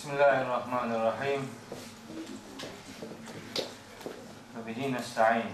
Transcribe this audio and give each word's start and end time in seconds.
Bismillahirrahmanirrahim. 0.00 1.48
Ve 4.56 4.66
bihi 4.66 4.92
nesta'in. 4.92 5.44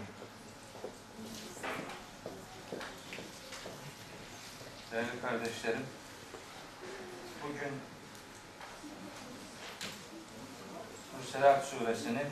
Değerli 4.92 5.20
kardeşlerim, 5.22 5.86
bugün 7.42 7.72
Mürselat 11.18 11.64
suresinin 11.64 12.28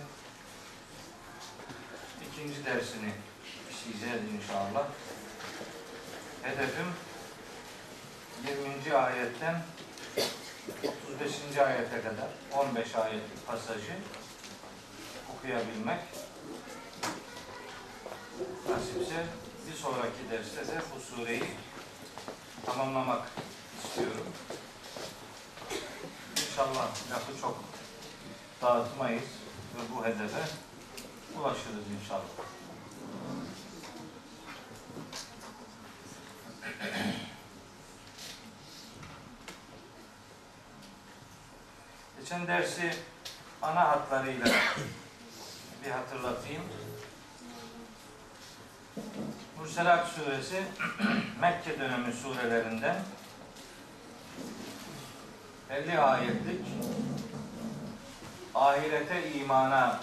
ikinci 2.30 2.64
dersini 2.64 3.12
işleyeceğiz 3.70 4.34
inşallah. 4.34 4.86
Hedefim 6.42 6.86
20. 8.86 8.96
ayetten 8.96 9.62
35. 10.68 11.58
ayete 11.58 12.02
kadar 12.02 12.28
15 12.68 12.94
ayetlik 12.94 13.46
pasajı 13.46 13.92
okuyabilmek. 15.36 15.98
Nasipse 18.68 19.26
bir 19.66 19.74
sonraki 19.74 20.30
derste 20.30 20.72
de 20.72 20.80
bu 20.94 21.00
sureyi 21.00 21.44
tamamlamak 22.66 23.28
istiyorum. 23.84 24.26
İnşallah 26.32 26.88
lafı 27.10 27.40
çok 27.40 27.64
dağıtmayız 28.62 29.24
ve 29.74 29.94
bu 29.94 30.04
hedefe 30.04 30.42
ulaşırız 31.38 31.84
inşallah. 32.02 32.53
Geçen 42.34 42.46
dersi 42.46 42.94
ana 43.62 43.88
hatlarıyla 43.88 44.46
bir 45.84 45.90
hatırlatayım. 45.90 46.62
Mürselat 49.60 50.08
suresi 50.08 50.64
Mekke 51.40 51.80
dönemi 51.80 52.12
surelerinden 52.12 52.96
50 55.70 55.98
ayetlik 55.98 56.66
ahirete 58.54 59.32
imana 59.32 60.00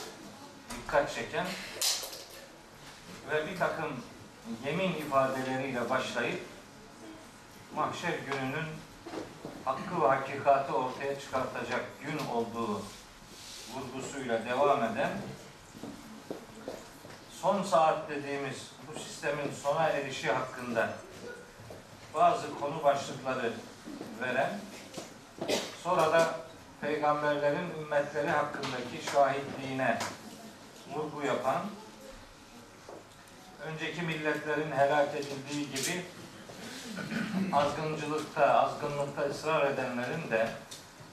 dikkat 0.69 1.15
çeken 1.15 1.45
ve 3.31 3.47
bir 3.47 3.57
takım 3.57 4.03
yemin 4.65 4.93
ifadeleriyle 4.93 5.89
başlayıp 5.89 6.41
mahşer 7.75 8.13
gününün 8.31 8.67
hakkı 9.65 10.01
ve 10.01 10.07
hakikati 10.07 10.73
ortaya 10.73 11.19
çıkartacak 11.19 11.85
gün 12.01 12.27
olduğu 12.33 12.81
vurgusuyla 13.73 14.45
devam 14.45 14.83
eden 14.83 15.11
son 17.41 17.63
saat 17.63 18.09
dediğimiz 18.09 18.71
bu 18.87 18.99
sistemin 18.99 19.51
sona 19.63 19.89
erişi 19.89 20.31
hakkında 20.31 20.89
bazı 22.13 22.59
konu 22.59 22.83
başlıkları 22.83 23.53
veren 24.21 24.59
sonra 25.83 26.13
da 26.13 26.35
peygamberlerin 26.81 27.69
ümmetleri 27.81 28.29
hakkındaki 28.29 29.11
şahitliğine 29.13 29.99
vurgu 30.93 31.27
yapan 31.27 31.61
önceki 33.67 34.01
milletlerin 34.01 34.71
helak 34.71 35.15
edildiği 35.15 35.71
gibi 35.71 36.05
azgıncılıkta, 37.53 38.59
azgınlıkta 38.59 39.21
ısrar 39.21 39.71
edenlerin 39.71 40.31
de 40.31 40.49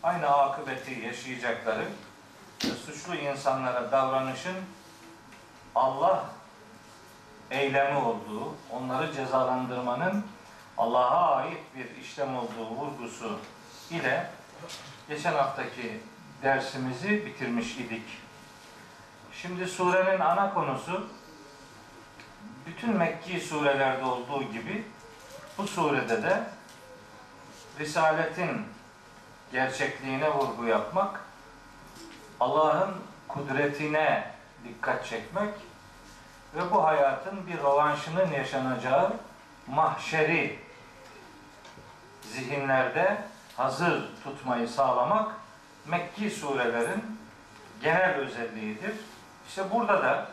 aynı 0.02 0.28
akıbeti 0.28 1.00
yaşayacakları 1.06 1.84
suçlu 2.86 3.14
insanlara 3.14 3.92
davranışın 3.92 4.56
Allah 5.74 6.24
eylemi 7.50 7.98
olduğu, 7.98 8.54
onları 8.70 9.12
cezalandırmanın 9.12 10.24
Allah'a 10.78 11.36
ait 11.36 11.58
bir 11.76 12.02
işlem 12.02 12.36
olduğu 12.36 12.70
vurgusu 12.70 13.38
ile 13.90 14.30
geçen 15.08 15.32
haftaki 15.32 16.00
dersimizi 16.42 17.26
bitirmiş 17.26 17.76
idik. 17.76 18.04
Şimdi 19.32 19.66
surenin 19.66 20.20
ana 20.20 20.54
konusu 20.54 21.08
bütün 22.66 22.96
Mekki 22.96 23.40
surelerde 23.40 24.04
olduğu 24.04 24.42
gibi 24.42 24.84
bu 25.58 25.66
surede 25.66 26.22
de 26.22 26.42
Risaletin 27.78 28.66
gerçekliğine 29.52 30.34
vurgu 30.34 30.64
yapmak, 30.64 31.20
Allah'ın 32.40 32.94
kudretine 33.28 34.30
dikkat 34.64 35.06
çekmek 35.06 35.54
ve 36.54 36.70
bu 36.70 36.84
hayatın 36.84 37.46
bir 37.46 37.58
rovanşının 37.58 38.30
yaşanacağı 38.30 39.12
mahşeri 39.66 40.58
zihinlerde 42.22 43.18
hazır 43.56 44.08
tutmayı 44.24 44.68
sağlamak 44.68 45.32
Mekki 45.86 46.30
surelerin 46.30 47.18
genel 47.82 48.14
özelliğidir. 48.14 48.94
İşte 49.48 49.70
burada 49.70 50.02
da 50.02 50.26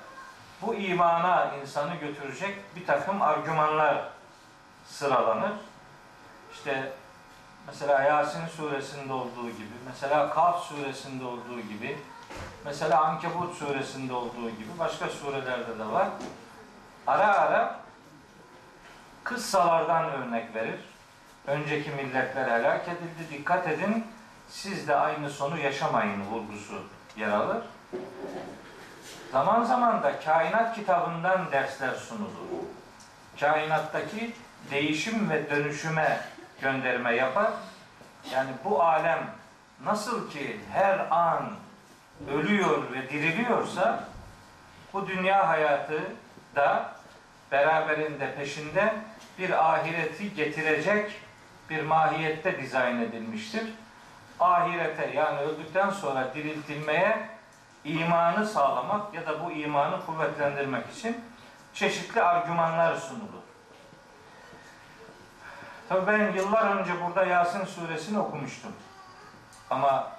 bu 0.61 0.75
imana 0.75 1.51
insanı 1.61 1.95
götürecek 1.95 2.75
bir 2.75 2.85
takım 2.85 3.21
argümanlar 3.21 4.14
sıralanır. 4.85 5.53
İşte 6.53 6.93
mesela 7.67 8.01
Yasin 8.01 8.47
suresinde 8.47 9.13
olduğu 9.13 9.49
gibi, 9.49 9.73
mesela 9.85 10.29
Kaf 10.29 10.63
suresinde 10.63 11.25
olduğu 11.25 11.61
gibi, 11.61 11.97
mesela 12.65 13.03
Ankebut 13.03 13.55
suresinde 13.57 14.13
olduğu 14.13 14.49
gibi 14.49 14.79
başka 14.79 15.09
surelerde 15.09 15.79
de 15.79 15.85
var. 15.85 16.07
Ara 17.07 17.27
ara 17.27 17.79
kıssalardan 19.23 20.03
örnek 20.11 20.55
verir. 20.55 20.79
Önceki 21.47 21.91
milletler 21.91 22.59
helak 22.59 22.87
edildi. 22.87 23.31
Dikkat 23.31 23.67
edin 23.67 24.07
siz 24.49 24.87
de 24.87 24.95
aynı 24.95 25.29
sonu 25.29 25.59
yaşamayın 25.59 26.25
vurgusu 26.25 26.83
yer 27.17 27.29
alır. 27.29 27.63
Zaman 29.31 29.63
zaman 29.63 30.03
da 30.03 30.19
kainat 30.19 30.75
kitabından 30.75 31.51
dersler 31.51 31.93
sunulur. 31.93 32.65
Kainattaki 33.39 34.35
değişim 34.71 35.29
ve 35.29 35.49
dönüşüme 35.49 36.19
gönderme 36.61 37.15
yapar. 37.15 37.51
Yani 38.33 38.49
bu 38.63 38.83
alem 38.83 39.27
nasıl 39.83 40.29
ki 40.29 40.59
her 40.73 40.99
an 41.11 41.49
ölüyor 42.33 42.93
ve 42.93 43.09
diriliyorsa 43.09 44.03
bu 44.93 45.07
dünya 45.07 45.47
hayatı 45.47 46.01
da 46.55 46.91
beraberinde 47.51 48.35
peşinde 48.35 48.93
bir 49.39 49.71
ahireti 49.71 50.33
getirecek 50.33 51.11
bir 51.69 51.83
mahiyette 51.83 52.61
dizayn 52.61 53.01
edilmiştir. 53.01 53.63
Ahirete 54.39 55.11
yani 55.15 55.39
öldükten 55.39 55.89
sonra 55.89 56.33
diriltilmeye 56.35 57.29
imanı 57.83 58.47
sağlamak 58.47 59.13
ya 59.13 59.25
da 59.25 59.45
bu 59.45 59.51
imanı 59.51 60.05
kuvvetlendirmek 60.05 60.83
için 60.97 61.17
çeşitli 61.73 62.21
argümanlar 62.21 62.95
sunulur. 62.95 63.44
Tabii 65.89 66.07
ben 66.07 66.33
yıllar 66.33 66.75
önce 66.75 66.91
burada 67.01 67.25
Yasin 67.25 67.65
suresini 67.65 68.19
okumuştum. 68.19 68.71
Ama 69.69 70.11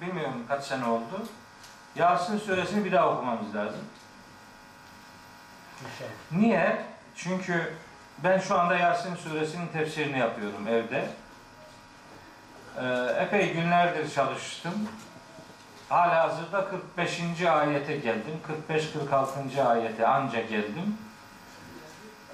bilmiyorum 0.00 0.44
kaç 0.48 0.64
sene 0.64 0.84
oldu. 0.84 1.26
Yasin 1.96 2.38
suresini 2.38 2.84
bir 2.84 2.92
daha 2.92 3.08
okumamız 3.08 3.54
lazım. 3.54 3.80
Niye? 6.32 6.82
Çünkü 7.16 7.74
ben 8.18 8.38
şu 8.38 8.58
anda 8.60 8.76
Yasin 8.76 9.14
suresinin 9.14 9.66
tefsirini 9.66 10.18
yapıyorum 10.18 10.68
evde. 10.68 11.08
Ee, 12.78 13.22
epey 13.22 13.52
günlerdir 13.52 14.10
çalıştım. 14.10 14.88
Hala 15.88 16.22
hazırda 16.22 16.68
45. 16.68 17.42
ayete 17.42 17.96
geldim. 17.96 18.40
45-46. 18.68 19.62
ayete 19.68 20.06
anca 20.06 20.40
geldim. 20.40 20.98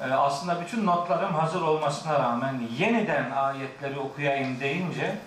Ee, 0.01 0.05
aslında 0.05 0.61
bütün 0.61 0.87
notlarım 0.87 1.35
hazır 1.35 1.63
olmasına 1.63 2.19
rağmen 2.19 2.63
yeniden 2.79 3.31
ayetleri 3.31 3.99
okuyayım 3.99 4.61
deyince 4.61 5.19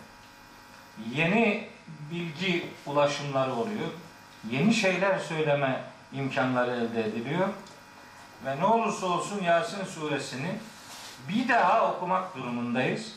yeni 1.15 1.69
bilgi 2.11 2.65
ulaşımları 2.85 3.53
oluyor. 3.53 3.87
Yeni 4.49 4.73
şeyler 4.73 5.19
söyleme 5.19 5.83
imkanları 6.13 6.71
elde 6.71 7.03
ediliyor. 7.03 7.47
Ve 8.45 8.59
ne 8.59 8.65
olursa 8.65 9.05
olsun 9.05 9.43
Yasin 9.43 9.85
suresini 9.85 10.55
bir 11.29 11.49
daha 11.49 11.91
okumak 11.91 12.35
durumundayız. 12.35 13.15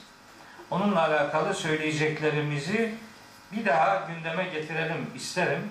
Onunla 0.70 1.00
alakalı 1.00 1.54
söyleyeceklerimizi 1.54 2.94
bir 3.52 3.66
daha 3.66 4.08
gündeme 4.08 4.44
getirelim 4.44 5.10
isterim. 5.14 5.70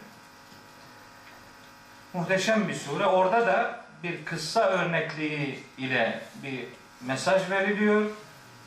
Muhteşem 2.13 2.67
bir 2.67 2.73
sure. 2.73 3.05
Orada 3.05 3.47
da 3.47 3.82
bir 4.03 4.25
kıssa 4.25 4.61
örnekliği 4.61 5.63
ile 5.77 6.21
bir 6.43 6.65
mesaj 7.01 7.49
veriliyor. 7.49 8.05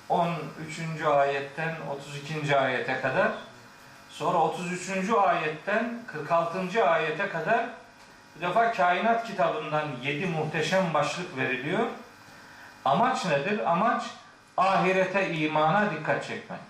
13. 0.08 1.02
ayetten 1.16 1.74
32. 1.90 2.56
ayete 2.56 3.00
kadar. 3.00 3.28
Sonra 4.10 4.38
33. 4.38 5.10
ayetten 5.10 6.02
46. 6.06 6.88
ayete 6.88 7.28
kadar 7.28 7.66
bir 8.36 8.40
defa 8.46 8.72
kainat 8.72 9.26
kitabından 9.26 9.84
7 10.02 10.26
muhteşem 10.26 10.94
başlık 10.94 11.36
veriliyor. 11.36 11.86
Amaç 12.84 13.24
nedir? 13.24 13.70
Amaç 13.72 14.04
ahirete 14.56 15.34
imana 15.34 15.90
dikkat 15.90 16.24
çekmek. 16.24 16.60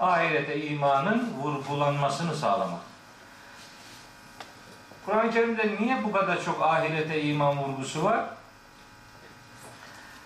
Ahirete 0.00 0.66
imanın 0.66 1.34
vurgulanmasını 1.42 2.36
sağlamak. 2.36 2.80
Kur'an-ı 5.06 5.30
Kerim'de 5.30 5.76
niye 5.80 6.04
bu 6.04 6.12
kadar 6.12 6.44
çok 6.44 6.62
ahirete 6.62 7.22
iman 7.22 7.58
vurgusu 7.58 8.04
var? 8.04 8.24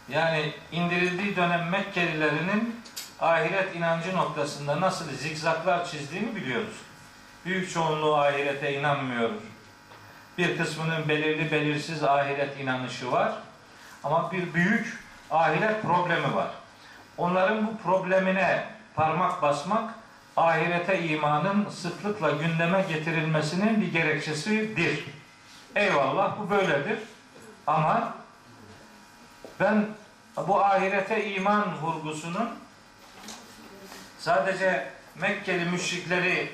Yani 0.09 0.53
indirildiği 0.73 1.37
dönem 1.37 1.69
Mekkelilerinin 1.69 2.81
ahiret 3.21 3.77
inancı 3.77 4.17
noktasında 4.17 4.81
nasıl 4.81 5.11
zikzaklar 5.11 5.85
çizdiğini 5.85 6.37
biliyoruz. 6.37 6.77
Büyük 7.45 7.73
çoğunluğu 7.73 8.17
ahirete 8.17 8.79
inanmıyor. 8.79 9.31
Bir 10.39 10.59
kısmının 10.59 11.09
belirli 11.09 11.53
belirsiz 11.53 12.05
ahiret 12.05 12.61
inanışı 12.61 13.13
var. 13.13 13.33
Ama 14.05 14.33
bir 14.33 14.55
büyük 14.55 14.99
ahiret 15.31 15.83
problemi 15.83 16.35
var. 16.35 16.51
Onların 17.19 17.67
bu 17.67 17.79
problemine 17.79 18.65
parmak 18.95 19.43
basmak 19.43 19.95
ahirete 20.37 21.03
imanın 21.03 21.69
sıklıkla 21.69 22.31
gündeme 22.31 22.83
getirilmesinin 22.89 23.81
bir 23.81 23.93
gerekçesidir. 23.93 25.05
Eyvallah 25.77 26.39
bu 26.41 26.51
böyledir. 26.51 26.99
Ama 27.67 28.15
ben 29.61 29.87
bu 30.49 30.65
ahirete 30.65 31.35
iman 31.35 31.79
vurgusunun 31.83 32.49
sadece 34.19 34.91
Mekkeli 35.15 35.65
müşrikleri 35.65 36.51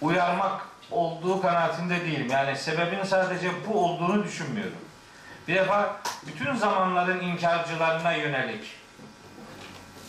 uyarmak 0.00 0.66
olduğu 0.90 1.42
kanaatinde 1.42 2.00
değilim. 2.00 2.28
Yani 2.30 2.56
sebebin 2.56 3.04
sadece 3.04 3.50
bu 3.68 3.84
olduğunu 3.84 4.24
düşünmüyorum. 4.24 4.78
Bir 5.48 5.54
defa 5.54 5.96
bütün 6.26 6.54
zamanların 6.54 7.20
inkarcılarına 7.20 8.12
yönelik 8.12 8.64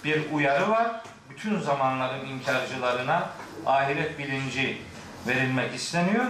bir 0.04 0.32
uyarı 0.32 0.70
var. 0.70 0.92
Bütün 1.34 1.60
zamanların 1.60 2.26
inkarcılarına 2.26 3.30
ahiret 3.66 4.20
bilinci 4.20 4.82
verilmek 5.28 5.76
isteniyor. 5.76 6.26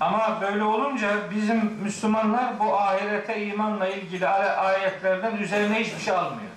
Ama 0.00 0.40
böyle 0.40 0.62
olunca 0.62 1.30
bizim 1.30 1.64
Müslümanlar 1.64 2.58
bu 2.58 2.76
ahirete 2.78 3.46
imanla 3.46 3.88
ilgili 3.88 4.28
ayetlerden 4.28 5.36
üzerine 5.36 5.80
hiçbir 5.80 6.00
şey 6.00 6.14
almıyor. 6.14 6.50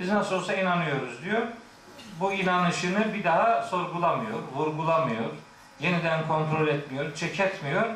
Biz 0.00 0.08
nasıl 0.08 0.36
olsa 0.36 0.54
inanıyoruz 0.54 1.24
diyor. 1.24 1.42
Bu 2.20 2.32
inanışını 2.32 3.14
bir 3.14 3.24
daha 3.24 3.62
sorgulamıyor, 3.62 4.38
vurgulamıyor, 4.54 5.30
yeniden 5.80 6.28
kontrol 6.28 6.68
etmiyor, 6.68 7.14
çeketmiyor. 7.14 7.86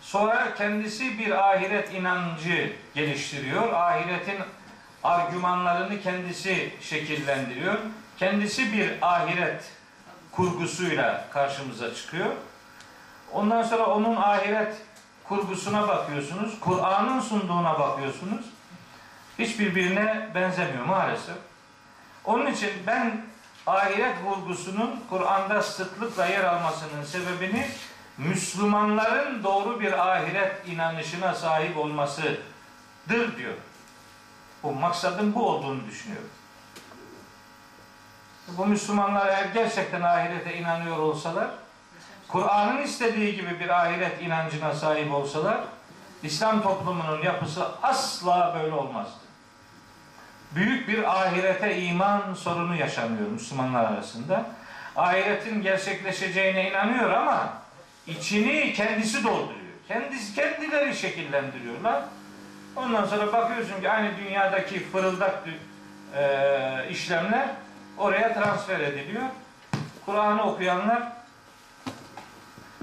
Sonra 0.00 0.54
kendisi 0.54 1.18
bir 1.18 1.50
ahiret 1.50 1.94
inancı 1.94 2.72
geliştiriyor. 2.94 3.72
Ahiretin 3.72 4.36
argümanlarını 5.04 6.02
kendisi 6.02 6.72
şekillendiriyor. 6.80 7.78
Kendisi 8.18 8.72
bir 8.72 8.90
ahiret 9.02 9.64
kurgusuyla 10.32 11.24
karşımıza 11.30 11.94
çıkıyor. 11.94 12.30
Ondan 13.32 13.62
sonra 13.62 13.86
onun 13.86 14.16
ahiret 14.16 14.76
kurgusuna 15.24 15.88
bakıyorsunuz. 15.88 16.60
Kur'an'ın 16.60 17.20
sunduğuna 17.20 17.78
bakıyorsunuz. 17.78 18.46
Hiçbirbirine 19.38 20.28
benzemiyor 20.34 20.84
maalesef. 20.84 21.36
Onun 22.24 22.46
için 22.46 22.70
ben 22.86 23.20
ahiret 23.66 24.14
vurgusunun 24.24 25.00
Kur'an'da 25.10 25.62
sıklıkla 25.62 26.26
yer 26.26 26.44
almasının 26.44 27.04
sebebini 27.04 27.68
Müslümanların 28.18 29.44
doğru 29.44 29.80
bir 29.80 30.10
ahiret 30.12 30.68
inanışına 30.68 31.34
sahip 31.34 31.76
olmasıdır 31.76 32.38
diyor. 33.08 33.54
Bu 34.62 34.72
maksadın 34.72 35.34
bu 35.34 35.48
olduğunu 35.48 35.86
düşünüyorum. 35.86 36.30
Bu 38.48 38.66
Müslümanlar 38.66 39.26
eğer 39.26 39.44
gerçekten 39.44 40.02
ahirete 40.02 40.58
inanıyor 40.58 40.98
olsalar, 40.98 41.50
Kur'an'ın 42.28 42.82
istediği 42.82 43.36
gibi 43.36 43.60
bir 43.60 43.68
ahiret 43.68 44.22
inancına 44.22 44.74
sahip 44.74 45.12
olsalar, 45.12 45.60
İslam 46.22 46.62
toplumunun 46.62 47.22
yapısı 47.22 47.66
asla 47.82 48.56
böyle 48.60 48.74
olmazdı. 48.74 49.20
Büyük 50.54 50.88
bir 50.88 51.20
ahirete 51.20 51.82
iman 51.82 52.34
sorunu 52.34 52.76
yaşanıyor 52.76 53.28
Müslümanlar 53.28 53.84
arasında. 53.84 54.46
Ahiretin 54.96 55.62
gerçekleşeceğine 55.62 56.70
inanıyor 56.70 57.10
ama 57.10 57.52
içini 58.06 58.72
kendisi 58.72 59.24
dolduruyor. 59.24 59.60
Kendisi 59.88 60.34
kendileri 60.34 60.96
şekillendiriyorlar. 60.96 62.02
Ondan 62.76 63.04
sonra 63.04 63.32
bakıyorsun 63.32 63.80
ki 63.80 63.90
aynı 63.90 64.16
dünyadaki 64.16 64.90
fırıldak 64.90 65.44
e, 66.16 66.86
işlemler 66.90 67.48
oraya 67.98 68.34
transfer 68.34 68.80
ediliyor. 68.80 69.22
Kur'an'ı 70.06 70.42
okuyanlar 70.42 71.02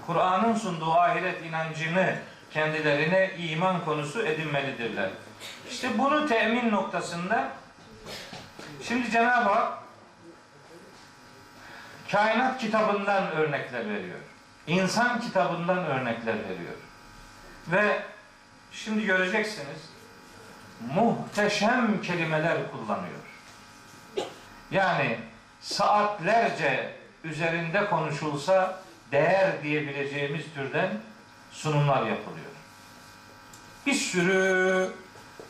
Kur'an'ın 0.08 0.56
sunduğu 0.56 0.92
ahiret 0.92 1.46
inancını 1.46 2.16
kendilerine 2.52 3.32
iman 3.38 3.86
konusu 3.86 4.26
edinmelidirler. 4.26 5.10
İşte 5.70 5.98
bunu 5.98 6.28
temin 6.28 6.72
noktasında 6.72 7.48
şimdi 8.84 9.12
Cenab-ı 9.12 9.50
Hak 9.50 9.74
kainat 12.12 12.60
kitabından 12.60 13.32
örnekler 13.32 13.90
veriyor. 13.90 14.20
İnsan 14.68 15.22
kitabından 15.22 15.86
örnekler 15.86 16.36
veriyor. 16.36 16.74
Ve 17.68 18.02
şimdi 18.84 19.06
göreceksiniz 19.06 19.90
muhteşem 20.94 22.02
kelimeler 22.02 22.58
kullanıyor. 22.72 23.20
Yani 24.72 25.18
saatlerce 25.62 26.94
üzerinde 27.24 27.86
konuşulsa 27.86 28.80
değer 29.12 29.64
diyebileceğimiz 29.64 30.46
türden 30.56 30.90
sunumlar 31.52 32.06
yapılıyor. 32.06 32.48
Bir 33.86 33.94
sürü 33.94 34.92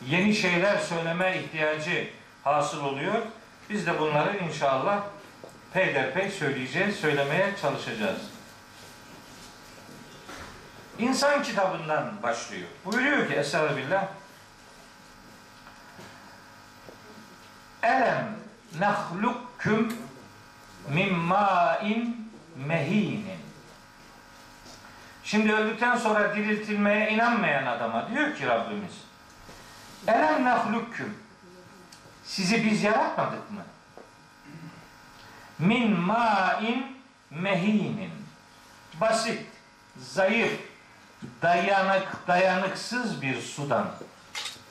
yeni 0.08 0.36
şeyler 0.36 0.78
söyleme 0.78 1.38
ihtiyacı 1.38 2.08
hasıl 2.44 2.84
oluyor. 2.84 3.22
Biz 3.70 3.88
de 3.88 4.00
bunları 4.00 4.38
inşallah 4.38 5.04
peyderpey 5.74 6.32
söyleyeceğiz, 6.32 6.96
söylemeye 6.96 7.54
çalışacağız. 7.62 8.37
İnsan 11.00 11.44
kitabından 11.44 12.24
başlıyor. 12.24 12.68
Buyuruyor 12.86 13.28
ki 13.28 13.34
Estağfirullah 13.34 14.08
Elem 17.84 18.36
nehlukküm 18.80 19.94
min 20.90 21.14
ma'in 21.18 22.32
mehinin 22.68 23.40
Şimdi 25.24 25.54
öldükten 25.54 25.98
sonra 25.98 26.36
diriltilmeye 26.36 27.10
inanmayan 27.10 27.66
adama 27.66 28.10
diyor 28.10 28.36
ki 28.36 28.48
Rabbimiz 28.48 28.94
Elem 30.08 30.46
nehlukküm 30.46 31.18
Sizi 32.26 32.66
biz 32.66 32.84
yaratmadık 32.84 33.52
mı? 33.52 33.62
Min 35.60 36.00
ma'in 36.00 36.98
mehinin 37.32 38.12
Basit, 39.02 39.46
zayıf, 39.98 40.60
dayanık, 41.42 42.28
dayanıksız 42.28 43.22
bir 43.22 43.42
sudan 43.42 43.88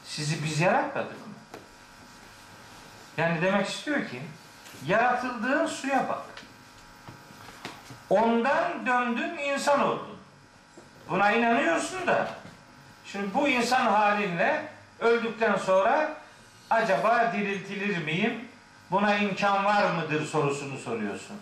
sizi 0.05 0.45
biz 0.45 0.61
yaratmadık 0.61 1.27
mı? 1.27 1.35
Yani 3.17 3.43
demek 3.43 3.69
istiyor 3.69 4.09
ki 4.09 4.23
yaratıldığın 4.87 5.67
suya 5.67 6.09
bak. 6.09 6.23
Ondan 8.11 8.87
döndün 8.87 9.39
insan 9.39 9.81
oldun. 9.81 10.19
Buna 11.11 11.33
inanıyorsun 11.33 12.07
da 12.07 12.29
şimdi 13.05 13.35
bu 13.35 13.49
insan 13.49 13.87
halinle 13.87 14.65
öldükten 15.01 15.57
sonra 15.57 16.13
acaba 16.71 17.33
diriltilir 17.33 18.05
miyim? 18.05 18.49
Buna 18.91 19.17
imkan 19.17 19.65
var 19.65 19.91
mıdır 19.91 20.27
sorusunu 20.27 20.79
soruyorsun. 20.79 21.37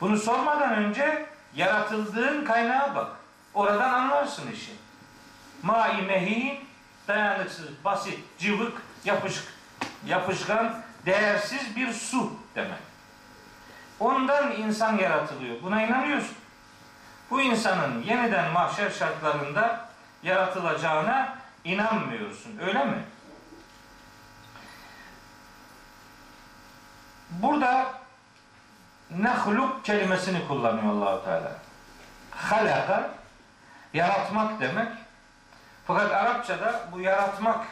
Bunu 0.00 0.16
sormadan 0.18 0.72
önce 0.72 1.26
yaratıldığın 1.54 2.44
kaynağa 2.44 2.94
bak. 2.94 3.21
Oradan 3.54 3.92
anlarsın 3.92 4.52
işi. 4.52 4.72
Mai 5.62 6.02
mehi 6.02 6.60
dayanıksız, 7.08 7.66
basit, 7.84 8.18
cıvık, 8.38 8.82
yapışık, 9.04 9.44
yapışkan, 10.06 10.82
değersiz 11.06 11.76
bir 11.76 11.92
su 11.92 12.32
demek. 12.54 12.78
Ondan 14.00 14.52
insan 14.52 14.98
yaratılıyor. 14.98 15.62
Buna 15.62 15.82
inanıyorsun. 15.82 16.36
Bu 17.30 17.40
insanın 17.40 18.02
yeniden 18.02 18.50
mahşer 18.50 18.90
şartlarında 18.90 19.88
yaratılacağına 20.22 21.38
inanmıyorsun. 21.64 22.58
Öyle 22.66 22.84
mi? 22.84 23.04
Burada 27.30 27.92
nehluk 29.10 29.84
kelimesini 29.84 30.48
kullanıyor 30.48 30.92
Allahu 30.92 31.24
Teala. 31.24 31.52
Halaka 32.30 33.10
yaratmak 33.94 34.60
demek. 34.60 34.88
Fakat 35.86 36.12
Arapçada 36.12 36.80
bu 36.92 37.00
yaratmak 37.00 37.66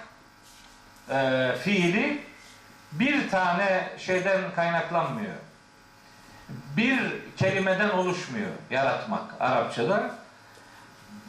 e, 1.10 1.50
fiili 1.62 2.24
bir 2.92 3.30
tane 3.30 3.88
şeyden 3.98 4.40
kaynaklanmıyor. 4.56 5.34
Bir 6.76 7.00
kelimeden 7.36 7.90
oluşmuyor 7.90 8.50
yaratmak 8.70 9.22
Arapçada. 9.40 10.10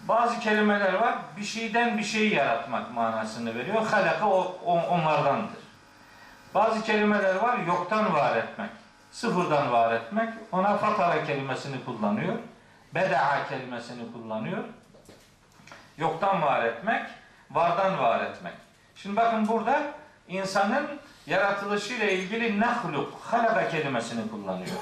Bazı 0.08 0.40
kelimeler 0.40 0.94
var 0.94 1.16
bir 1.38 1.44
şeyden 1.44 1.98
bir 1.98 2.04
şey 2.04 2.30
yaratmak 2.30 2.94
manasını 2.94 3.56
veriyor. 3.56 3.86
Halaka 3.86 4.28
onlardandır. 4.66 5.62
Bazı 6.54 6.82
kelimeler 6.82 7.36
var 7.36 7.58
yoktan 7.68 8.14
var 8.14 8.38
etmek. 8.38 8.70
Sıfırdan 9.12 9.72
var 9.72 9.94
etmek. 9.94 10.30
Ona 10.52 10.78
fatara 10.78 11.26
kelimesini 11.26 11.86
kullanıyor. 11.86 12.36
Beda'a 12.94 13.48
kelimesini 13.50 14.14
kullanıyor. 14.14 14.64
Yoktan 15.98 16.42
var 16.42 16.66
etmek, 16.66 17.02
vardan 17.52 18.00
var 18.00 18.26
etmek. 18.26 18.54
Şimdi 18.96 19.16
bakın 19.16 19.48
burada 19.48 19.84
insanın 20.28 20.88
yaratılışıyla 21.28 22.10
ilgili 22.10 22.60
nahluk, 22.60 23.20
halaka 23.24 23.70
kelimesini 23.70 24.32
kullanıyor. 24.32 24.78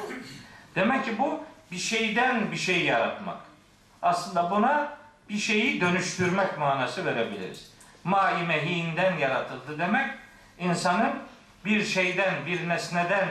Demek 0.76 1.06
ki 1.06 1.18
bu 1.18 1.44
bir 1.72 1.78
şeyden 1.78 2.52
bir 2.52 2.58
şey 2.58 2.86
yaratmak. 2.86 3.38
Aslında 4.02 4.52
buna 4.52 4.98
bir 5.30 5.38
şeyi 5.38 5.82
dönüştürmek 5.82 6.58
manası 6.58 7.06
verebiliriz. 7.06 7.72
Mai 8.04 8.44
mehinden 8.44 9.18
yaratıldı 9.18 9.80
demek 9.80 10.10
insanın 10.60 11.14
bir 11.66 11.84
şeyden, 11.84 12.34
bir 12.46 12.70
nesneden 12.70 13.30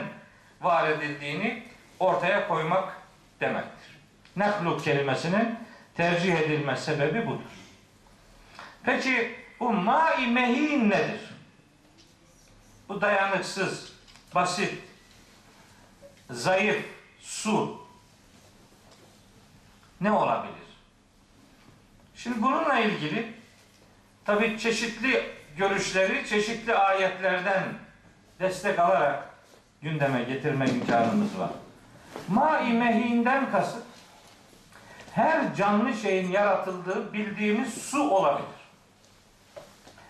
var 0.61 0.88
edildiğini 0.88 1.62
ortaya 2.00 2.49
koymak 2.49 2.97
demektir. 3.40 3.99
Nahluk 4.37 4.85
kelimesinin 4.85 5.58
tercih 5.97 6.35
edilme 6.35 6.76
sebebi 6.76 7.26
budur. 7.26 7.57
Peki 8.82 9.35
bu 9.61 9.73
mai 9.73 10.26
mehin 10.26 10.90
nedir? 10.90 11.20
Bu 12.88 13.00
dayanıksız, 13.00 13.92
basit, 14.35 14.75
zayıf 16.30 16.85
su 17.20 17.87
ne 20.00 20.12
olabilir? 20.12 20.54
Şimdi 22.14 22.42
bununla 22.42 22.78
ilgili 22.78 23.32
tabi 24.25 24.58
çeşitli 24.58 25.30
görüşleri 25.56 26.28
çeşitli 26.28 26.75
ayetlerden 26.75 27.64
destek 28.40 28.78
alarak 28.78 29.28
gündeme 29.82 30.23
getirme 30.23 30.68
imkanımız 30.68 31.38
var. 31.38 31.50
Ma-i 32.28 32.73
mehinden 32.73 33.50
kasıt 33.50 33.85
her 35.12 35.54
canlı 35.54 35.94
şeyin 35.94 36.32
yaratıldığı 36.32 37.12
bildiğimiz 37.12 37.75
su 37.75 38.11
olabilir. 38.11 38.57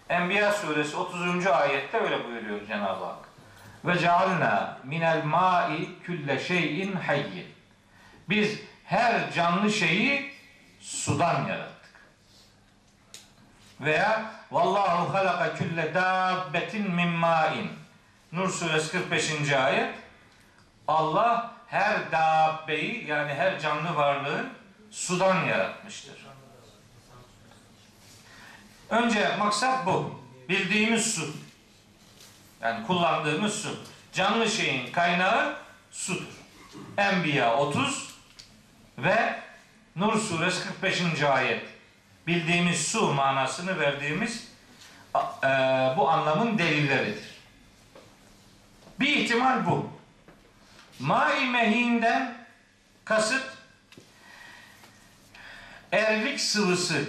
Enbiya 0.09 0.53
suresi 0.53 0.97
30. 0.97 1.47
ayette 1.47 1.99
öyle 1.99 2.25
buyuruyor 2.25 2.67
Cenab-ı 2.67 3.05
Hak. 3.05 3.29
Ve 3.85 3.99
cealna 3.99 4.79
minel 4.85 5.25
ma'i 5.25 5.89
külle 6.03 6.39
şeyin 6.39 6.97
hayyin. 6.97 7.47
Biz 8.29 8.59
her 8.85 9.33
canlı 9.33 9.71
şeyi 9.71 10.33
sudan 10.81 11.47
yarattık. 11.47 12.01
Veya 13.81 14.31
vallahu 14.51 15.15
halaka 15.15 15.55
külle 15.55 15.95
dabbetin 15.95 16.91
min 16.91 17.09
ma'in. 17.09 17.71
Nur 18.33 18.49
suresi 18.49 18.93
45. 18.93 19.53
ayet. 19.53 19.95
Allah 20.89 21.53
her 21.67 22.13
dabbeyi 22.13 23.07
yani 23.07 23.35
her 23.35 23.61
canlı 23.61 23.97
varlığı 23.97 24.47
sudan 24.91 25.45
yaratmıştır. 25.45 26.28
Önce 28.91 29.37
maksat 29.37 29.87
bu. 29.87 30.21
Bildiğimiz 30.49 31.15
su. 31.15 31.35
Yani 32.63 32.87
kullandığımız 32.87 33.55
su. 33.55 33.77
Canlı 34.13 34.49
şeyin 34.51 34.93
kaynağı 34.93 35.57
sudur. 35.91 36.39
Enbiya 36.97 37.57
30 37.57 38.15
ve 38.99 39.39
Nur 39.97 40.21
suresi 40.21 40.69
45. 40.69 41.23
ayet. 41.23 41.67
Bildiğimiz 42.27 42.89
su 42.89 43.13
manasını 43.13 43.81
verdiğimiz 43.81 44.49
e, 45.45 45.49
bu 45.97 46.11
anlamın 46.11 46.59
delilleridir. 46.59 47.39
Bir 49.01 49.17
ihtimal 49.17 49.67
bu. 49.67 49.91
Mai 50.99 51.45
mehinden 51.45 52.35
kasıt 53.05 53.45
erlik 55.93 56.41
sıvısı 56.41 57.05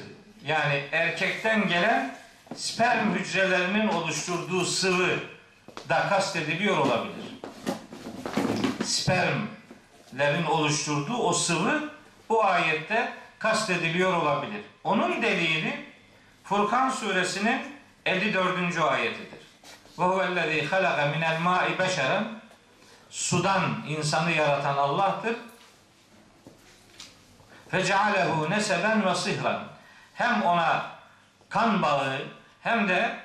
yani 0.50 0.84
erkekten 0.92 1.68
gelen 1.68 2.16
sperm 2.56 3.14
hücrelerinin 3.14 3.88
oluşturduğu 3.88 4.66
sıvı 4.66 5.20
da 5.90 6.10
kastediliyor 6.10 6.78
olabilir. 6.78 7.26
Spermlerin 8.84 10.46
oluşturduğu 10.50 11.18
o 11.18 11.34
sıvı 11.34 11.90
bu 12.30 12.46
ayette 12.46 13.14
kastediliyor 13.40 14.14
olabilir. 14.14 14.62
Onun 14.84 15.22
delili 15.22 15.86
Furkan 16.44 16.90
suresinin 16.90 17.62
54. 18.06 18.78
ayetidir. 18.78 19.40
Ve 20.00 20.04
huvellezî 20.04 20.66
halaka 20.66 21.06
minel 21.06 21.40
ma'i 21.40 21.80
beşeren 21.80 22.24
sudan 23.10 23.62
insanı 23.88 24.32
yaratan 24.32 24.78
Allah'tır. 24.78 25.36
Fecealehu 27.72 28.50
neseben 28.50 29.06
ve 29.06 29.16
sihran. 29.16 29.79
Hem 30.20 30.44
ona 30.44 30.86
kan 31.50 31.82
bağı 31.82 32.22
hem 32.62 32.90
de 32.90 33.20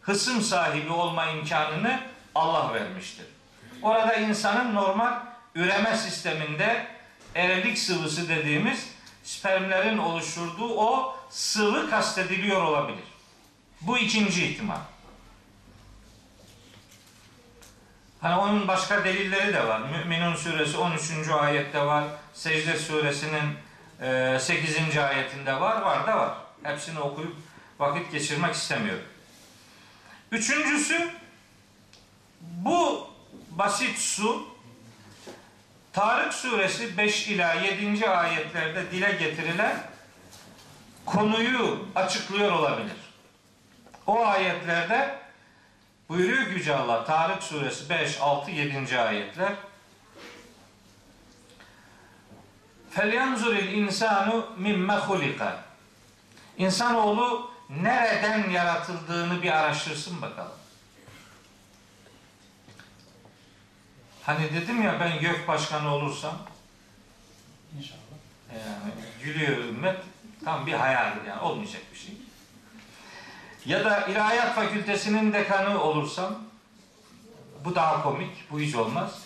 hısım 0.00 0.42
sahibi 0.42 0.92
olma 0.92 1.26
imkanını 1.26 2.00
Allah 2.34 2.74
vermiştir. 2.74 3.26
Orada 3.82 4.14
insanın 4.14 4.74
normal 4.74 5.14
üreme 5.54 5.96
sisteminde 5.96 6.86
erilik 7.34 7.78
sıvısı 7.78 8.28
dediğimiz 8.28 8.90
spermlerin 9.22 9.98
oluşturduğu 9.98 10.74
o 10.74 11.16
sıvı 11.30 11.90
kastediliyor 11.90 12.62
olabilir. 12.62 13.04
Bu 13.80 13.98
ikinci 13.98 14.46
ihtimal. 14.46 14.80
Hani 18.20 18.36
onun 18.36 18.68
başka 18.68 19.04
delilleri 19.04 19.54
de 19.54 19.68
var. 19.68 19.80
Müminun 19.80 20.34
suresi 20.34 20.76
13. 20.76 21.10
ayette 21.40 21.86
var. 21.86 22.04
Secde 22.34 22.78
suresinin 22.78 23.63
8. 24.00 24.98
ayetinde 24.98 25.60
var. 25.60 25.82
Var 25.82 26.06
da 26.06 26.16
var. 26.18 26.34
Hepsini 26.62 27.00
okuyup 27.00 27.36
vakit 27.78 28.12
geçirmek 28.12 28.54
istemiyorum. 28.54 29.04
Üçüncüsü 30.32 31.10
bu 32.40 33.10
basit 33.50 33.98
su 33.98 34.54
Tarık 35.92 36.34
suresi 36.34 36.98
5 36.98 37.28
ila 37.28 37.54
7. 37.54 38.08
ayetlerde 38.08 38.90
dile 38.90 39.12
getirilen 39.12 39.76
konuyu 41.06 41.88
açıklıyor 41.94 42.52
olabilir. 42.52 42.96
O 44.06 44.26
ayetlerde 44.26 45.18
buyuruyor 46.08 46.46
Yüce 46.46 46.76
Allah 46.76 47.04
Tarık 47.04 47.42
suresi 47.42 47.90
5, 47.90 48.20
6, 48.20 48.50
7. 48.50 48.98
ayetler 48.98 49.52
فَلْيَنْزُرِ 52.95 53.53
الْاِنْسَانُ 53.65 54.43
مِمَّ 54.65 54.99
خُلِقَ 54.99 55.53
İnsanoğlu 56.57 57.51
nereden 57.69 58.49
yaratıldığını 58.49 59.41
bir 59.41 59.51
araştırsın 59.51 60.21
bakalım. 60.21 60.51
Hani 64.23 64.53
dedim 64.53 64.81
ya 64.81 64.99
ben 64.99 65.19
gök 65.19 65.47
başkanı 65.47 65.95
olursam 65.95 66.37
İnşallah. 67.77 67.99
yani 68.51 68.93
gülüyor 69.23 69.57
ümmet 69.57 69.97
tam 70.45 70.65
bir 70.65 70.73
hayal 70.73 71.25
yani 71.27 71.41
olmayacak 71.41 71.81
bir 71.93 71.97
şey. 71.97 72.17
Ya 73.65 73.85
da 73.85 74.05
ilahiyat 74.07 74.55
fakültesinin 74.55 75.33
dekanı 75.33 75.83
olursam 75.83 76.37
bu 77.65 77.75
daha 77.75 78.03
komik, 78.03 78.51
bu 78.51 78.59
hiç 78.59 78.75
olmaz. 78.75 79.21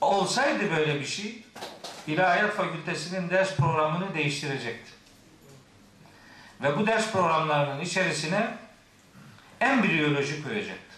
Olsaydı 0.00 0.70
böyle 0.70 1.00
bir 1.00 1.06
şey 1.06 1.42
ilahiyat 2.06 2.54
fakültesinin 2.54 3.30
ders 3.30 3.56
programını 3.56 4.14
değiştirecekti. 4.14 4.90
Ve 6.62 6.78
bu 6.78 6.86
ders 6.86 7.12
programlarının 7.12 7.80
içerisine 7.80 8.54
embriyoloji 9.60 10.42
koyacaktı. 10.42 10.96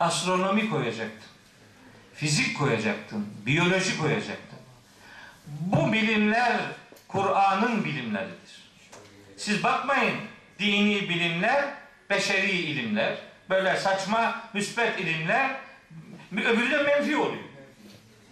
Astronomi 0.00 0.70
koyacaktı. 0.70 1.26
Fizik 2.14 2.58
koyacaktın. 2.58 3.26
Biyoloji 3.46 3.98
koyacaktın. 3.98 4.58
Bu 5.46 5.92
bilimler 5.92 6.56
Kur'an'ın 7.08 7.84
bilimleridir. 7.84 8.70
Siz 9.36 9.62
bakmayın 9.62 10.16
dini 10.58 11.08
bilimler, 11.08 11.64
beşeri 12.10 12.50
ilimler, 12.50 13.18
böyle 13.50 13.76
saçma 13.76 14.42
müspet 14.54 15.00
ilimler 15.00 15.56
Öbürü 16.32 16.70
de 16.70 16.82
menfi 16.82 17.16
oluyor. 17.16 17.44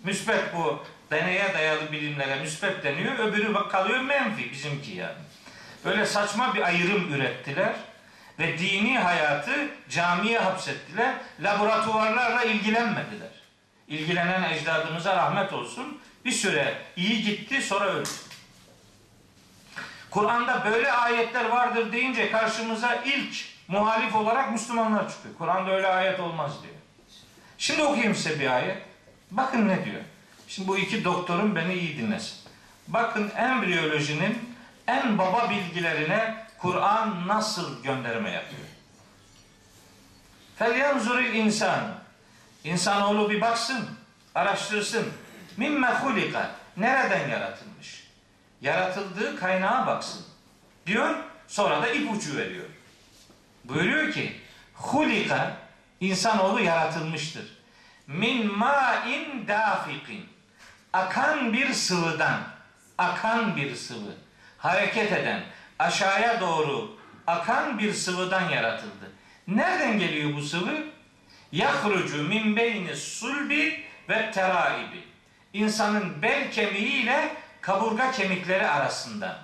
Müsbet 0.04 0.54
bu 0.56 0.84
deneye 1.10 1.54
dayalı 1.54 1.92
bilimlere 1.92 2.40
müsbet 2.40 2.84
deniyor. 2.84 3.18
Öbürü 3.18 3.68
kalıyor 3.68 4.00
menfi 4.00 4.52
bizimki 4.52 4.90
yani. 4.90 5.18
Böyle 5.84 6.06
saçma 6.06 6.54
bir 6.54 6.62
ayrım 6.62 7.14
ürettiler 7.14 7.74
ve 8.38 8.58
dini 8.58 8.98
hayatı 8.98 9.68
camiye 9.88 10.38
hapsettiler. 10.38 11.14
Laboratuvarlarla 11.40 12.44
ilgilenmediler. 12.44 13.28
İlgilenen 13.88 14.42
ecdadımıza 14.42 15.16
rahmet 15.16 15.52
olsun. 15.52 16.00
Bir 16.24 16.32
süre 16.32 16.74
iyi 16.96 17.22
gitti 17.22 17.62
sonra 17.62 17.84
öldü. 17.84 18.08
Kur'an'da 20.10 20.64
böyle 20.64 20.92
ayetler 20.92 21.44
vardır 21.44 21.92
deyince 21.92 22.30
karşımıza 22.30 22.94
ilk 22.94 23.34
muhalif 23.68 24.14
olarak 24.14 24.52
Müslümanlar 24.52 25.10
çıkıyor. 25.10 25.34
Kur'an'da 25.38 25.70
öyle 25.70 25.86
ayet 25.86 26.20
olmaz 26.20 26.62
diyor. 26.62 26.74
Şimdi 27.58 27.82
okuyayım 27.82 28.14
size 28.14 28.40
bir 28.40 28.56
ayet. 28.56 28.76
Bakın 29.30 29.68
ne 29.68 29.84
diyor. 29.84 30.00
Şimdi 30.48 30.68
bu 30.68 30.78
iki 30.78 31.04
doktorun 31.04 31.56
beni 31.56 31.74
iyi 31.74 31.98
dinlesin. 31.98 32.38
Bakın 32.88 33.32
embriyolojinin 33.36 34.56
en 34.86 35.18
baba 35.18 35.50
bilgilerine 35.50 36.46
Kur'an 36.58 37.28
nasıl 37.28 37.82
gönderme 37.82 38.30
yapıyor. 38.30 38.62
Felyanzuril 40.56 41.34
insan. 41.34 41.98
İnsanoğlu 42.64 43.30
bir 43.30 43.40
baksın, 43.40 43.88
araştırsın. 44.34 45.06
Mimme 45.56 45.88
hulika. 45.88 46.50
Nereden 46.76 47.28
yaratılmış? 47.28 48.08
Yaratıldığı 48.60 49.40
kaynağa 49.40 49.86
baksın. 49.86 50.26
Diyor, 50.86 51.14
sonra 51.48 51.82
da 51.82 51.88
ipucu 51.88 52.36
veriyor. 52.36 52.64
Buyuruyor 53.64 54.12
ki, 54.12 54.40
hulika, 54.74 55.56
insanoğlu 56.00 56.60
yaratılmıştır. 56.60 57.58
Min 58.06 58.58
ma'in 58.58 59.48
dafikin. 59.48 60.26
Akan 60.92 61.52
bir 61.52 61.72
sıvıdan, 61.72 62.40
akan 62.98 63.56
bir 63.56 63.74
sıvı, 63.74 64.14
hareket 64.58 65.12
eden, 65.12 65.42
aşağıya 65.78 66.40
doğru 66.40 66.98
akan 67.26 67.78
bir 67.78 67.92
sıvıdan 67.92 68.48
yaratıldı. 68.50 69.12
Nereden 69.48 69.98
geliyor 69.98 70.34
bu 70.34 70.42
sıvı? 70.42 70.84
Yahrucu 71.52 72.22
min 72.22 72.56
beyni 72.56 72.96
sulbi 72.96 73.84
ve 74.08 74.30
teraibi. 74.30 75.04
İnsanın 75.52 76.22
bel 76.22 76.52
kemiği 76.52 77.02
ile 77.02 77.36
kaburga 77.60 78.10
kemikleri 78.10 78.66
arasından. 78.66 79.36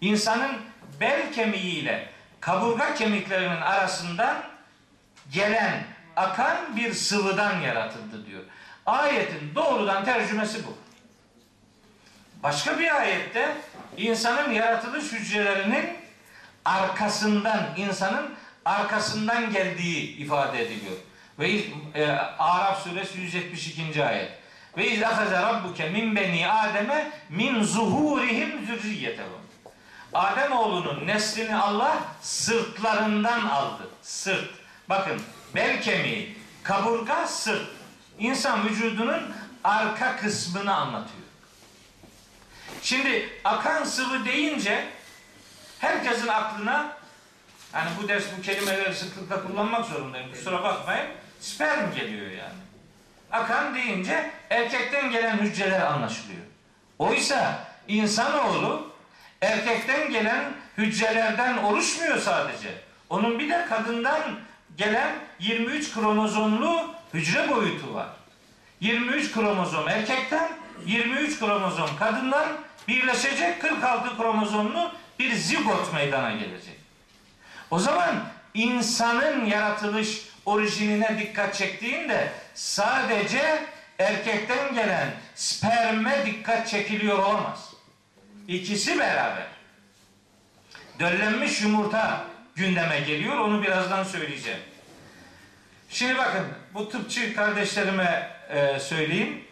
İnsanın 0.00 0.56
bel 1.00 1.32
kemiği 1.32 1.74
ile 1.74 2.08
kaburga 2.40 2.94
kemiklerinin 2.94 3.60
arasından 3.60 4.53
gelen, 5.34 5.84
akan 6.16 6.76
bir 6.76 6.92
sıvıdan 6.92 7.60
yaratıldı 7.60 8.26
diyor. 8.26 8.42
Ayetin 8.86 9.54
doğrudan 9.54 10.04
tercümesi 10.04 10.66
bu. 10.66 10.76
Başka 12.42 12.78
bir 12.78 13.00
ayette 13.00 13.56
insanın 13.96 14.52
yaratılış 14.52 15.12
hücrelerinin 15.12 15.86
arkasından, 16.64 17.66
insanın 17.76 18.34
arkasından 18.64 19.52
geldiği 19.52 20.16
ifade 20.16 20.62
ediliyor. 20.62 20.96
Ve 21.38 21.50
e, 21.94 22.10
Araf 22.38 22.82
suresi 22.82 23.20
172. 23.20 24.04
ayet. 24.04 24.32
Ve 24.76 24.90
iz 24.90 25.02
ahaze 25.02 25.42
rabbuke 25.42 25.90
min 25.90 26.16
beni 26.16 26.50
Adem'e 26.50 27.10
min 27.28 27.62
zuhurihim 27.62 28.66
zürriyetehum. 28.66 29.44
Adem 30.14 30.52
oğlunun 30.52 31.06
neslini 31.06 31.56
Allah 31.56 31.98
sırtlarından 32.20 33.40
aldı. 33.40 33.88
Sırt. 34.02 34.63
Bakın 34.88 35.22
bel 35.54 35.82
kemiği, 35.82 36.38
kaburga, 36.62 37.26
sırt. 37.26 37.66
İnsan 38.18 38.68
vücudunun 38.68 39.34
arka 39.64 40.16
kısmını 40.16 40.74
anlatıyor. 40.74 41.24
Şimdi 42.82 43.28
akan 43.44 43.84
sıvı 43.84 44.24
deyince 44.24 44.86
herkesin 45.78 46.28
aklına 46.28 46.96
hani 47.72 47.90
bu 48.02 48.08
ders 48.08 48.24
bu 48.38 48.42
kelimeleri 48.42 48.94
sıklıkla 48.94 49.46
kullanmak 49.46 49.86
zorundayım. 49.86 50.32
Kusura 50.32 50.62
bakmayın. 50.62 51.06
Sperm 51.40 51.94
geliyor 51.94 52.30
yani. 52.30 52.64
Akan 53.32 53.74
deyince 53.74 54.30
erkekten 54.50 55.10
gelen 55.10 55.38
hücreler 55.38 55.80
anlaşılıyor. 55.80 56.42
Oysa 56.98 57.64
insanoğlu 57.88 58.92
erkekten 59.40 60.10
gelen 60.10 60.52
hücrelerden 60.78 61.58
oluşmuyor 61.58 62.18
sadece. 62.18 62.74
Onun 63.10 63.38
bir 63.38 63.50
de 63.50 63.66
kadından 63.68 64.22
gelen 64.76 65.14
23 65.38 65.94
kromozomlu 65.94 66.94
hücre 67.14 67.50
boyutu 67.50 67.94
var. 67.94 68.08
23 68.80 69.32
kromozom 69.32 69.88
erkekten, 69.88 70.48
23 70.86 71.38
kromozom 71.38 71.96
kadından 71.98 72.48
birleşecek 72.88 73.60
46 73.60 74.16
kromozomlu 74.16 74.92
bir 75.18 75.34
zigot 75.34 75.92
meydana 75.94 76.32
gelecek. 76.32 76.78
O 77.70 77.78
zaman 77.78 78.14
insanın 78.54 79.44
yaratılış 79.44 80.28
orijinine 80.46 81.18
dikkat 81.18 81.54
çektiğinde 81.54 82.32
sadece 82.54 83.64
erkekten 83.98 84.74
gelen 84.74 85.08
sperme 85.34 86.26
dikkat 86.26 86.68
çekiliyor 86.68 87.18
olamaz. 87.18 87.72
İkisi 88.48 88.98
beraber. 88.98 89.46
Döllenmiş 91.00 91.60
yumurta 91.62 92.24
gündeme 92.56 93.00
geliyor. 93.00 93.36
Onu 93.36 93.62
birazdan 93.62 94.04
söyleyeceğim. 94.04 94.60
Şimdi 95.88 96.18
bakın 96.18 96.46
bu 96.74 96.88
tıpçı 96.88 97.34
kardeşlerime 97.34 98.36
e, 98.48 98.80
söyleyeyim. 98.80 99.44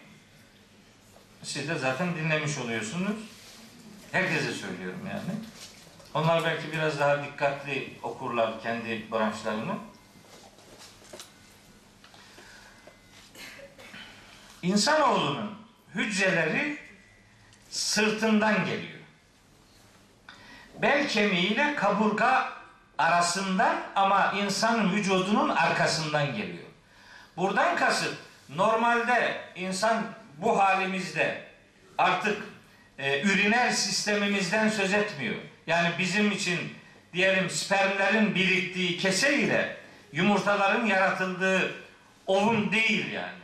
Siz 1.42 1.68
de 1.68 1.78
zaten 1.78 2.16
dinlemiş 2.16 2.58
oluyorsunuz. 2.58 3.16
Herkese 4.12 4.52
söylüyorum 4.52 5.00
yani. 5.08 5.38
Onlar 6.14 6.44
belki 6.44 6.72
biraz 6.72 7.00
daha 7.00 7.24
dikkatli 7.24 7.98
okurlar 8.02 8.62
kendi 8.62 9.06
branşlarını. 9.12 9.74
İnsanoğlunun 14.62 15.58
hücreleri 15.94 16.78
sırtından 17.70 18.64
geliyor. 18.66 18.98
Bel 20.82 21.08
kemiğiyle 21.08 21.74
kaburga 21.74 22.61
arasından 22.98 23.76
ama 23.96 24.34
insan 24.42 24.92
vücudunun 24.92 25.48
arkasından 25.48 26.26
geliyor. 26.26 26.64
Buradan 27.36 27.76
kasıt 27.76 28.14
normalde 28.48 29.40
insan 29.56 30.04
bu 30.38 30.58
halimizde 30.58 31.42
artık 31.98 32.42
e, 32.98 33.22
üriner 33.22 33.70
sistemimizden 33.70 34.68
söz 34.68 34.92
etmiyor. 34.94 35.34
Yani 35.66 35.88
bizim 35.98 36.32
için 36.32 36.58
diyelim 37.12 37.50
spermlerin 37.50 38.34
biriktiği 38.34 38.98
kese 38.98 39.38
ile 39.38 39.76
yumurtaların 40.12 40.86
yaratıldığı 40.86 41.74
ovun 42.26 42.72
değil 42.72 43.12
yani. 43.12 43.42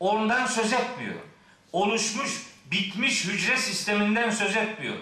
Ondan 0.00 0.46
söz 0.46 0.72
etmiyor. 0.72 1.14
Oluşmuş, 1.72 2.42
bitmiş 2.70 3.24
hücre 3.24 3.56
sisteminden 3.56 4.30
söz 4.30 4.56
etmiyor. 4.56 4.96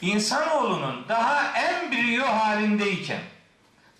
İnsanoğlunun 0.00 1.04
daha 1.08 1.58
embriyo 1.58 2.26
halindeyken, 2.26 3.20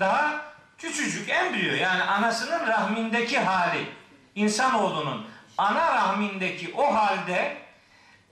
daha 0.01 0.41
küçücük 0.79 1.29
embriyo 1.29 1.75
yani 1.75 2.03
anasının 2.03 2.67
rahmindeki 2.67 3.39
hali, 3.39 3.87
insanoğlunun 4.35 5.27
ana 5.59 5.95
rahmindeki 5.95 6.75
o 6.77 6.95
halde 6.95 7.57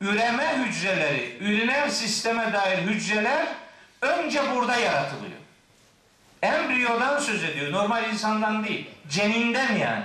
üreme 0.00 0.58
hücreleri, 0.58 1.36
üriner 1.40 1.88
sisteme 1.88 2.52
dair 2.52 2.78
hücreler 2.78 3.46
önce 4.02 4.54
burada 4.54 4.76
yaratılıyor. 4.76 5.38
Embriyodan 6.42 7.18
söz 7.18 7.44
ediyor. 7.44 7.72
Normal 7.72 8.08
insandan 8.08 8.64
değil. 8.64 8.90
Ceninden 9.08 9.76
yani. 9.76 10.04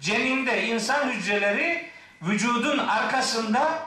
Ceninde 0.00 0.66
insan 0.66 1.08
hücreleri 1.08 1.90
vücudun 2.22 2.78
arkasında 2.78 3.78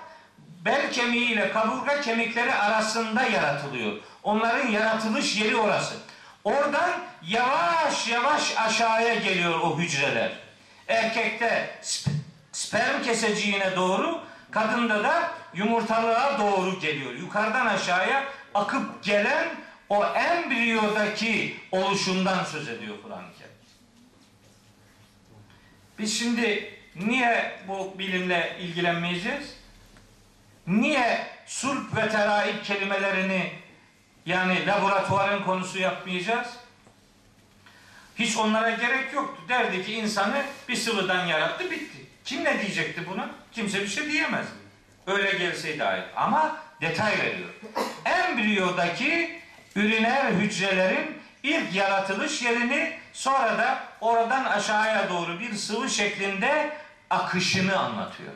bel 0.65 0.91
kemiği 0.91 1.31
ile 1.31 1.51
kaburga 1.51 2.01
kemikleri 2.01 2.53
arasında 2.53 3.23
yaratılıyor. 3.23 3.97
Onların 4.23 4.67
yaratılış 4.67 5.41
yeri 5.41 5.55
orası. 5.55 5.95
Oradan 6.43 6.91
yavaş 7.27 8.07
yavaş 8.07 8.57
aşağıya 8.57 9.15
geliyor 9.15 9.59
o 9.59 9.79
hücreler. 9.79 10.31
Erkekte 10.87 11.69
sp- 11.81 12.09
sperm 12.51 13.03
keseciğine 13.03 13.75
doğru, 13.75 14.21
kadında 14.51 15.03
da 15.03 15.31
yumurtalığa 15.53 16.39
doğru 16.39 16.79
geliyor. 16.79 17.13
Yukarıdan 17.13 17.65
aşağıya 17.65 18.23
akıp 18.53 19.03
gelen 19.03 19.47
o 19.89 20.05
embriyodaki 20.05 21.59
oluşumdan 21.71 22.43
söz 22.43 22.69
ediyor 22.69 22.95
Kur'an-ı 23.03 23.33
Kerim. 23.37 23.51
Biz 25.99 26.19
şimdi 26.19 26.73
niye 26.95 27.59
bu 27.67 27.95
bilimle 27.99 28.57
ilgilenmeyeceğiz? 28.61 29.58
Niye 30.69 31.27
sulp 31.45 31.95
ve 31.95 32.09
teraib 32.09 32.63
kelimelerini 32.63 33.51
yani 34.25 34.67
laboratuvarın 34.67 35.43
konusu 35.43 35.79
yapmayacağız? 35.79 36.47
Hiç 38.15 38.37
onlara 38.37 38.69
gerek 38.69 39.13
yoktu. 39.13 39.41
Derdi 39.49 39.85
ki 39.85 39.93
insanı 39.93 40.43
bir 40.69 40.75
sıvıdan 40.75 41.25
yarattı 41.25 41.71
bitti. 41.71 42.05
Kim 42.25 42.43
ne 42.43 42.61
diyecekti 42.61 43.09
buna? 43.09 43.29
Kimse 43.51 43.81
bir 43.81 43.87
şey 43.87 44.11
diyemez. 44.11 44.45
Öyle 45.07 45.37
gelseydi 45.37 45.83
ayet. 45.83 46.05
Ama 46.15 46.57
detay 46.81 47.17
veriyor. 47.19 47.49
Embriyodaki 48.05 49.41
üriner 49.75 50.31
hücrelerin 50.31 51.17
ilk 51.43 51.75
yaratılış 51.75 52.41
yerini 52.41 52.97
sonra 53.13 53.57
da 53.57 53.83
oradan 54.01 54.45
aşağıya 54.45 55.09
doğru 55.09 55.39
bir 55.39 55.53
sıvı 55.53 55.89
şeklinde 55.89 56.77
akışını 57.09 57.79
anlatıyor. 57.79 58.33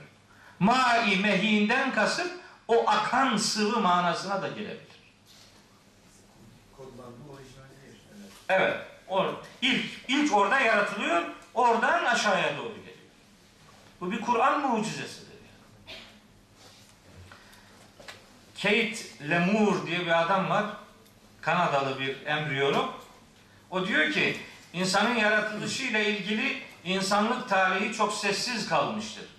Mai 0.63 1.15
mehinden 1.15 1.93
kasıt 1.93 2.31
o 2.67 2.89
akan 2.89 3.37
sıvı 3.37 3.79
manasına 3.79 4.41
da 4.41 4.47
gelebilir. 4.47 4.93
Evet. 8.49 8.77
O 9.07 9.25
ilk 9.61 9.85
ilk 10.07 10.33
orada 10.33 10.59
yaratılıyor. 10.59 11.23
Oradan 11.53 12.05
aşağıya 12.05 12.57
doğru 12.57 12.75
geliyor. 12.75 12.97
Bu 14.01 14.11
bir 14.11 14.21
Kur'an 14.21 14.61
mucizesidir. 14.61 15.33
yani. 15.87 15.97
Kate 18.61 19.29
Lemur 19.29 19.87
diye 19.87 19.99
bir 19.99 20.21
adam 20.21 20.49
var. 20.49 20.65
Kanadalı 21.41 21.99
bir 21.99 22.25
embriyolog. 22.25 22.89
O 23.69 23.87
diyor 23.87 24.11
ki 24.11 24.37
insanın 24.73 25.15
yaratılışıyla 25.15 25.99
ilgili 25.99 26.61
insanlık 26.83 27.49
tarihi 27.49 27.93
çok 27.93 28.13
sessiz 28.13 28.69
kalmıştır. 28.69 29.32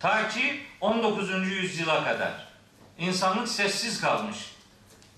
Ta 0.00 0.28
ki 0.28 0.60
19. 0.80 1.46
yüzyıla 1.46 2.04
kadar. 2.04 2.32
İnsanlık 2.98 3.48
sessiz 3.48 4.00
kalmış. 4.00 4.36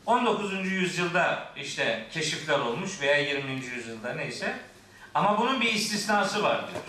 19. 0.06 0.66
yüzyılda 0.72 1.48
işte 1.56 2.06
keşifler 2.12 2.58
olmuş 2.58 3.00
veya 3.00 3.16
20. 3.16 3.52
yüzyılda 3.52 4.14
neyse. 4.14 4.56
Ama 5.14 5.38
bunun 5.38 5.60
bir 5.60 5.72
istisnası 5.72 6.42
var 6.42 6.58
diyor. 6.70 6.82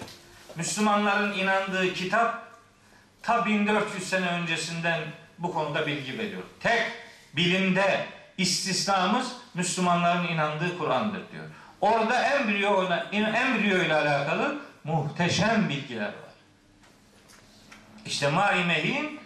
Müslümanların 0.55 1.33
inandığı 1.33 1.93
kitap 1.93 2.47
ta 3.21 3.45
1400 3.45 4.09
sene 4.09 4.27
öncesinden 4.27 5.01
bu 5.39 5.53
konuda 5.53 5.87
bilgi 5.87 6.17
veriyor. 6.17 6.41
Tek 6.59 6.91
bilimde 7.35 8.05
istisnamız 8.37 9.27
Müslümanların 9.53 10.27
inandığı 10.27 10.77
Kur'an'dır 10.77 11.21
diyor. 11.31 11.45
Orada 11.81 12.23
embriyo 12.23 12.89
embriyo 13.11 13.77
ile 13.77 13.95
alakalı 13.95 14.61
muhteşem 14.83 15.69
bilgiler 15.69 16.05
var. 16.05 16.22
İşte 18.05 18.27
maimehin 18.27 19.19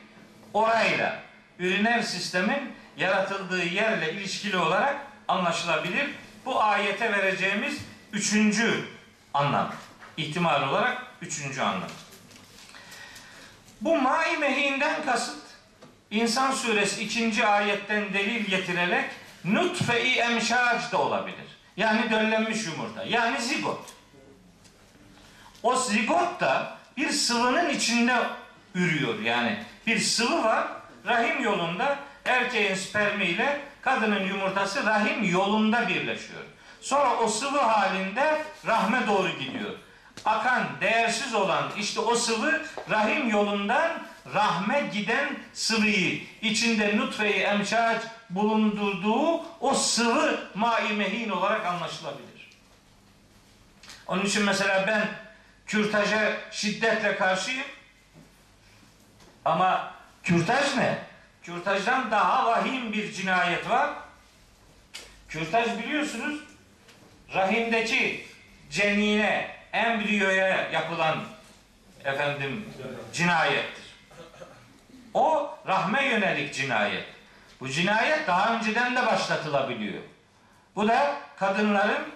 orayla 0.54 1.20
üriner 1.60 2.02
sistemin 2.02 2.74
yaratıldığı 2.98 3.66
yerle 3.66 4.13
ilişkili 4.13 4.58
olarak 4.58 4.96
anlaşılabilir. 5.28 6.10
Bu 6.46 6.63
ayete 6.63 7.12
vereceğimiz 7.12 7.78
üçüncü 8.13 8.86
anlam. 9.34 9.74
İhtimal 10.18 10.70
olarak 10.70 11.04
üçüncü 11.22 11.62
anlam. 11.62 11.90
Bu 13.82 14.02
mai 14.02 14.38
mehinden 14.38 15.06
kasıt 15.06 15.48
İnsan 16.12 16.52
suresi 16.52 17.04
ikinci 17.04 17.46
ayetten 17.46 18.13
delil 18.13 18.46
getirerek 18.46 19.10
nutfe-i 19.46 20.16
emşac 20.16 20.92
da 20.92 20.98
olabilir. 20.98 21.46
Yani 21.78 22.12
döllenmiş 22.12 22.66
yumurta. 22.66 23.04
Yani 23.04 23.42
zigot. 23.42 23.80
O 25.63 25.76
zigot 25.76 26.40
da 26.40 26.78
bir 26.98 27.10
sıvının 27.10 27.70
içinde 27.70 28.16
ürüyor. 28.78 29.20
Yani 29.20 29.58
bir 29.88 30.00
sıvı 30.00 30.44
var 30.44 30.68
rahim 31.06 31.44
yolunda 31.44 32.00
erkeğin 32.26 32.76
spermiyle 32.76 33.62
kadının 33.82 34.26
yumurtası 34.26 34.86
rahim 34.86 35.24
yolunda 35.32 35.88
birleşiyor. 35.88 36.42
Sonra 36.82 37.16
o 37.16 37.28
sıvı 37.28 37.60
halinde 37.60 38.42
rahme 38.66 39.08
doğru 39.08 39.30
gidiyor. 39.30 39.72
Akan, 40.26 40.63
değersiz 40.82 41.34
olan 41.34 41.63
işte 41.80 42.00
o 42.00 42.16
sıvı 42.16 42.62
rahim 42.90 43.30
yolundan 43.30 43.92
rahme 44.34 44.90
giden 44.94 45.38
sıvıyı 45.54 46.22
içinde 46.42 46.98
nutfe-i 46.98 47.34
emşac 47.34 48.02
bulundurduğu 48.30 49.46
o 49.60 49.74
sıvı 49.74 50.40
mai 50.56 50.94
mehin 50.94 51.30
olarak 51.30 51.66
anlaşılabilir. 51.66 52.50
Onun 54.08 54.26
için 54.26 54.44
mesela 54.44 54.88
ben 54.88 55.08
kürtaja 55.66 56.38
şiddetle 56.52 57.16
karşıyım. 57.16 57.68
Ama 59.48 59.92
kürtaj 60.24 60.78
ne? 60.78 60.98
Kürtajdan 61.44 62.12
daha 62.12 62.46
vahim 62.46 62.94
bir 62.94 63.14
cinayet 63.14 63.70
var. 63.70 63.90
Kürtaj 65.30 65.78
biliyorsunuz 65.78 66.40
rahimdeki 67.34 68.26
cenine, 68.70 69.52
embriyoya 69.74 70.70
yapılan 70.72 71.24
efendim 72.04 72.66
cinayettir. 73.14 73.86
O 75.14 75.58
rahme 75.68 76.06
yönelik 76.06 76.54
cinayet. 76.54 77.06
Bu 77.60 77.70
cinayet 77.70 78.28
daha 78.28 78.56
önceden 78.56 78.96
de 78.96 79.06
başlatılabiliyor. 79.06 80.04
Bu 80.76 80.88
da 80.88 81.16
kadınların 81.38 82.14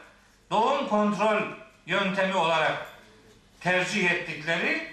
doğum 0.50 0.88
kontrol 0.88 1.42
yöntemi 1.86 2.36
olarak 2.36 2.88
tercih 3.60 4.12
ettikleri 4.12 4.91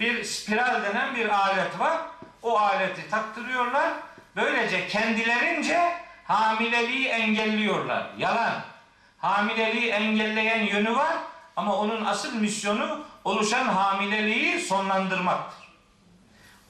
bir 0.00 0.24
spiral 0.24 0.82
denen 0.82 1.16
bir 1.16 1.28
alet 1.28 1.78
var. 1.78 1.98
O 2.42 2.58
aleti 2.58 3.10
taktırıyorlar. 3.10 3.92
Böylece 4.36 4.88
kendilerince 4.88 5.92
hamileliği 6.24 7.08
engelliyorlar. 7.08 8.06
Yalan. 8.18 8.54
Hamileliği 9.18 9.90
engelleyen 9.90 10.66
yönü 10.66 10.96
var 10.96 11.16
ama 11.56 11.76
onun 11.76 12.04
asıl 12.04 12.34
misyonu 12.34 13.04
oluşan 13.24 13.64
hamileliği 13.64 14.60
sonlandırmaktır. 14.60 15.66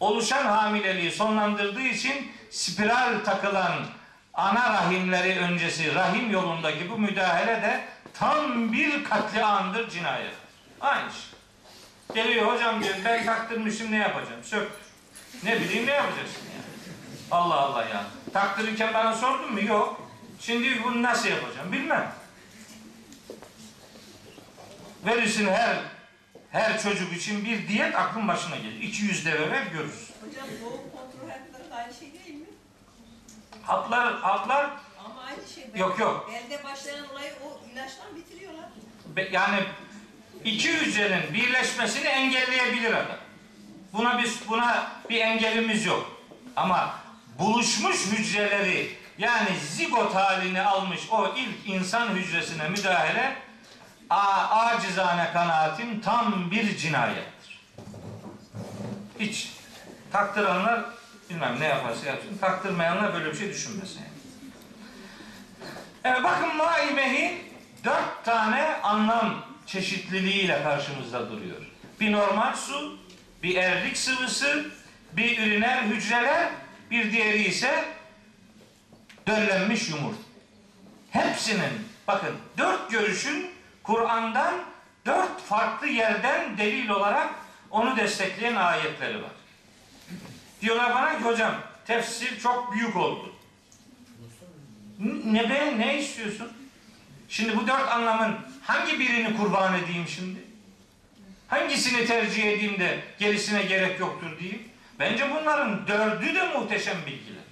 Oluşan 0.01 0.45
hamileliği 0.45 1.13
sonlandırdığı 1.13 1.83
için 1.83 2.33
spiral 2.51 3.25
takılan 3.25 3.73
ana 4.35 4.73
rahimleri 4.73 5.39
öncesi 5.39 5.95
rahim 5.95 6.31
yolundaki 6.31 6.91
bu 6.91 6.99
müdahale 6.99 7.63
de 7.63 7.85
tam 8.15 8.73
bir 8.73 9.05
katliamdır 9.05 9.91
cinayet. 9.91 10.35
Aynı 10.81 11.11
şey. 11.13 11.36
Geliyor 12.15 12.47
hocam 12.55 12.83
diyor 12.85 12.95
ben 13.05 13.27
taktırmışım 13.27 13.93
ne 13.93 13.97
yapacağım? 13.97 14.45
Söktür. 14.45 14.87
Ne 15.45 15.61
bileyim 15.61 15.87
ne 15.87 15.93
yapacaksın 15.93 16.41
yani? 16.55 16.65
Allah 17.31 17.55
Allah 17.55 17.85
ya. 17.85 18.05
Taktırırken 18.33 18.95
bana 18.95 19.15
sordun 19.15 19.53
mu? 19.53 19.61
Yok. 19.65 20.03
Şimdi 20.41 20.85
bunu 20.85 21.03
nasıl 21.03 21.29
yapacağım? 21.29 21.73
Bilmem. 21.73 22.13
Verirsin 25.07 25.47
her 25.47 25.77
her 26.51 26.83
çocuk 26.83 27.13
için 27.17 27.45
bir 27.45 27.69
diyet 27.69 27.95
aklın 27.97 28.29
başına 28.29 28.57
gelir. 28.57 28.81
200 28.83 29.27
deve 29.27 29.51
ver 29.51 29.63
görürsün. 29.73 30.15
Hocam 30.29 30.47
doğum 30.63 30.73
kontrol 30.73 31.29
hapları 31.31 31.75
aynı 31.83 31.95
şey 31.95 32.13
değil 32.15 32.35
mi? 32.41 32.47
Haplar, 33.63 34.15
haplar 34.21 34.71
Ama 35.05 35.23
aynı 35.23 35.49
şey. 35.55 35.81
Yok, 35.81 35.99
yok. 35.99 36.31
Elde 36.35 36.65
başlayan 36.65 37.11
olayı 37.11 37.33
o 37.47 37.67
ilaçtan 37.73 38.17
bitiriyorlar. 38.17 38.65
be- 39.17 39.29
yani 39.33 39.65
iki 40.45 40.73
hücrenin 40.73 41.35
birleşmesini 41.35 42.07
engelleyebilir 42.07 42.93
adam. 42.93 43.17
Buna 43.93 44.23
biz 44.23 44.49
buna 44.49 44.87
bir 45.11 45.21
engelimiz 45.21 45.87
yok. 45.87 46.21
Ama 46.57 46.95
buluşmuş 47.39 48.07
hücreleri 48.07 48.97
yani 49.19 49.49
zigot 49.71 50.15
halini 50.15 50.63
almış 50.63 51.01
o 51.11 51.35
ilk 51.37 51.69
insan 51.69 52.09
hücresine 52.09 52.69
müdahale 52.69 53.37
a, 54.11 54.49
acizane 54.49 55.33
kanaatim 55.33 56.01
tam 56.01 56.51
bir 56.51 56.77
cinayettir. 56.77 57.61
Hiç 59.21 59.53
taktıranlar 60.13 60.85
bilmem 61.31 61.61
ne 61.61 61.67
yaparsa 61.67 62.07
yapsın. 62.07 62.39
Taktırmayanlar 62.41 63.15
böyle 63.15 63.33
bir 63.33 63.37
şey 63.37 63.49
düşünmesin. 63.49 63.99
Yani. 63.99 64.11
Evet 66.05 66.25
bakın 66.25 66.57
maimehi 66.57 67.43
dört 67.85 68.25
tane 68.25 68.77
anlam 68.83 69.35
çeşitliliğiyle 69.67 70.63
karşımızda 70.63 71.31
duruyor. 71.31 71.57
Bir 72.01 72.13
normal 72.13 72.57
su, 72.57 72.99
bir 73.43 73.57
erlik 73.57 73.97
sıvısı, 73.97 74.71
bir 75.13 75.39
üriner 75.39 75.83
hücreler, 75.83 76.51
bir 76.91 77.13
diğeri 77.13 77.45
ise 77.45 77.85
döllenmiş 79.27 79.89
yumurta. 79.89 80.23
Hepsinin 81.11 81.89
bakın 82.09 82.35
dört 82.59 82.91
görüşün 82.91 83.51
Kur'an'dan 83.83 84.55
dört 85.07 85.43
farklı 85.43 85.87
yerden 85.87 86.59
delil 86.59 86.89
olarak 86.89 87.35
onu 87.71 87.97
destekleyen 87.97 88.57
ayetleri 88.57 89.23
var. 89.23 89.31
Diyorlar 90.61 90.95
bana 90.95 91.19
ki 91.19 91.25
hocam 91.25 91.55
tefsir 91.87 92.41
çok 92.41 92.73
büyük 92.73 92.97
oldu. 92.97 93.33
Ne 95.25 95.51
be 95.51 95.79
ne 95.79 95.99
istiyorsun? 95.99 96.53
Şimdi 97.29 97.57
bu 97.57 97.67
dört 97.67 97.89
anlamın 97.89 98.37
hangi 98.67 98.99
birini 98.99 99.37
kurban 99.37 99.75
edeyim 99.75 100.09
şimdi? 100.09 100.39
Hangisini 101.49 102.07
tercih 102.07 102.45
edeyim 102.45 102.79
de 102.79 103.05
gerisine 103.19 103.63
gerek 103.63 104.01
yoktur 104.01 104.39
diyeyim? 104.39 104.63
Bence 104.99 105.31
bunların 105.31 105.87
dördü 105.87 106.35
de 106.35 106.49
muhteşem 106.49 106.97
bilgiler. 107.07 107.43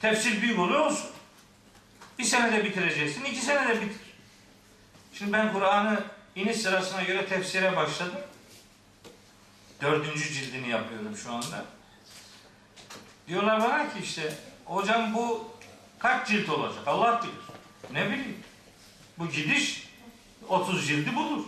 Tefsir 0.00 0.42
büyük 0.42 0.58
oluyor 0.58 0.80
olsun. 0.80 1.10
Bir 2.18 2.24
senede 2.24 2.64
bitireceksin, 2.64 3.24
iki 3.24 3.40
senede 3.40 3.82
bitir. 3.82 4.00
Şimdi 5.12 5.32
ben 5.32 5.52
Kur'an'ı 5.52 6.04
iniş 6.36 6.56
sırasına 6.56 7.02
göre 7.02 7.26
tefsire 7.26 7.76
başladım. 7.76 8.20
Dördüncü 9.82 10.32
cildini 10.32 10.68
yapıyorum 10.68 11.16
şu 11.16 11.32
anda. 11.32 11.64
Diyorlar 13.28 13.60
bana 13.62 13.94
ki 13.94 13.98
işte 14.02 14.34
hocam 14.64 15.14
bu 15.14 15.54
kaç 15.98 16.28
cilt 16.28 16.48
olacak? 16.48 16.82
Allah 16.86 17.22
bilir. 17.22 17.34
Ne 17.92 18.06
bileyim. 18.06 18.38
Bu 19.18 19.28
gidiş 19.28 19.88
30 20.48 20.86
cildi 20.88 21.16
bulur. 21.16 21.44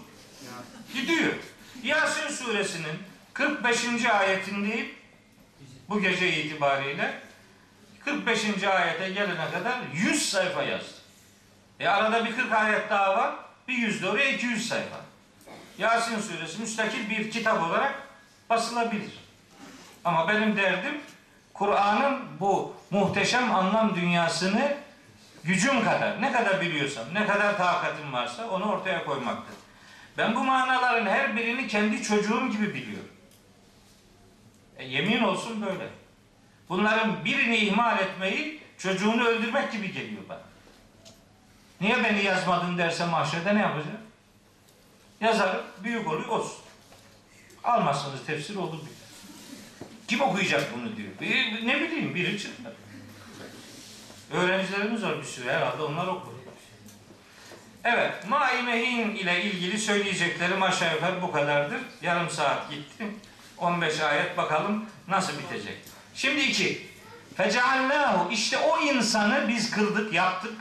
Gidiyor. 0.94 1.32
Yasin 1.82 2.28
suresinin 2.28 2.98
45. 3.32 4.04
ayetindeyim. 4.04 4.88
Bu 5.88 6.00
gece 6.00 6.42
itibariyle 6.42 7.20
45. 8.04 8.64
ayete 8.64 9.08
gelene 9.08 9.50
kadar 9.50 9.78
100 9.94 10.30
sayfa 10.30 10.62
yazdım. 10.62 10.94
E 11.80 11.88
arada 11.88 12.24
bir 12.24 12.36
40 12.36 12.52
ayet 12.52 12.90
daha 12.90 13.16
var. 13.16 13.34
Bir 13.68 13.74
100 13.74 14.02
de 14.02 14.10
oraya 14.10 14.30
200 14.30 14.68
sayfa. 14.68 14.96
Yasin 15.78 16.20
suresi 16.20 16.60
müstakil 16.60 17.10
bir 17.10 17.30
kitap 17.30 17.62
olarak 17.62 17.94
basılabilir. 18.50 19.12
Ama 20.04 20.28
benim 20.28 20.56
derdim 20.56 21.00
Kur'an'ın 21.54 22.18
bu 22.40 22.74
muhteşem 22.90 23.54
anlam 23.54 23.96
dünyasını 23.96 24.76
gücüm 25.46 25.84
kadar, 25.84 26.22
ne 26.22 26.32
kadar 26.32 26.60
biliyorsam, 26.60 27.04
ne 27.14 27.26
kadar 27.26 27.56
takatim 27.56 28.12
varsa 28.12 28.50
onu 28.50 28.64
ortaya 28.72 29.04
koymaktır. 29.04 29.54
Ben 30.18 30.34
bu 30.34 30.44
manaların 30.44 31.06
her 31.06 31.36
birini 31.36 31.68
kendi 31.68 32.02
çocuğum 32.02 32.48
gibi 32.50 32.74
biliyorum. 32.74 33.08
E, 34.76 34.84
yemin 34.84 35.22
olsun 35.22 35.66
böyle. 35.66 35.88
Bunların 36.68 37.24
birini 37.24 37.56
ihmal 37.56 37.98
etmeyi 37.98 38.62
çocuğunu 38.78 39.24
öldürmek 39.26 39.72
gibi 39.72 39.92
geliyor 39.92 40.22
bana. 40.28 40.40
Niye 41.80 42.04
beni 42.04 42.24
yazmadın 42.24 42.78
derse 42.78 43.06
mahşerde 43.06 43.54
ne 43.54 43.60
yapacağım? 43.60 44.00
Yazarım, 45.20 45.62
büyük 45.84 46.08
oluyor, 46.08 46.28
olsun. 46.28 46.58
Almazsanız 47.64 48.26
tefsir 48.26 48.56
olur 48.56 48.80
bile. 48.80 48.88
Kim 50.08 50.20
okuyacak 50.20 50.74
bunu 50.76 50.96
diyor. 50.96 51.08
Bir- 51.20 51.66
ne 51.66 51.80
bileyim 51.80 52.14
biri 52.14 52.38
çıkmadı. 52.38 52.76
Öğrencilerimiz 54.32 55.02
var 55.02 55.18
bir 55.18 55.24
sürü 55.24 55.50
herhalde 55.50 55.82
onlar 55.82 56.06
okur. 56.06 56.32
Evet, 57.84 58.28
Maimehin 58.28 59.14
ile 59.14 59.42
ilgili 59.44 59.78
söyleyeceklerim 59.78 60.62
aşağı 60.62 60.94
yukarı 60.94 61.22
bu 61.22 61.32
kadardır. 61.32 61.80
Yarım 62.02 62.30
saat 62.30 62.70
gitti. 62.70 63.06
15 63.58 64.00
ayet 64.00 64.36
bakalım 64.36 64.86
nasıl 65.08 65.32
bitecek. 65.38 65.78
Şimdi 66.14 66.40
iki. 66.40 66.86
Feceallahu 67.36 68.32
işte 68.32 68.58
o 68.58 68.80
insanı 68.80 69.48
biz 69.48 69.70
kıldık, 69.70 70.12
yaptık. 70.12 70.54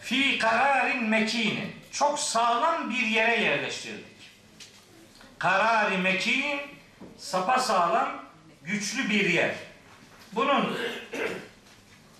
Fi 0.00 0.38
kararin 0.38 1.04
mekinin. 1.04 1.72
Çok 1.92 2.18
sağlam 2.18 2.90
bir 2.90 3.06
yere 3.06 3.40
yerleştirdik. 3.40 4.04
Karari 5.38 5.98
mekin 5.98 6.60
sapa 7.18 7.58
sağlam, 7.58 8.08
güçlü 8.62 9.10
bir 9.10 9.30
yer. 9.30 9.54
Bunun 10.32 10.78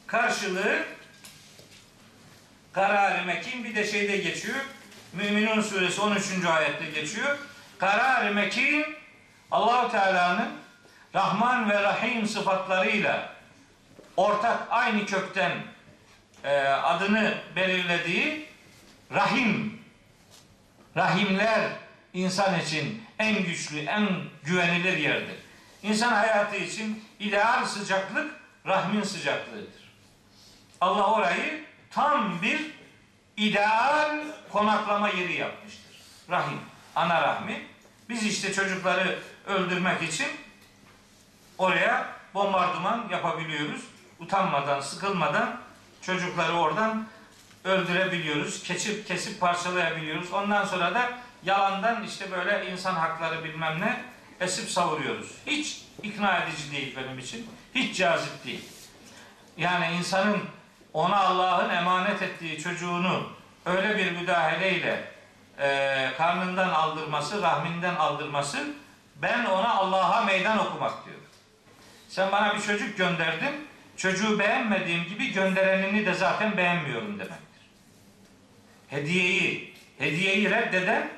karşılığı 0.07 0.85
Karar-ı 2.73 3.29
bir 3.65 3.75
de 3.75 3.87
şeyde 3.87 4.17
geçiyor. 4.17 4.59
Müminun 5.13 5.61
suresi 5.61 6.01
13. 6.01 6.25
ayette 6.45 6.91
geçiyor. 7.01 7.39
Karar-ı 7.79 8.35
Allahu 9.51 9.91
Teala'nın 9.91 10.49
Rahman 11.15 11.71
ve 11.71 11.83
Rahim 11.83 12.27
sıfatlarıyla 12.27 13.33
ortak 14.17 14.67
aynı 14.71 15.07
kökten 15.07 15.53
e, 16.45 16.59
adını 16.67 17.35
belirlediği 17.57 18.47
Rahim 19.15 19.81
Rahimler 20.97 21.71
insan 22.13 22.61
için 22.61 23.03
en 23.19 23.45
güçlü, 23.45 23.79
en 23.79 24.09
güvenilir 24.45 24.97
yerdir. 24.97 25.37
İnsan 25.83 26.13
hayatı 26.13 26.57
için 26.57 27.05
ideal 27.21 27.65
sıcaklık 27.65 28.31
rahmin 28.67 29.03
sıcaklığıdır. 29.03 29.86
Allah 30.81 31.13
orayı 31.13 31.65
tam 31.91 32.43
bir 32.43 32.71
ideal 33.37 34.21
konaklama 34.53 35.09
yeri 35.09 35.33
yapmıştır. 35.33 35.97
Rahim, 36.31 36.59
ana 36.95 37.23
rahmi. 37.23 37.67
Biz 38.09 38.23
işte 38.23 38.53
çocukları 38.53 39.19
öldürmek 39.47 40.03
için 40.03 40.27
oraya 41.59 42.07
bombardıman 42.35 43.09
yapabiliyoruz. 43.11 43.81
Utanmadan, 44.21 44.81
sıkılmadan 44.81 45.61
çocukları 46.03 46.53
oradan 46.53 47.07
öldürebiliyoruz. 47.65 48.63
Kesip 48.63 49.07
kesip 49.09 49.41
parçalayabiliyoruz. 49.41 50.33
Ondan 50.33 50.65
sonra 50.65 50.95
da 50.95 51.19
yalandan 51.45 52.05
işte 52.05 52.31
böyle 52.31 52.71
insan 52.73 52.95
hakları 52.95 53.45
bilmem 53.45 53.81
ne 53.81 54.05
esip 54.41 54.71
savuruyoruz. 54.71 55.31
Hiç 55.47 55.83
ikna 56.03 56.39
edici 56.39 56.73
değil 56.73 56.97
benim 56.97 57.19
için. 57.19 57.47
Hiç 57.75 57.97
cazip 57.97 58.45
değil. 58.45 58.65
Yani 59.57 59.97
insanın 59.97 60.43
ona 60.97 61.17
Allah'ın 61.17 61.71
emanet 61.71 62.23
ettiği 62.23 62.59
çocuğunu 62.59 63.29
öyle 63.67 63.97
bir 63.97 64.11
müdahaleyle 64.11 65.05
e, 65.59 66.11
karnından 66.17 66.69
aldırması, 66.69 67.43
rahminden 67.43 67.95
aldırması 67.95 68.75
ben 69.17 69.45
ona 69.45 69.75
Allah'a 69.75 70.25
meydan 70.25 70.59
okumak 70.59 71.07
diyor. 71.07 71.17
Sen 72.09 72.33
bana 72.33 72.55
bir 72.55 72.63
çocuk 72.63 72.99
gönderdin, 72.99 73.69
çocuğu 73.97 74.39
beğenmediğim 74.39 75.05
gibi 75.05 75.33
gönderenini 75.33 76.07
de 76.07 76.15
zaten 76.15 76.57
beğenmiyorum 76.57 77.19
demektir. 77.19 77.71
Hediyeyi, 78.89 79.75
hediyeyi 79.99 80.51
reddeden 80.51 81.09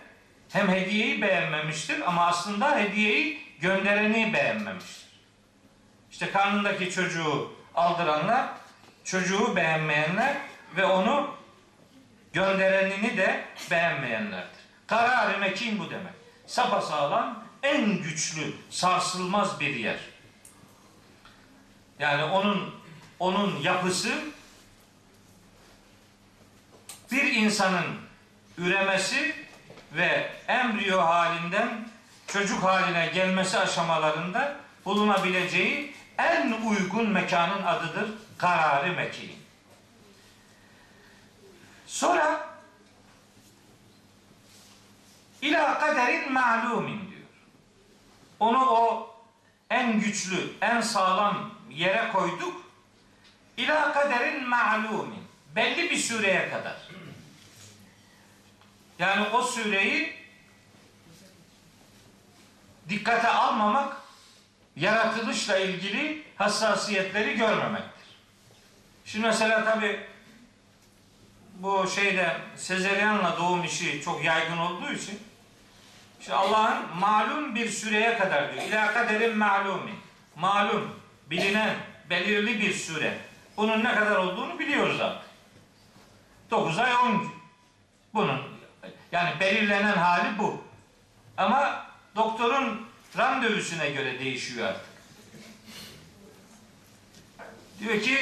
hem 0.53 0.69
hediyeyi 0.69 1.23
beğenmemiştir 1.23 2.09
ama 2.09 2.27
aslında 2.27 2.79
hediyeyi 2.79 3.43
göndereni 3.61 4.33
beğenmemiştir. 4.33 5.09
İşte 6.11 6.31
karnındaki 6.31 6.91
çocuğu 6.91 7.53
aldıranlar, 7.75 8.49
çocuğu 9.11 9.57
beğenmeyenler 9.57 10.37
ve 10.77 10.85
onu 10.85 11.35
gönderenini 12.33 13.17
de 13.17 13.45
beğenmeyenlerdir. 13.71 14.61
Karar-ı 14.87 15.39
mekin 15.39 15.79
bu 15.79 15.91
demek. 15.91 16.13
Sapasağlam, 16.47 17.45
en 17.63 18.03
güçlü, 18.03 18.53
sarsılmaz 18.71 19.61
bir 19.61 19.75
yer. 19.77 19.99
Yani 21.99 22.25
onun 22.25 22.75
onun 23.19 23.61
yapısı 23.61 24.13
bir 27.13 27.33
insanın 27.33 27.97
üremesi 28.59 29.35
ve 29.93 30.31
embriyo 30.49 31.01
halinden 31.01 31.89
çocuk 32.27 32.65
haline 32.65 33.07
gelmesi 33.15 33.59
aşamalarında 33.59 34.57
bulunabileceği 34.85 35.98
en 36.19 36.53
uygun 36.53 37.09
mekanın 37.09 37.63
adıdır 37.63 38.11
kararı 38.39 38.93
mekin. 38.93 39.33
Sonra 41.87 42.49
ila 45.43 45.79
kaderin 45.79 46.33
ma'lumin 46.33 47.11
diyor. 47.11 47.29
Onu 48.41 48.71
o 48.71 49.15
en 49.71 50.01
güçlü, 50.01 50.53
en 50.61 50.81
sağlam 50.81 51.51
yere 51.71 52.13
koyduk. 52.13 52.69
İla 53.57 53.93
kaderin 53.93 54.49
ma'lumin. 54.49 55.29
Belli 55.57 55.91
bir 55.91 55.97
süreye 55.97 56.51
kadar. 56.51 56.77
Yani 58.99 59.29
o 59.29 59.43
süreyi 59.43 60.17
dikkate 62.89 63.29
almamak 63.29 64.08
yaratılışla 64.79 65.59
ilgili 65.59 66.23
hassasiyetleri 66.37 67.37
görmemektir. 67.37 68.09
Şimdi 69.05 69.27
mesela 69.27 69.65
tabi 69.65 70.01
bu 71.55 71.89
şeyde 71.95 72.37
sezeryanla 72.57 73.39
doğum 73.39 73.65
işi 73.65 74.03
çok 74.03 74.25
yaygın 74.25 74.59
olduğu 74.59 74.93
için 74.93 75.21
işte 76.21 76.35
Allah'ın 76.35 76.97
malum 77.01 77.55
bir 77.55 77.69
süreye 77.69 78.19
kadar 78.19 78.55
diyor. 78.55 78.65
İlâ 78.65 78.93
kaderin 78.93 79.39
ma'lumi. 79.39 79.95
Malum, 80.37 81.01
bilinen, 81.31 81.75
belirli 82.11 82.61
bir 82.61 82.73
süre. 82.73 83.19
Bunun 83.57 83.85
ne 83.85 83.95
kadar 83.95 84.17
olduğunu 84.17 84.59
biliyoruz 84.59 85.01
artık. 85.01 85.29
9 86.51 86.79
ay 86.79 86.95
10 86.95 87.21
gün. 87.21 87.31
Bunun 88.15 88.41
yani 89.13 89.41
belirlenen 89.41 89.97
hali 89.97 90.39
bu. 90.39 90.65
Ama 91.37 91.87
doktorun 92.17 92.88
randevusuna 93.17 93.87
göre 93.87 94.19
değişiyor 94.19 94.69
artık. 94.69 94.87
Diyor 97.81 98.03
ki 98.03 98.19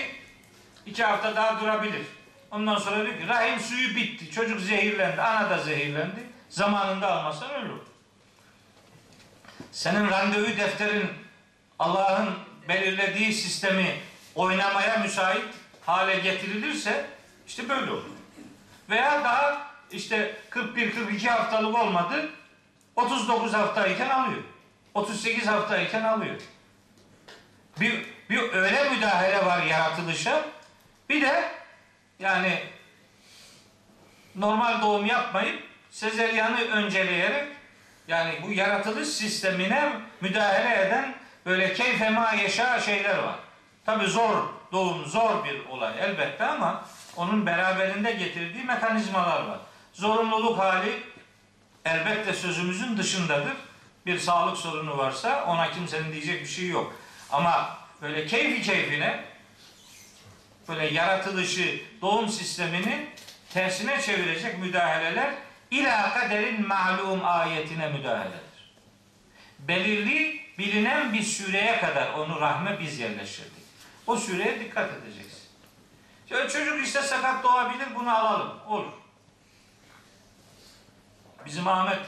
iki 0.86 1.04
hafta 1.04 1.36
daha 1.36 1.60
durabilir. 1.60 2.06
Ondan 2.50 2.78
sonra 2.78 3.06
diyor 3.06 3.18
ki 3.18 3.28
rahim 3.28 3.60
suyu 3.60 3.96
bitti. 3.96 4.30
Çocuk 4.30 4.60
zehirlendi. 4.60 5.22
Ana 5.22 5.50
da 5.50 5.58
zehirlendi. 5.58 6.26
Zamanında 6.48 7.12
almazsan 7.12 7.50
ölür. 7.50 7.80
Senin 9.72 10.10
randevu 10.10 10.46
defterin 10.46 11.10
Allah'ın 11.78 12.28
belirlediği 12.68 13.32
sistemi 13.32 14.00
oynamaya 14.34 14.98
müsait 14.98 15.44
hale 15.86 16.18
getirilirse 16.18 17.06
işte 17.46 17.68
böyle 17.68 17.90
olur. 17.90 18.04
Veya 18.90 19.24
daha 19.24 19.70
işte 19.90 20.36
41-42 20.50 21.28
haftalık 21.28 21.78
olmadı. 21.78 22.30
39 22.96 23.52
haftayken 23.52 24.08
alıyor. 24.08 24.42
38 24.96 25.46
haftayken 25.46 26.04
alıyor. 26.04 26.34
Bir, 27.80 28.06
bir 28.30 28.52
öyle 28.52 28.90
müdahale 28.90 29.46
var 29.46 29.62
yaratılışa. 29.62 30.44
Bir 31.08 31.22
de 31.22 31.44
yani 32.18 32.60
normal 34.34 34.82
doğum 34.82 35.06
yapmayıp 35.06 35.62
sezeryanı 35.90 36.60
önceleyerek 36.60 37.48
yani 38.08 38.34
bu 38.42 38.52
yaratılış 38.52 39.08
sistemine 39.08 39.92
müdahale 40.20 40.86
eden 40.86 41.14
böyle 41.46 41.74
keyfema 41.74 42.32
yaşa 42.32 42.80
şeyler 42.80 43.18
var. 43.18 43.36
Tabi 43.86 44.06
zor 44.06 44.36
doğum 44.72 45.06
zor 45.06 45.44
bir 45.44 45.66
olay 45.66 45.94
elbette 46.00 46.44
ama 46.44 46.84
onun 47.16 47.46
beraberinde 47.46 48.12
getirdiği 48.12 48.64
mekanizmalar 48.64 49.44
var. 49.44 49.58
Zorunluluk 49.92 50.58
hali 50.58 51.02
elbette 51.84 52.32
sözümüzün 52.32 52.96
dışındadır. 52.96 53.56
Bir 54.06 54.18
sağlık 54.18 54.56
sorunu 54.56 54.98
varsa 54.98 55.44
ona 55.44 55.70
kimsenin 55.70 56.12
diyecek 56.12 56.40
bir 56.40 56.48
şey 56.48 56.68
yok. 56.68 56.94
Ama 57.30 57.78
böyle 58.02 58.26
keyfi 58.26 58.62
keyfine 58.62 59.24
böyle 60.68 60.86
yaratılışı, 60.86 61.80
doğum 62.02 62.28
sistemini 62.28 63.08
tersine 63.54 64.02
çevirecek 64.02 64.58
müdahaleler 64.58 65.34
ila 65.70 66.14
kaderin 66.14 66.68
malum 66.68 67.20
ayetine 67.24 67.88
müdahaledir. 67.88 68.72
Belirli 69.58 70.40
bilinen 70.58 71.12
bir 71.12 71.22
süreye 71.22 71.80
kadar 71.80 72.12
onu 72.12 72.40
rahme 72.40 72.80
biz 72.80 72.98
yerleştirdik. 72.98 73.66
O 74.06 74.16
süreye 74.16 74.60
dikkat 74.60 74.90
edeceksin. 74.92 75.42
Şöyle 76.28 76.48
çocuk 76.48 76.86
işte 76.86 77.02
sakat 77.02 77.44
doğabilir 77.44 77.86
bunu 77.94 78.16
alalım. 78.16 78.52
Olur. 78.68 78.92
Bizim 81.46 81.68
Ahmet 81.68 82.00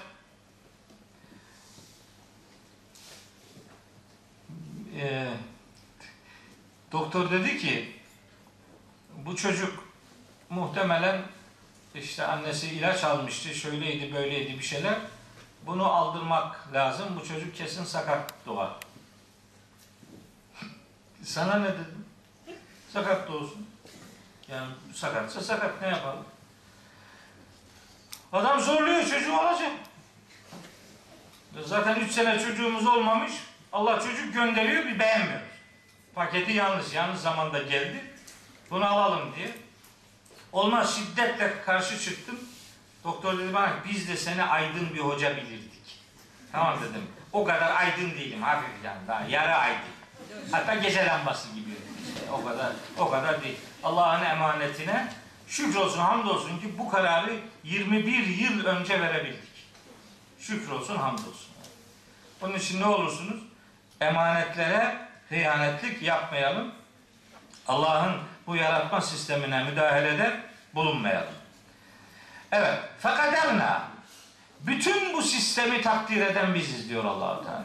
e, 4.96 5.28
doktor 6.92 7.30
dedi 7.30 7.58
ki 7.58 7.92
bu 9.16 9.36
çocuk 9.36 9.84
muhtemelen 10.50 11.22
işte 11.94 12.26
annesi 12.26 12.66
ilaç 12.66 13.04
almıştı, 13.04 13.54
şöyleydi, 13.54 14.14
böyleydi 14.14 14.58
bir 14.58 14.64
şeyler. 14.64 14.98
Bunu 15.66 15.92
aldırmak 15.92 16.74
lazım. 16.74 17.06
Bu 17.20 17.28
çocuk 17.28 17.54
kesin 17.54 17.84
sakat 17.84 18.46
doğar. 18.46 18.72
Sana 21.22 21.54
ne 21.54 21.68
dedim? 21.68 22.04
Sakat 22.92 23.28
doğsun. 23.28 23.66
Yani 24.50 24.68
sakatsa 24.94 25.40
sakat 25.40 25.82
ne 25.82 25.88
yapalım? 25.88 26.24
Adam 28.32 28.60
zorluyor 28.60 29.02
çocuğu 29.06 29.38
olacak. 29.38 29.72
Zaten 31.66 32.00
üç 32.00 32.12
sene 32.12 32.38
çocuğumuz 32.38 32.86
olmamış. 32.86 33.32
Allah 33.72 34.00
çocuk 34.00 34.34
gönderiyor 34.34 34.84
bir 34.84 34.98
beğenmiyor. 34.98 35.40
Paketi 36.14 36.52
yanlış, 36.52 36.94
yanlış 36.94 37.20
zamanda 37.20 37.62
geldi. 37.62 38.04
Bunu 38.70 38.86
alalım 38.86 39.34
diye. 39.36 39.48
Olmaz 40.52 40.96
şiddetle 40.96 41.62
karşı 41.66 42.00
çıktım. 42.00 42.38
Doktor 43.04 43.38
dedi 43.38 43.54
bana 43.54 43.72
biz 43.88 44.08
de 44.08 44.16
seni 44.16 44.42
aydın 44.42 44.94
bir 44.94 44.98
hoca 44.98 45.36
bilirdik. 45.36 46.00
Tamam 46.52 46.78
dedim. 46.80 47.02
O 47.32 47.44
kadar 47.44 47.76
aydın 47.76 48.10
değilim 48.10 48.42
hafif 48.42 48.84
yani 48.84 49.08
daha 49.08 49.24
yarı 49.24 49.54
aydın. 49.54 49.98
Hatta 50.52 50.74
gece 50.74 51.06
lambası 51.06 51.48
gibi. 51.54 51.70
İşte 52.08 52.30
o 52.32 52.44
kadar 52.44 52.72
o 52.98 53.10
kadar 53.10 53.42
değil. 53.42 53.56
Allah'ın 53.84 54.24
emanetine 54.24 55.12
şükrolsun 55.48 55.98
hamdolsun 55.98 56.58
ki 56.58 56.78
bu 56.78 56.90
kararı 56.90 57.36
21 57.64 58.26
yıl 58.26 58.64
önce 58.64 59.00
verebildik. 59.00 59.48
Şükrolsun 60.38 60.96
hamdolsun. 60.96 61.48
Onun 62.42 62.54
için 62.54 62.80
ne 62.80 62.86
olursunuz? 62.86 63.47
Emanetlere 64.00 64.98
hıyanetlik 65.28 66.02
yapmayalım. 66.02 66.72
Allah'ın 67.68 68.16
bu 68.46 68.56
yaratma 68.56 69.00
sistemine 69.00 69.64
müdahalede 69.64 70.40
bulunmayalım. 70.74 71.34
Evet. 72.52 72.78
Fekaderna. 72.98 73.82
Bütün 74.60 75.12
bu 75.12 75.22
sistemi 75.22 75.82
takdir 75.82 76.20
eden 76.20 76.54
biziz 76.54 76.88
diyor 76.88 77.04
allah 77.04 77.44
Teala. 77.44 77.64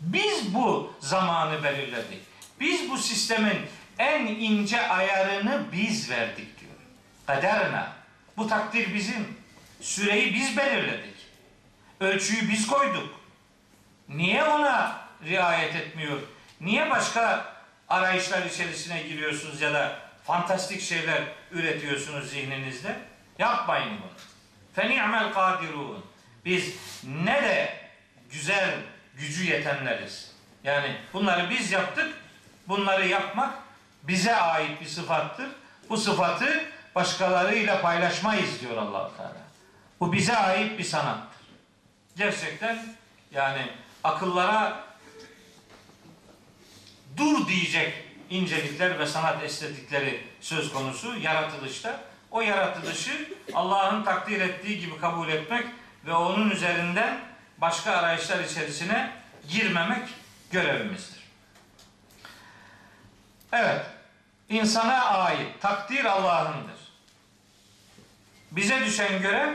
Biz 0.00 0.54
bu 0.54 0.94
zamanı 1.00 1.64
belirledik. 1.64 2.20
Biz 2.60 2.90
bu 2.90 2.98
sistemin 2.98 3.58
en 3.98 4.26
ince 4.26 4.88
ayarını 4.88 5.62
biz 5.72 6.10
verdik 6.10 6.60
diyor. 6.60 6.72
Kaderna. 7.26 7.92
Bu 8.36 8.48
takdir 8.48 8.94
bizim. 8.94 9.40
Süreyi 9.80 10.34
biz 10.34 10.56
belirledik. 10.56 11.14
Ölçüyü 12.00 12.48
biz 12.50 12.66
koyduk. 12.66 13.20
Niye 14.08 14.44
ona 14.44 14.99
riayet 15.24 15.74
etmiyor? 15.74 16.20
Niye 16.60 16.90
başka 16.90 17.54
arayışlar 17.88 18.42
içerisine 18.42 19.02
giriyorsunuz 19.02 19.60
ya 19.60 19.74
da 19.74 19.98
fantastik 20.26 20.80
şeyler 20.80 21.22
üretiyorsunuz 21.50 22.30
zihninizde? 22.30 22.98
Yapmayın 23.38 23.88
bunu. 23.88 24.10
Feni'mel 24.74 25.32
kadirun. 25.32 26.04
Biz 26.44 26.74
ne 27.04 27.42
de 27.42 27.80
güzel 28.30 28.74
gücü 29.14 29.44
yetenleriz. 29.44 30.32
Yani 30.64 30.96
bunları 31.12 31.50
biz 31.50 31.72
yaptık. 31.72 32.14
Bunları 32.68 33.08
yapmak 33.08 33.54
bize 34.02 34.36
ait 34.36 34.80
bir 34.80 34.86
sıfattır. 34.86 35.48
Bu 35.88 35.96
sıfatı 35.96 36.64
başkalarıyla 36.94 37.82
paylaşmayız 37.82 38.60
diyor 38.60 38.76
allah 38.76 39.10
Teala. 39.16 39.36
Bu 40.00 40.12
bize 40.12 40.36
ait 40.36 40.78
bir 40.78 40.84
sanattır. 40.84 41.40
Gerçekten 42.16 42.78
yani 43.32 43.70
akıllara 44.04 44.84
dur 47.16 47.48
diyecek 47.48 48.04
incelikler 48.30 48.98
ve 48.98 49.06
sanat 49.06 49.42
estetikleri 49.42 50.26
söz 50.40 50.72
konusu 50.72 51.18
yaratılışta. 51.18 52.00
O 52.30 52.40
yaratılışı 52.40 53.28
Allah'ın 53.54 54.04
takdir 54.04 54.40
ettiği 54.40 54.80
gibi 54.80 55.00
kabul 55.00 55.28
etmek 55.28 55.66
ve 56.06 56.14
onun 56.14 56.50
üzerinden 56.50 57.20
başka 57.58 57.92
arayışlar 57.92 58.44
içerisine 58.44 59.12
girmemek 59.48 60.08
görevimizdir. 60.50 61.20
Evet, 63.52 63.86
insana 64.48 65.04
ait 65.04 65.60
takdir 65.60 66.04
Allah'ındır. 66.04 66.80
Bize 68.50 68.80
düşen 68.80 69.22
görev 69.22 69.54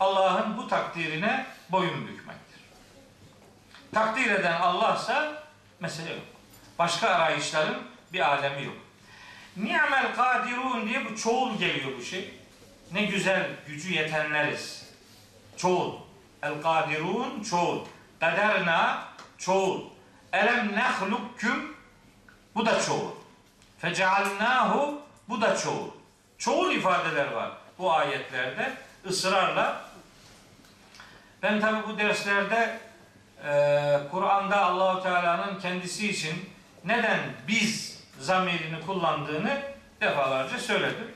Allah'ın 0.00 0.56
bu 0.56 0.68
takdirine 0.68 1.46
boyun 1.70 2.08
bükmektir. 2.08 2.60
Takdir 3.94 4.30
eden 4.30 4.60
Allah'sa 4.60 5.42
mesele 5.80 6.10
yok. 6.10 6.33
Başka 6.78 7.08
arayışların 7.08 7.82
bir 8.12 8.20
alemi 8.20 8.64
yok. 8.64 8.76
Ni'mel 9.56 10.14
kadirun 10.16 10.88
diye 10.88 11.04
bu 11.04 11.16
çoğul 11.16 11.58
geliyor 11.58 11.98
bu 11.98 12.02
şey. 12.02 12.34
Ne 12.92 13.04
güzel 13.04 13.50
gücü 13.66 13.94
yetenleriz. 13.94 14.84
Çoğul. 15.56 15.94
El 16.42 16.62
kadirun 16.62 17.42
çoğul. 17.42 17.84
Kaderna 18.20 19.04
çoğul. 19.38 19.80
Elem 20.32 20.72
nehlukküm 20.72 21.76
bu 22.54 22.66
da 22.66 22.80
çoğul. 22.82 23.10
Fecealnahu 23.78 25.02
bu 25.28 25.40
da 25.40 25.56
çoğul. 25.56 25.90
Çoğul 26.38 26.72
ifadeler 26.72 27.32
var 27.32 27.50
bu 27.78 27.92
ayetlerde 27.92 28.72
ısrarla. 29.06 29.84
Ben 31.42 31.60
tabi 31.60 31.88
bu 31.88 31.98
derslerde 31.98 32.78
e, 33.46 33.98
Kur'an'da 34.10 34.64
Allahu 34.64 35.02
Teala'nın 35.02 35.60
kendisi 35.60 36.10
için 36.10 36.53
neden 36.84 37.20
biz 37.48 38.02
zamirini 38.20 38.86
kullandığını 38.86 39.62
defalarca 40.00 40.58
söyledim. 40.58 41.12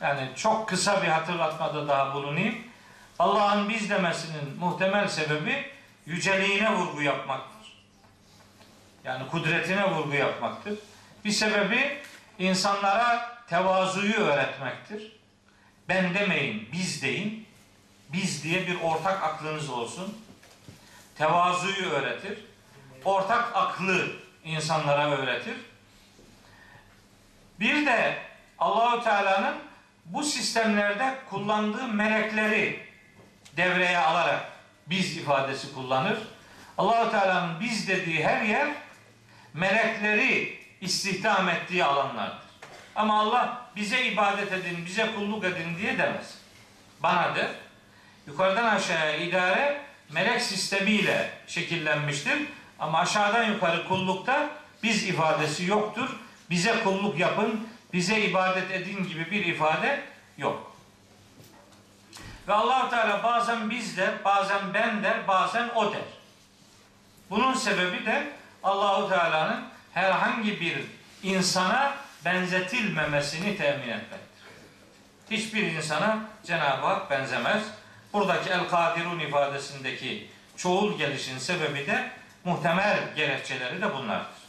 Yani 0.00 0.28
çok 0.36 0.68
kısa 0.68 1.02
bir 1.02 1.08
hatırlatmada 1.08 1.88
daha 1.88 2.14
bulunayım. 2.14 2.54
Allah'ın 3.18 3.68
biz 3.68 3.90
demesinin 3.90 4.56
muhtemel 4.58 5.08
sebebi 5.08 5.70
yüceliğine 6.06 6.74
vurgu 6.74 7.02
yapmaktır. 7.02 7.82
Yani 9.04 9.28
kudretine 9.28 9.90
vurgu 9.90 10.14
yapmaktır. 10.14 10.78
Bir 11.24 11.30
sebebi 11.30 11.98
insanlara 12.38 13.38
tevazuyu 13.48 14.14
öğretmektir. 14.14 15.16
Ben 15.88 16.14
demeyin, 16.14 16.68
biz 16.72 17.02
deyin. 17.02 17.46
Biz 18.08 18.44
diye 18.44 18.66
bir 18.66 18.80
ortak 18.80 19.22
aklınız 19.22 19.70
olsun. 19.70 20.18
Tevazuyu 21.18 21.90
öğretir. 21.90 22.38
Ortak 23.04 23.56
aklı 23.56 24.12
insanlara 24.44 25.10
öğretir. 25.10 25.56
Bir 27.60 27.86
de 27.86 28.16
Allahu 28.58 29.04
Teala'nın 29.04 29.54
bu 30.04 30.22
sistemlerde 30.22 31.14
kullandığı 31.30 31.88
melekleri 31.88 32.86
devreye 33.56 33.98
alarak 33.98 34.40
biz 34.86 35.16
ifadesi 35.16 35.74
kullanır. 35.74 36.18
Allahu 36.78 37.10
Teala'nın 37.10 37.60
biz 37.60 37.88
dediği 37.88 38.24
her 38.24 38.42
yer 38.42 38.68
melekleri 39.54 40.58
istihdam 40.80 41.48
ettiği 41.48 41.84
alanlardır. 41.84 42.42
Ama 42.94 43.20
Allah 43.20 43.66
bize 43.76 44.04
ibadet 44.04 44.52
edin, 44.52 44.86
bize 44.86 45.10
kulluk 45.14 45.44
edin 45.44 45.78
diye 45.78 45.98
demez. 45.98 46.38
Bana 47.02 47.34
der. 47.34 47.48
Yukarıdan 48.26 48.76
aşağıya 48.76 49.16
idare 49.16 49.80
melek 50.10 50.42
sistemiyle 50.42 51.30
şekillenmiştir. 51.46 52.38
Ama 52.82 52.98
aşağıdan 52.98 53.44
yukarı 53.44 53.88
kullukta 53.88 54.50
biz 54.82 55.04
ifadesi 55.04 55.64
yoktur. 55.64 56.16
Bize 56.50 56.82
kulluk 56.84 57.18
yapın, 57.18 57.68
bize 57.92 58.20
ibadet 58.20 58.70
edin 58.70 59.08
gibi 59.08 59.30
bir 59.30 59.46
ifade 59.46 60.02
yok. 60.38 60.76
Ve 62.48 62.52
allah 62.52 62.90
Teala 62.90 63.22
bazen 63.22 63.70
biz 63.70 63.96
der, 63.96 64.24
bazen 64.24 64.74
ben 64.74 65.02
der, 65.02 65.28
bazen 65.28 65.68
o 65.74 65.92
der. 65.92 66.00
Bunun 67.30 67.54
sebebi 67.54 68.06
de 68.06 68.32
Allahu 68.62 69.08
Teala'nın 69.08 69.64
herhangi 69.94 70.60
bir 70.60 70.76
insana 71.22 71.94
benzetilmemesini 72.24 73.56
temin 73.56 73.88
etmektir. 73.88 74.42
Hiçbir 75.30 75.62
insana 75.62 76.18
Cenab-ı 76.44 76.86
Hak 76.86 77.10
benzemez. 77.10 77.62
Buradaki 78.12 78.50
el-kadirun 78.50 79.18
ifadesindeki 79.18 80.30
çoğul 80.56 80.98
gelişin 80.98 81.38
sebebi 81.38 81.86
de 81.86 82.21
muhtemel 82.44 82.98
gerekçeleri 83.16 83.82
de 83.82 83.94
bunlardır. 83.94 84.42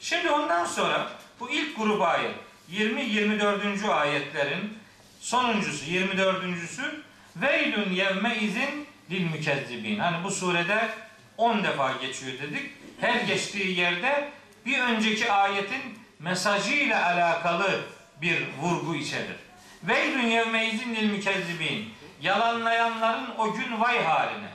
Şimdi 0.00 0.30
ondan 0.30 0.64
sonra 0.64 1.10
bu 1.40 1.50
ilk 1.50 1.76
grup 1.76 2.02
ayet 2.02 2.34
20-24. 2.72 3.88
ayetlerin 3.88 4.78
sonuncusu 5.20 5.84
24.sü 5.84 7.04
Veylün 7.36 7.90
yevme 7.90 8.36
izin 8.36 8.86
lil 9.10 9.30
mükezzibin. 9.30 9.98
Hani 9.98 10.24
bu 10.24 10.30
surede 10.30 10.88
10 11.36 11.64
defa 11.64 11.92
geçiyor 11.92 12.32
dedik. 12.32 12.70
Her 13.00 13.20
geçtiği 13.20 13.78
yerde 13.80 14.28
bir 14.66 14.78
önceki 14.78 15.32
ayetin 15.32 15.98
mesajıyla 16.18 17.06
alakalı 17.06 17.80
bir 18.22 18.42
vurgu 18.60 18.94
içerir. 18.94 19.36
Veylün 19.82 20.26
yevme 20.26 20.66
izin 20.66 20.94
lil 20.94 21.10
mükezzibin. 21.10 21.94
Yalanlayanların 22.22 23.30
o 23.38 23.52
gün 23.52 23.80
vay 23.80 24.04
haline. 24.04 24.48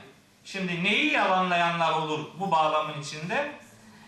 Şimdi 0.52 0.84
neyi 0.84 1.12
yalanlayanlar 1.12 1.92
olur 1.92 2.26
bu 2.40 2.50
bağlamın 2.50 3.02
içinde? 3.02 3.52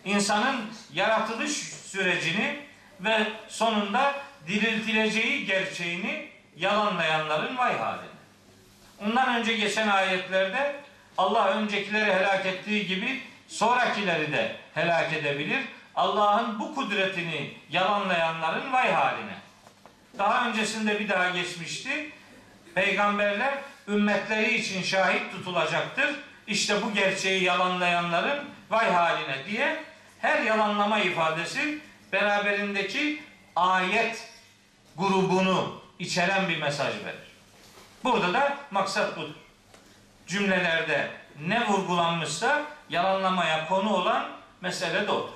İnsanın 0.04 0.60
yaratılış 0.92 1.52
sürecini 1.62 2.60
ve 3.00 3.26
sonunda 3.48 4.14
diriltileceği 4.46 5.46
gerçeğini 5.46 6.28
yalanlayanların 6.56 7.58
vay 7.58 7.78
haline. 7.78 8.12
Ondan 9.04 9.40
önce 9.40 9.56
geçen 9.56 9.88
ayetlerde 9.88 10.76
Allah 11.18 11.48
öncekileri 11.48 12.12
helak 12.12 12.46
ettiği 12.46 12.86
gibi 12.86 13.22
sonrakileri 13.48 14.32
de 14.32 14.56
helak 14.74 15.12
edebilir. 15.12 15.64
Allah'ın 15.94 16.60
bu 16.60 16.74
kudretini 16.74 17.54
yalanlayanların 17.70 18.72
vay 18.72 18.92
haline. 18.92 19.34
Daha 20.18 20.48
öncesinde 20.48 21.00
bir 21.00 21.08
daha 21.08 21.30
geçmişti. 21.30 22.10
Peygamberler 22.74 23.54
ümmetleri 23.88 24.54
için 24.54 24.82
şahit 24.82 25.32
tutulacaktır. 25.32 26.14
İşte 26.46 26.82
bu 26.82 26.94
gerçeği 26.94 27.44
yalanlayanların 27.44 28.44
vay 28.70 28.92
haline 28.92 29.44
diye 29.46 29.84
her 30.18 30.42
yalanlama 30.42 30.98
ifadesi 30.98 31.78
beraberindeki 32.12 33.22
ayet 33.56 34.28
grubunu 34.96 35.82
içeren 35.98 36.48
bir 36.48 36.60
mesaj 36.60 36.94
verir. 36.94 37.32
Burada 38.04 38.32
da 38.32 38.56
maksat 38.70 39.16
budur. 39.16 39.34
Cümlelerde 40.26 41.10
ne 41.40 41.68
vurgulanmışsa 41.68 42.62
yalanlamaya 42.88 43.68
konu 43.68 43.94
olan 43.94 44.28
mesele 44.60 45.06
de 45.06 45.10
odur. 45.12 45.32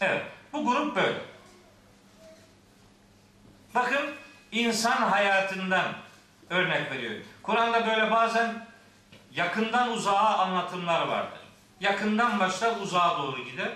Evet, 0.00 0.22
bu 0.52 0.64
grup 0.64 0.96
böyle. 0.96 1.18
Bakın 3.74 4.14
insan 4.52 4.96
hayatından 4.96 5.92
örnek 6.50 6.92
veriyor. 6.92 7.14
Kur'an'da 7.42 7.86
böyle 7.86 8.10
bazen 8.10 8.66
yakından 9.34 9.92
uzağa 9.92 10.38
anlatımlar 10.38 11.06
vardır. 11.06 11.40
Yakından 11.80 12.40
başlar 12.40 12.76
uzağa 12.80 13.18
doğru 13.18 13.44
gider. 13.44 13.68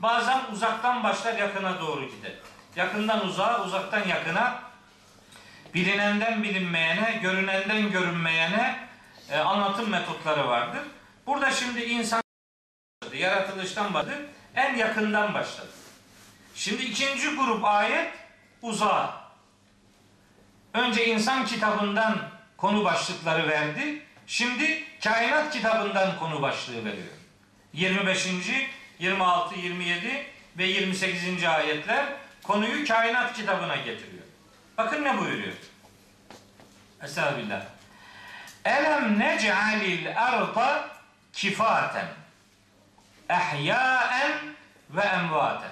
Bazen 0.00 0.40
uzaktan 0.52 1.04
başlar 1.04 1.38
yakına 1.38 1.80
doğru 1.80 2.04
gider. 2.08 2.32
Yakından 2.76 3.26
uzağa, 3.26 3.64
uzaktan 3.64 4.08
yakına 4.08 4.62
bilinenden 5.74 6.42
bilinmeyene, 6.42 7.18
görünenden 7.22 7.90
görünmeyene 7.90 8.88
e, 9.30 9.38
anlatım 9.38 9.90
metotları 9.90 10.48
vardır. 10.48 10.82
Burada 11.26 11.50
şimdi 11.50 11.80
insan 11.80 12.22
yaratılıştan 13.14 13.94
başladı, 13.94 14.26
en 14.54 14.76
yakından 14.76 15.34
başladı. 15.34 15.70
Şimdi 16.54 16.82
ikinci 16.82 17.36
grup 17.36 17.64
ayet 17.64 18.12
uzağa. 18.62 19.22
Önce 20.74 21.06
insan 21.06 21.46
kitabından 21.46 22.18
konu 22.56 22.84
başlıkları 22.84 23.48
verdi. 23.48 24.06
Şimdi 24.26 24.84
kainat 25.04 25.52
kitabından 25.52 26.18
konu 26.18 26.42
başlığı 26.42 26.84
veriyor. 26.84 27.12
25. 27.72 28.28
26, 28.98 29.58
27 29.58 30.26
ve 30.58 30.64
28. 30.64 31.44
ayetler 31.44 32.06
konuyu 32.42 32.86
kainat 32.86 33.32
kitabına 33.32 33.76
getiriyor. 33.76 34.22
Bakın 34.78 35.04
ne 35.04 35.18
buyuruyor? 35.18 35.52
Estağfirullah. 37.02 37.62
Elem 38.64 39.18
nec'alil 39.18 40.18
arda 40.18 40.88
kifaten 41.32 42.06
ehyaen 43.28 44.32
ve 44.90 45.00
emvaten. 45.00 45.70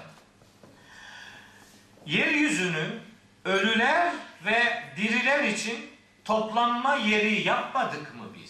Yeryüzünü 2.06 2.98
ölüler 3.44 4.12
ve 4.44 4.82
diriler 4.96 5.44
için 5.44 5.90
toplanma 6.24 6.94
yeri 6.94 7.48
yapmadık 7.48 8.14
mı 8.14 8.24
biz? 8.34 8.49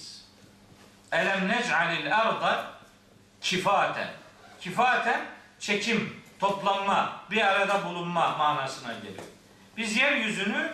Elem 1.13 1.49
nec'alil 1.49 2.17
arda 2.17 2.67
kifaten. 3.41 4.09
Kifaten 4.61 5.21
çekim, 5.59 6.23
toplanma, 6.41 7.21
bir 7.31 7.43
arada 7.47 7.85
bulunma 7.85 8.37
manasına 8.37 8.93
geliyor. 8.93 9.25
Biz 9.77 9.97
yeryüzünü 9.97 10.73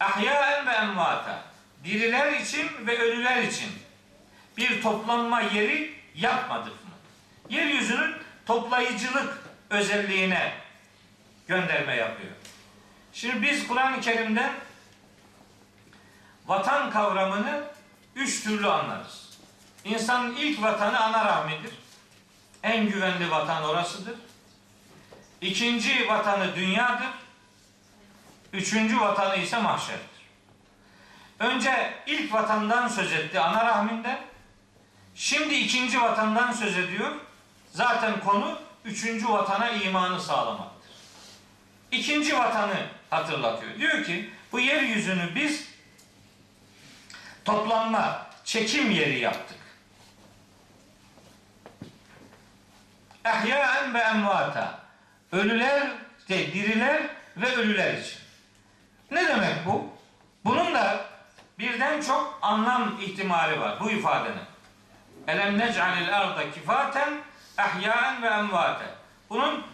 ahyaen 0.00 0.66
ve 0.66 0.70
emvata 0.70 1.42
diriler 1.84 2.32
için 2.32 2.86
ve 2.86 2.98
ölüler 2.98 3.42
için 3.42 3.70
bir 4.56 4.82
toplanma 4.82 5.40
yeri 5.40 5.94
yapmadık 6.14 6.72
mı? 6.84 6.90
Yeryüzünün 7.48 8.14
toplayıcılık 8.46 9.38
özelliğine 9.70 10.52
gönderme 11.48 11.96
yapıyor. 11.96 12.32
Şimdi 13.12 13.42
biz 13.42 13.68
Kur'an-ı 13.68 14.00
Kerim'den 14.00 14.52
vatan 16.46 16.90
kavramını 16.90 17.64
üç 18.16 18.44
türlü 18.44 18.66
anlarız. 18.66 19.27
İnsanın 19.84 20.36
ilk 20.36 20.62
vatanı 20.62 21.00
ana 21.00 21.24
rahmidir. 21.24 21.72
En 22.62 22.88
güvenli 22.88 23.30
vatan 23.30 23.64
orasıdır. 23.64 24.14
İkinci 25.40 26.08
vatanı 26.08 26.56
dünyadır. 26.56 27.08
Üçüncü 28.52 29.00
vatanı 29.00 29.36
ise 29.36 29.58
mahşerdir. 29.58 30.18
Önce 31.38 31.94
ilk 32.06 32.32
vatandan 32.32 32.88
söz 32.88 33.12
etti 33.12 33.40
ana 33.40 33.66
rahminde. 33.66 34.18
Şimdi 35.14 35.54
ikinci 35.54 36.00
vatandan 36.00 36.52
söz 36.52 36.76
ediyor. 36.78 37.12
Zaten 37.72 38.20
konu 38.20 38.58
üçüncü 38.84 39.28
vatana 39.28 39.70
imanı 39.70 40.20
sağlamaktır. 40.20 40.90
İkinci 41.92 42.38
vatanı 42.38 42.86
hatırlatıyor. 43.10 43.78
Diyor 43.78 44.04
ki 44.04 44.30
bu 44.52 44.60
yeryüzünü 44.60 45.34
biz 45.34 45.68
toplanma, 47.44 48.26
çekim 48.44 48.90
yeri 48.90 49.18
yaptık. 49.18 49.57
Ehyaen 53.28 53.94
ve 53.94 53.98
emvata. 53.98 54.78
Ölüler, 55.32 55.88
de, 56.28 56.52
diriler 56.52 57.02
ve 57.36 57.56
ölüler 57.56 57.94
için. 57.94 58.18
Ne 59.10 59.28
demek 59.28 59.66
bu? 59.66 59.88
Bunun 60.44 60.74
da 60.74 61.04
birden 61.58 62.02
çok 62.02 62.38
anlam 62.42 63.00
ihtimali 63.00 63.60
var 63.60 63.80
bu 63.80 63.90
ifadenin. 63.90 64.48
Elem 65.28 65.58
nec'alil 65.58 66.18
arda 66.18 66.50
kifaten 66.50 67.14
ehyaen 67.58 68.22
ve 68.22 68.26
emvaten. 68.26 68.90
Bunun 69.30 69.66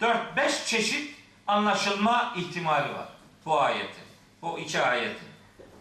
4-5 0.00 0.66
çeşit 0.66 1.16
anlaşılma 1.46 2.34
ihtimali 2.36 2.94
var 2.94 3.08
bu 3.46 3.60
ayetin. 3.60 4.04
Bu 4.42 4.58
iki 4.58 4.82
ayetin. 4.82 5.28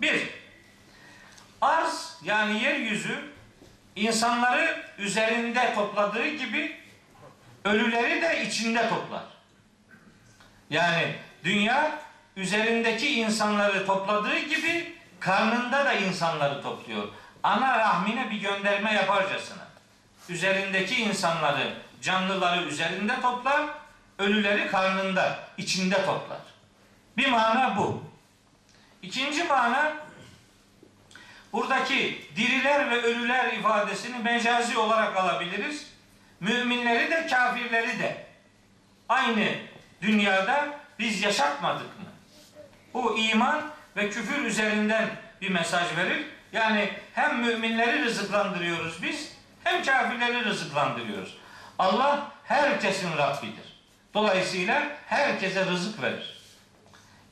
Bir, 0.01 0.29
arz 1.61 2.19
yani 2.23 2.63
yeryüzü 2.63 3.31
insanları 3.95 4.85
üzerinde 4.97 5.73
topladığı 5.75 6.27
gibi 6.27 6.79
ölüleri 7.69 8.21
de 8.21 8.45
içinde 8.45 8.89
toplar. 8.89 9.23
Yani 10.69 11.15
dünya 11.43 11.99
üzerindeki 12.35 13.19
insanları 13.19 13.85
topladığı 13.85 14.39
gibi 14.39 14.95
karnında 15.19 15.85
da 15.85 15.93
insanları 15.93 16.61
topluyor. 16.61 17.07
Ana 17.43 17.79
rahmine 17.79 18.31
bir 18.31 18.41
gönderme 18.41 18.93
yaparcasına. 18.93 19.63
Üzerindeki 20.29 20.95
insanları, 20.95 21.73
canlıları 22.01 22.63
üzerinde 22.63 23.21
toplar, 23.21 23.61
ölüleri 24.19 24.67
karnında, 24.67 25.39
içinde 25.57 26.05
toplar. 26.05 26.39
Bir 27.17 27.29
mana 27.29 27.77
bu. 27.77 28.03
İkinci 29.01 29.43
mana 29.43 29.93
buradaki 31.53 32.27
diriler 32.35 32.91
ve 32.91 33.01
ölüler 33.01 33.53
ifadesini 33.53 34.17
mecazi 34.17 34.77
olarak 34.77 35.17
alabiliriz. 35.17 35.88
Müminleri 36.39 37.11
de 37.11 37.27
kafirleri 37.27 37.99
de 37.99 38.25
aynı 39.09 39.47
dünyada 40.01 40.79
biz 40.99 41.21
yaşatmadık 41.21 41.99
mı? 41.99 42.05
Bu 42.93 43.17
iman 43.17 43.61
ve 43.95 44.09
küfür 44.09 44.45
üzerinden 44.45 45.09
bir 45.41 45.49
mesaj 45.49 45.97
verir. 45.97 46.25
Yani 46.51 46.89
hem 47.13 47.39
müminleri 47.41 48.05
rızıklandırıyoruz 48.05 49.03
biz 49.03 49.33
hem 49.63 49.83
kafirleri 49.83 50.45
rızıklandırıyoruz. 50.45 51.37
Allah 51.79 52.31
herkesin 52.43 53.17
Rabbidir. 53.17 53.79
Dolayısıyla 54.13 54.83
herkese 55.07 55.65
rızık 55.65 56.01
verir. 56.01 56.39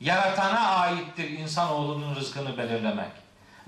Yaratana 0.00 0.68
aittir 0.68 1.30
insanoğlunun 1.30 2.16
rızkını 2.16 2.58
belirlemek. 2.58 3.10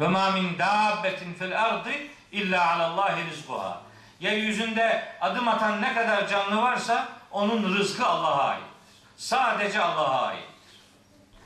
Ve 0.01 0.09
ma 0.09 0.30
min 0.30 0.59
dabbetin 0.59 1.34
fil 1.34 1.62
ardı 1.62 1.91
illa 2.32 2.74
alallahi 2.74 3.30
rizquha. 3.30 3.82
Yeryüzünde 4.20 5.12
adım 5.20 5.48
atan 5.48 5.82
ne 5.82 5.94
kadar 5.94 6.28
canlı 6.28 6.62
varsa 6.62 7.08
onun 7.30 7.78
rızkı 7.78 8.06
Allah'a 8.06 8.44
aittir. 8.44 8.70
Sadece 9.16 9.80
Allah'a 9.80 10.26
aittir. 10.26 10.50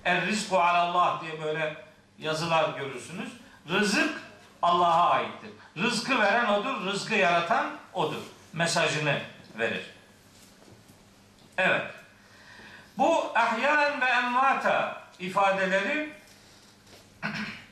Er 0.04 0.26
rizku 0.26 0.60
alallah 0.60 1.22
diye 1.22 1.42
böyle 1.42 1.76
yazılar 2.18 2.78
görürsünüz. 2.78 3.28
Rızık 3.68 4.22
Allah'a 4.62 5.10
aittir. 5.10 5.50
Rızkı 5.76 6.20
veren 6.20 6.46
odur, 6.46 6.86
rızkı 6.86 7.14
yaratan 7.14 7.66
odur. 7.92 8.22
Mesajını 8.52 9.20
verir. 9.58 9.90
Evet. 11.58 11.86
Bu 12.98 13.32
ahyan 13.34 14.00
ve 14.00 14.04
envata 14.06 15.02
ifadeleri 15.18 16.12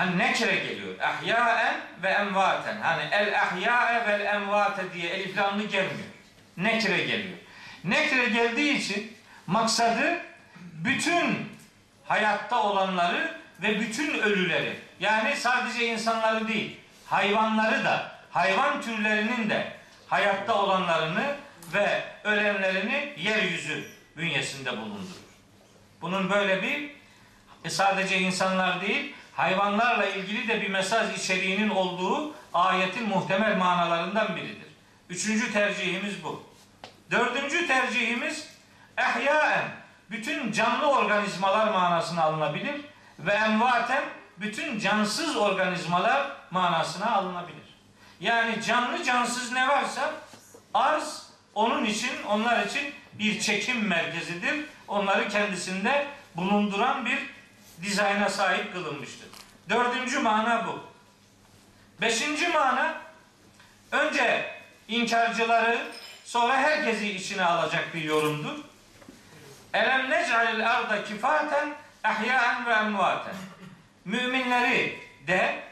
hani 0.00 0.18
nekre 0.18 0.54
geliyor. 0.54 0.98
Ahyaen 1.00 1.76
ve 2.02 2.08
envaten. 2.08 2.80
Hani 2.80 3.02
el 3.12 3.40
ahya'e 3.40 4.06
vel 4.06 4.20
envate 4.20 4.92
diye 4.92 5.10
eliflamlı 5.10 5.64
gelmiyor. 5.64 6.08
Nekre 6.56 6.98
geliyor. 6.98 7.38
Nekre 7.84 8.28
geldiği 8.28 8.78
için 8.78 9.16
maksadı 9.46 10.20
bütün 10.56 11.48
hayatta 12.04 12.62
olanları 12.62 13.40
ve 13.62 13.80
bütün 13.80 14.18
ölüleri 14.18 14.76
yani 15.00 15.36
sadece 15.36 15.86
insanları 15.86 16.48
değil 16.48 16.80
hayvanları 17.06 17.84
da 17.84 18.12
hayvan 18.30 18.82
türlerinin 18.82 19.50
de 19.50 19.72
hayatta 20.08 20.54
olanlarını 20.62 21.36
ve 21.74 22.02
ölenlerini 22.24 23.12
yeryüzü 23.16 23.88
bünyesinde 24.16 24.72
bulundurur. 24.72 25.20
Bunun 26.00 26.30
böyle 26.30 26.62
bir 26.62 26.90
sadece 27.70 28.18
insanlar 28.18 28.80
değil 28.80 29.14
hayvanlarla 29.40 30.06
ilgili 30.06 30.48
de 30.48 30.60
bir 30.60 30.70
mesaj 30.70 31.18
içeriğinin 31.18 31.70
olduğu 31.70 32.34
ayetin 32.54 33.08
muhtemel 33.08 33.56
manalarından 33.56 34.36
biridir. 34.36 34.68
Üçüncü 35.08 35.52
tercihimiz 35.52 36.24
bu. 36.24 36.42
Dördüncü 37.10 37.66
tercihimiz 37.66 38.48
ehyaen 38.98 39.64
bütün 40.10 40.52
canlı 40.52 40.86
organizmalar 40.86 41.68
manasına 41.68 42.22
alınabilir 42.22 42.80
ve 43.18 43.32
envaten 43.32 44.04
bütün 44.36 44.78
cansız 44.78 45.36
organizmalar 45.36 46.26
manasına 46.50 47.12
alınabilir. 47.12 47.76
Yani 48.20 48.62
canlı 48.62 49.04
cansız 49.04 49.52
ne 49.52 49.68
varsa 49.68 50.10
arz 50.74 51.26
onun 51.54 51.84
için 51.84 52.22
onlar 52.28 52.66
için 52.66 52.94
bir 53.12 53.40
çekim 53.40 53.86
merkezidir. 53.86 54.64
Onları 54.88 55.28
kendisinde 55.28 56.06
bulunduran 56.36 57.06
bir 57.06 57.18
dizayna 57.82 58.28
sahip 58.28 58.72
kılınmıştır. 58.72 59.29
Dördüncü 59.70 60.18
mana 60.18 60.66
bu. 60.66 60.84
Beşinci 62.00 62.48
mana 62.48 62.94
önce 63.92 64.54
inkarcıları 64.88 65.78
sonra 66.24 66.56
herkesi 66.56 67.12
içine 67.12 67.44
alacak 67.44 67.94
bir 67.94 68.02
yorumdur. 68.02 68.58
Elem 69.74 70.10
nec'alil 70.10 70.70
arda 70.70 71.04
kifaten 71.04 71.74
ehyaen 72.04 72.66
ve 72.66 72.72
emvaten. 72.72 73.34
Müminleri 74.04 74.98
de 75.26 75.62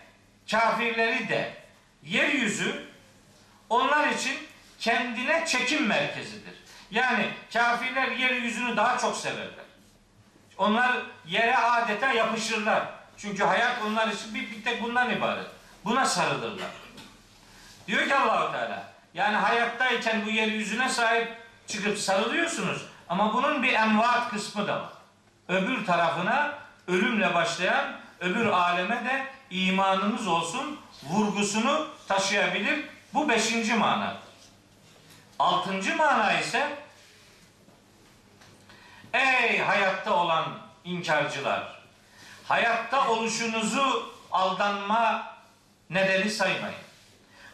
kafirleri 0.51 1.29
de 1.29 1.55
yeryüzü 2.03 2.89
onlar 3.71 4.09
için 4.09 4.39
kendine 4.81 5.47
çekim 5.47 5.87
merkezidir. 5.87 6.55
Yani 6.91 7.31
kafirler 7.53 8.09
yeryüzünü 8.09 8.77
daha 8.77 8.99
çok 8.99 9.17
severler. 9.17 9.65
Onlar 10.59 10.97
yere 11.27 11.57
adeta 11.57 12.13
yapışırlar. 12.13 12.98
Çünkü 13.19 13.45
hayat 13.45 13.83
onlar 13.87 14.09
için 14.09 14.35
bir, 14.35 14.51
bir 14.51 14.65
tek 14.65 14.83
bundan 14.83 15.11
ibaret. 15.11 15.47
Buna 15.85 16.07
sarılırlar. 16.07 16.69
Diyor 17.87 18.07
ki 18.07 18.15
Allahu 18.15 18.53
Teala 18.53 18.83
yani 19.15 19.37
hayattayken 19.37 20.27
bu 20.27 20.31
yeryüzüne 20.31 20.89
sahip 20.89 21.37
çıkıp 21.67 21.99
sarılıyorsunuz 21.99 22.87
ama 23.09 23.35
bunun 23.35 23.63
bir 23.63 23.73
envat 23.73 24.31
kısmı 24.31 24.69
da 24.69 24.77
var. 24.77 24.89
Öbür 25.49 25.87
tarafına 25.87 26.59
ölümle 26.89 27.35
başlayan 27.35 27.97
öbür 28.21 28.47
aleme 28.47 29.05
de 29.05 29.27
imanınız 29.51 30.27
olsun 30.27 30.81
vurgusunu 31.03 31.89
taşıyabilir. 32.09 32.85
Bu 33.15 33.29
beşinci 33.29 33.75
mana. 33.75 34.17
Altıncı 35.39 35.97
mana 35.97 36.33
ise 36.41 36.79
Ey 39.13 39.59
hayatta 39.59 40.15
olan 40.15 40.45
inkarcılar! 40.85 41.78
Hayatta 42.49 43.09
oluşunuzu 43.09 44.13
aldanma 44.33 45.37
nedeni 45.91 46.31
saymayın. 46.31 46.79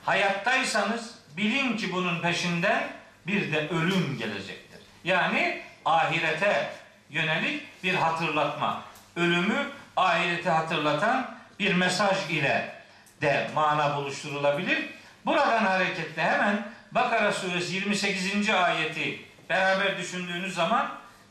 Hayattaysanız 0.04 1.14
bilin 1.36 1.76
ki 1.76 1.92
bunun 1.92 2.20
peşinden 2.20 2.88
bir 3.26 3.52
de 3.52 3.68
ölüm 3.68 4.18
gelecektir. 4.18 4.80
Yani 5.04 5.62
ahirete 5.84 6.70
yönelik 7.10 7.82
bir 7.84 7.94
hatırlatma. 7.94 8.82
Ölümü 9.16 9.70
ahirete 9.96 10.50
hatırlatan 10.50 11.36
bir 11.58 11.74
mesaj 11.74 12.30
ile 12.30 12.74
de 13.22 13.50
mana 13.54 13.96
buluşturulabilir. 13.96 14.90
Buradan 15.26 15.64
hareketle 15.64 16.22
hemen 16.22 16.66
Bakara 16.92 17.32
suresi 17.32 17.74
28. 17.74 18.50
ayeti 18.50 19.20
beraber 19.48 19.98
düşündüğünüz 19.98 20.54
zaman 20.54 20.88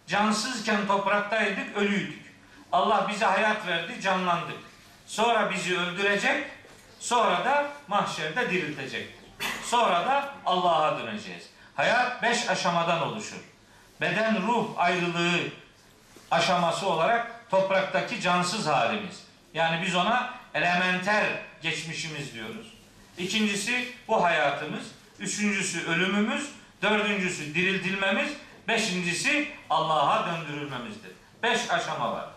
cansızken 0.08 0.88
topraktaydık, 0.88 1.78
ölüydük. 1.78 2.23
Allah 2.74 3.08
bize 3.10 3.26
hayat 3.26 3.68
verdi, 3.68 4.02
canlandık. 4.02 4.58
Sonra 5.06 5.52
bizi 5.52 5.80
öldürecek, 5.80 6.48
sonra 7.00 7.46
da 7.46 7.68
mahşerde 7.88 8.50
diriltecektir. 8.52 9.30
Sonra 9.66 10.06
da 10.06 10.30
Allah'a 10.46 11.00
döneceğiz. 11.00 11.50
Hayat 11.76 12.24
beş 12.24 12.50
aşamadan 12.50 13.02
oluşur. 13.02 13.38
Beden 14.02 14.48
ruh 14.48 14.68
ayrılığı 14.78 15.40
aşaması 16.32 16.88
olarak 16.88 17.50
topraktaki 17.50 18.22
cansız 18.22 18.68
halimiz. 18.68 19.24
Yani 19.54 19.86
biz 19.86 19.96
ona 19.96 20.34
elementer 20.54 21.26
geçmişimiz 21.62 22.34
diyoruz. 22.34 22.74
İkincisi 23.18 23.94
bu 24.08 24.24
hayatımız. 24.24 24.84
Üçüncüsü 25.20 25.88
ölümümüz. 25.88 26.50
Dördüncüsü 26.82 27.56
diriltilmemiz. 27.56 28.32
Beşincisi 28.68 29.48
Allah'a 29.70 30.26
döndürülmemizdir. 30.28 31.12
Beş 31.44 31.72
aşama 31.72 32.12
var. 32.12 32.33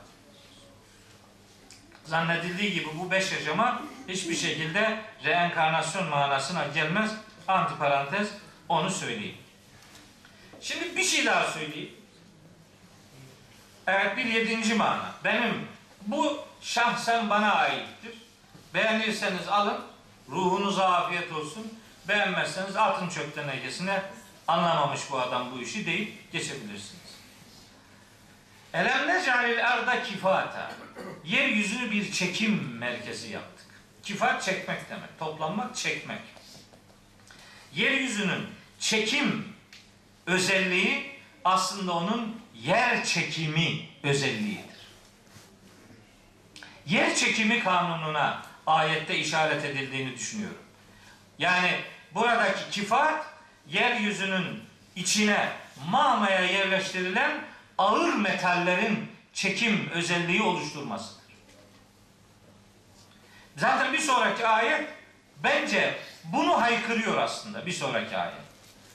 Zannedildiği 2.07 2.73
gibi 2.73 2.89
bu 2.99 3.11
beş 3.11 3.33
aşama 3.33 3.83
hiçbir 4.09 4.37
şekilde 4.37 5.01
reenkarnasyon 5.25 6.09
manasına 6.09 6.67
gelmez. 6.67 7.11
Antiparantez 7.49 8.29
onu 8.69 8.91
söyleyeyim. 8.91 9.37
Şimdi 10.61 10.97
bir 10.97 11.05
şey 11.05 11.27
daha 11.27 11.51
söyleyeyim. 11.51 11.93
Evet 13.87 14.17
bir 14.17 14.25
yedinci 14.25 14.75
mana. 14.75 15.11
Benim 15.25 15.69
bu 16.07 16.39
şahsen 16.61 17.31
bana 17.31 17.55
aittir. 17.55 18.15
Beğenirseniz 18.75 19.49
alın. 19.49 19.79
Ruhunuza 20.31 20.85
afiyet 20.85 21.33
olsun. 21.33 21.79
Beğenmezseniz 22.09 22.77
atın 22.77 23.09
çöp 23.09 23.35
tenekesine 23.35 24.03
anlamamış 24.49 25.01
bu 25.11 25.21
adam 25.21 25.53
bu 25.53 25.61
işi 25.61 25.87
deyip 25.87 26.33
geçebilirsiniz. 26.33 27.17
Elem 28.75 29.09
necalil 29.09 29.69
arda 29.69 30.03
kifata. 30.03 30.71
Yeryüzünü 31.25 31.91
bir 31.91 32.13
çekim 32.13 32.79
merkezi 32.79 33.33
yaptık. 33.33 33.67
Kifat 34.03 34.43
çekmek 34.43 34.91
demek. 34.91 35.19
Toplanmak, 35.19 35.77
çekmek. 35.77 36.21
Yeryüzünün 37.75 38.47
çekim 38.79 39.53
özelliği 40.27 41.11
aslında 41.45 41.93
onun 41.93 42.41
yer 42.63 43.05
çekimi 43.05 43.89
özelliğidir. 44.03 44.77
Yer 46.87 47.15
çekimi 47.15 47.65
kanununa 47.65 48.43
ayette 48.67 49.19
işaret 49.19 49.65
edildiğini 49.65 50.15
düşünüyorum. 50.15 50.63
Yani 51.39 51.71
buradaki 52.15 52.71
kifat 52.71 53.27
yeryüzünün 53.69 54.63
içine 54.97 55.49
mamaya 55.91 56.41
yerleştirilen 56.41 57.45
ağır 57.79 58.15
metallerin 58.15 59.16
çekim 59.37 59.91
özelliği 59.91 60.43
oluşturmasıdır. 60.43 61.23
Zaten 63.57 63.93
bir 63.93 63.99
sonraki 63.99 64.47
ayet 64.47 64.89
bence 65.45 65.99
bunu 66.25 66.63
haykırıyor 66.63 67.19
aslında 67.19 67.67
bir 67.67 67.73
sonraki 67.73 68.17
ayet. 68.17 68.35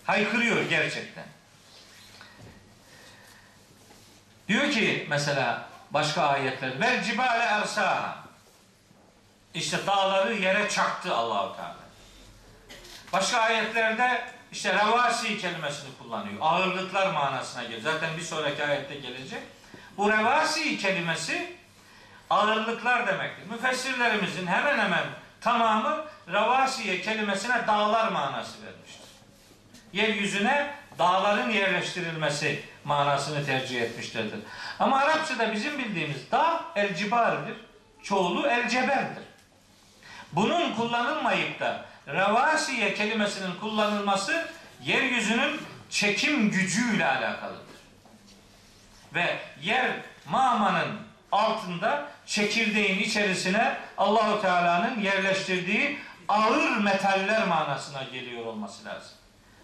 Haykırıyor 0.03 0.61
gerçekten. 0.69 1.25
Diyor 4.47 4.71
ki 4.71 5.05
mesela 5.09 5.69
başka 5.91 6.21
ayetler 6.21 6.79
vel 6.79 7.03
cibale 7.03 7.43
ersaha 7.43 8.23
işte 9.53 9.87
dağları 9.87 10.33
yere 10.33 10.69
çaktı 10.69 11.15
Allahu 11.15 11.55
Teala. 11.55 11.75
Başka 13.13 13.37
ayetlerde 13.37 14.23
işte 14.51 14.73
revasi 14.73 15.37
kelimesini 15.37 15.89
kullanıyor. 15.99 16.37
Ağırlıklar 16.41 17.11
manasına 17.11 17.63
geliyor. 17.63 17.81
Zaten 17.81 18.17
bir 18.17 18.23
sonraki 18.23 18.65
ayette 18.65 18.95
gelecek. 18.95 19.43
Bu 20.01 20.11
revasi 20.11 20.77
kelimesi 20.77 21.55
ağırlıklar 22.29 23.07
demektir. 23.07 23.45
Müfessirlerimizin 23.51 24.47
hemen 24.47 24.79
hemen 24.79 25.03
tamamı 25.41 26.05
revasiye 26.27 27.01
kelimesine 27.01 27.67
dağlar 27.67 28.11
manası 28.11 28.65
vermiştir. 28.65 29.09
Yeryüzüne 29.93 30.73
dağların 30.99 31.49
yerleştirilmesi 31.49 32.63
manasını 32.83 33.45
tercih 33.45 33.81
etmişlerdir. 33.81 34.39
Ama 34.79 34.97
Arapçada 34.97 35.53
bizim 35.53 35.79
bildiğimiz 35.79 36.31
dağ 36.31 36.63
el 36.75 36.95
cibardır. 36.95 37.55
Çoğulu 38.03 38.47
el 38.47 38.69
ceberdir. 38.69 39.23
Bunun 40.31 40.75
kullanılmayıp 40.75 41.59
da 41.59 41.85
revasiye 42.07 42.93
kelimesinin 42.93 43.55
kullanılması 43.55 44.47
yeryüzünün 44.83 45.61
çekim 45.89 46.51
gücüyle 46.51 47.05
alakalıdır. 47.05 47.70
Ve 49.13 49.39
yer 49.61 49.91
mağmanın 50.29 50.99
altında 51.31 52.07
çekirdeğin 52.25 52.99
içerisine 52.99 53.77
Allahu 53.97 54.41
Teala'nın 54.41 54.99
yerleştirdiği 55.01 55.99
ağır 56.27 56.77
metaller 56.77 57.47
manasına 57.47 58.03
geliyor 58.03 58.45
olması 58.45 58.85
lazım. 58.85 59.11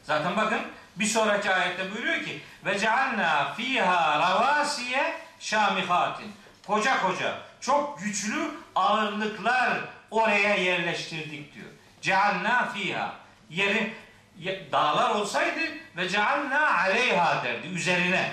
Zaten 0.03 0.37
bakın 0.37 0.59
bir 0.95 1.05
sonraki 1.05 1.51
ayette 1.53 1.91
buyuruyor 1.95 2.23
ki 2.25 2.41
ve 2.65 2.79
cealna 2.79 3.53
fiha 3.53 4.19
ravasiye 4.19 5.13
şamihatin. 5.39 6.31
Koca 6.67 7.01
koca 7.01 7.33
çok 7.61 7.99
güçlü 7.99 8.51
ağırlıklar 8.75 9.79
oraya 10.11 10.55
yerleştirdik 10.55 11.55
diyor. 11.55 11.67
Cealna 12.01 12.69
fiha. 12.73 13.11
Yeri 13.49 13.93
ye- 14.37 14.71
dağlar 14.71 15.09
olsaydı 15.09 15.59
ve 15.97 16.09
cealna 16.09 16.77
aleyha 16.77 17.43
derdi 17.43 17.67
üzerine. 17.67 18.31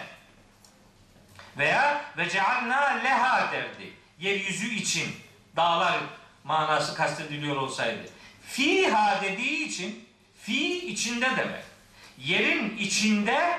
Veya 1.59 2.05
ve 2.18 2.28
cealna 2.28 2.80
leha 2.80 3.52
derdi. 3.52 3.92
Yeryüzü 4.20 4.74
için 4.74 5.16
dağlar 5.57 5.98
manası 6.44 6.94
kastediliyor 6.94 7.57
olsaydı. 7.57 8.02
Fiha 8.46 9.22
dediği 9.22 9.68
için 9.68 10.09
fi 10.42 10.86
içinde 10.86 11.26
demek. 11.36 11.64
Yerin 12.18 12.76
içinde 12.76 13.59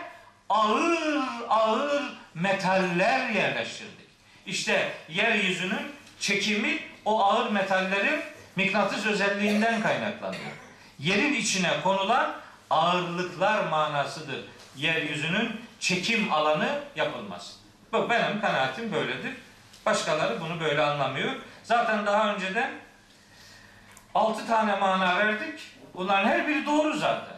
ağır 0.50 1.24
ağır 1.50 2.04
metaller 2.34 3.30
yerleştirdik. 3.30 4.06
İşte 4.46 4.94
yeryüzünün 5.10 5.92
çekimi 6.20 6.80
o 7.06 7.24
ağır 7.24 7.52
metallerin 7.52 8.22
mıknatıs 8.56 9.06
özelliğinden 9.06 9.82
kaynaklanıyor. 9.82 10.52
Yerin 11.00 11.34
içine 11.34 11.82
konulan 11.84 12.36
ağırlıklar 12.70 13.68
manasıdır. 13.68 14.46
Yeryüzünün 14.76 15.62
çekim 15.80 16.34
alanı 16.34 16.80
yapılmaz. 16.96 17.65
Bu 17.96 18.10
benim 18.10 18.42
kanaatim 18.42 18.92
böyledir. 18.92 19.34
Başkaları 19.86 20.42
bunu 20.42 20.60
böyle 20.60 20.82
anlamıyor. 20.82 21.36
Zaten 21.64 22.06
daha 22.06 22.34
önceden 22.34 22.72
altı 24.16 24.48
tane 24.48 24.76
mana 24.76 25.18
verdik. 25.18 25.60
Bunların 25.94 26.30
her 26.30 26.48
biri 26.48 26.66
doğru 26.66 26.98
zaten. 26.98 27.36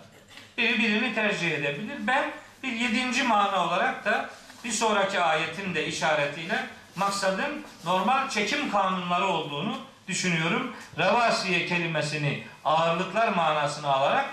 Biri 0.57 0.79
birini 0.79 1.15
tercih 1.15 1.51
edebilir. 1.51 1.97
Ben 1.99 2.31
bir 2.63 2.71
yedinci 2.71 3.23
mana 3.23 3.67
olarak 3.67 4.05
da 4.05 4.29
bir 4.63 4.71
sonraki 4.71 5.19
ayetin 5.19 5.75
de 5.75 5.87
işaretiyle 5.87 6.65
maksadın 6.95 7.65
normal 7.85 8.29
çekim 8.29 8.71
kanunları 8.71 9.27
olduğunu 9.27 9.77
düşünüyorum. 10.07 10.75
Revasiye 10.97 11.65
kelimesini 11.65 12.43
ağırlıklar 12.65 13.27
manasını 13.27 13.87
alarak 13.87 14.25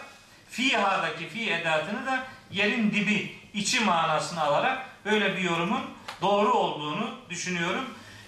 fiha'daki 0.51 1.29
fi 1.29 1.53
edatını 1.53 2.07
da 2.07 2.23
yerin 2.51 2.91
dibi 2.91 3.39
içi 3.55 3.81
manasını 3.81 4.43
alarak 4.43 4.79
böyle 5.05 5.37
bir 5.37 5.43
yorumun 5.43 5.94
doğru 6.23 6.53
olduğunu 6.53 7.11
düşünüyorum. 7.31 7.85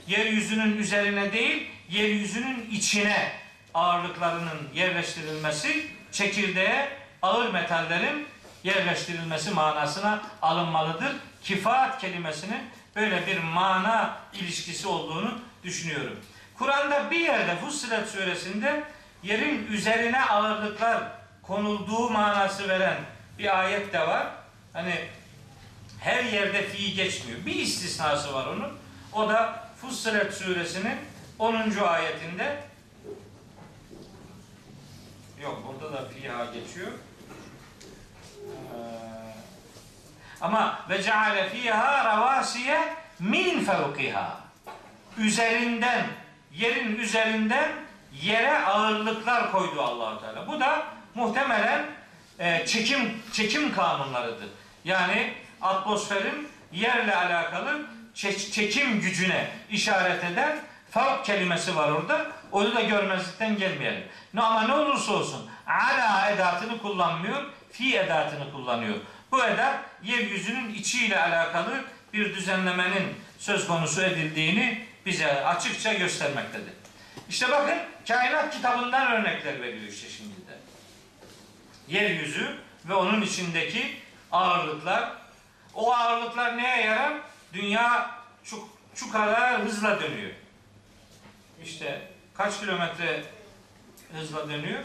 Yeryüzünün 0.07 0.77
üzerine 0.77 1.33
değil, 1.33 1.71
yeryüzünün 1.91 2.71
içine 2.71 3.33
ağırlıklarının 3.75 4.69
yerleştirilmesi 4.75 5.87
çekirdeğe 6.13 6.89
ağır 7.23 7.53
metallerin 7.53 8.27
yerleştirilmesi 8.65 9.51
manasına 9.51 10.23
alınmalıdır. 10.43 11.17
Kifaat 11.43 12.01
kelimesinin 12.01 12.61
böyle 12.97 13.27
bir 13.27 13.39
mana 13.39 14.17
ilişkisi 14.35 14.89
olduğunu 14.89 15.39
düşünüyorum. 15.65 16.17
Kur'an'da 16.59 17.11
bir 17.11 17.21
yerde 17.21 17.57
Fussilet 17.57 18.09
suresinde 18.09 18.85
yerin 19.23 19.67
üzerine 19.67 20.25
ağırlıklar 20.25 21.03
konulduğu 21.43 22.11
manası 22.11 22.69
veren 22.69 22.99
bir 23.39 23.61
ayet 23.61 23.93
de 23.93 24.01
var. 24.01 24.27
Hani 24.73 24.95
her 26.01 26.25
yerde 26.25 26.69
fi 26.69 26.95
geçmiyor. 26.95 27.47
Bir 27.47 27.55
istisnası 27.55 28.35
var 28.35 28.47
onun. 28.47 28.73
O 29.13 29.29
da 29.29 29.69
Fussilet 29.81 30.35
suresinin 30.35 30.97
10. 31.39 31.55
ayetinde 31.89 32.57
Yok 35.43 35.63
burada 35.67 35.93
da 35.93 36.09
fiha 36.09 36.45
geçiyor. 36.45 36.93
Ee, 38.43 38.77
ama 40.41 40.81
ve 40.91 41.03
ceale 41.03 41.49
fiha 41.49 42.05
ravasiye 42.05 42.95
min 43.19 43.65
fevkiha. 43.65 44.41
Üzerinden 45.19 46.07
yerin 46.53 46.97
üzerinden 46.97 47.69
yere 48.23 48.59
ağırlıklar 48.59 49.53
koydu 49.53 49.83
Allahu 49.83 50.21
Teala. 50.21 50.49
Bu 50.49 50.61
da 50.61 50.87
muhtemelen 51.15 51.87
e, 52.39 52.67
çekim 52.67 53.23
çekim 53.33 53.75
kanunlarıdır. 53.75 54.49
Yani 54.85 55.33
atmosferin 55.63 56.49
yerle 56.73 57.17
alakalı 57.17 57.87
çe- 58.15 58.51
çekim 58.51 59.01
gücüne 59.01 59.49
işaret 59.71 60.25
eden 60.25 60.59
fevk 60.91 61.25
kelimesi 61.25 61.77
var 61.77 61.91
orada. 61.91 62.27
Onu 62.53 62.75
da 62.75 62.81
görmezlikten 62.81 63.59
gelmeyelim. 63.59 64.05
Ne 64.35 64.41
ama 64.41 64.63
ne 64.63 64.73
olursa 64.73 65.13
olsun 65.13 65.51
ala 65.67 66.31
edatını 66.31 66.79
kullanmıyor, 66.79 67.45
fi 67.73 67.97
edatını 67.99 68.53
kullanıyor. 68.53 68.95
Bu 69.33 69.45
edat 69.45 69.79
yeryüzünün 70.03 70.75
içiyle 70.75 71.21
alakalı 71.21 71.85
bir 72.13 72.35
düzenlemenin 72.35 73.15
söz 73.39 73.67
konusu 73.67 74.03
edildiğini 74.03 74.87
bize 75.07 75.45
açıkça 75.45 75.93
göstermektedir. 75.93 76.73
İşte 77.29 77.51
bakın 77.51 77.79
kainat 78.09 78.55
kitabından 78.55 79.13
örnekler 79.13 79.63
veriyor 79.63 79.93
işte 79.93 80.09
şimdi 80.09 80.37
de. 80.37 80.57
Yeryüzü 81.89 82.57
ve 82.85 82.95
onun 82.95 83.23
içindeki 83.23 83.97
ağırlıklar. 84.33 85.13
O 85.77 85.93
ağırlıklar 85.93 86.59
neye 86.59 86.87
yarar? 86.87 87.13
Dünya 87.53 88.11
şu, 88.45 88.69
şu 88.95 89.13
kadar 89.13 89.63
hızla 89.63 90.01
dönüyor. 90.01 90.31
İşte 91.65 92.09
kaç 92.35 92.61
kilometre 92.61 93.25
hızla 94.13 94.49
dönüyor? 94.49 94.83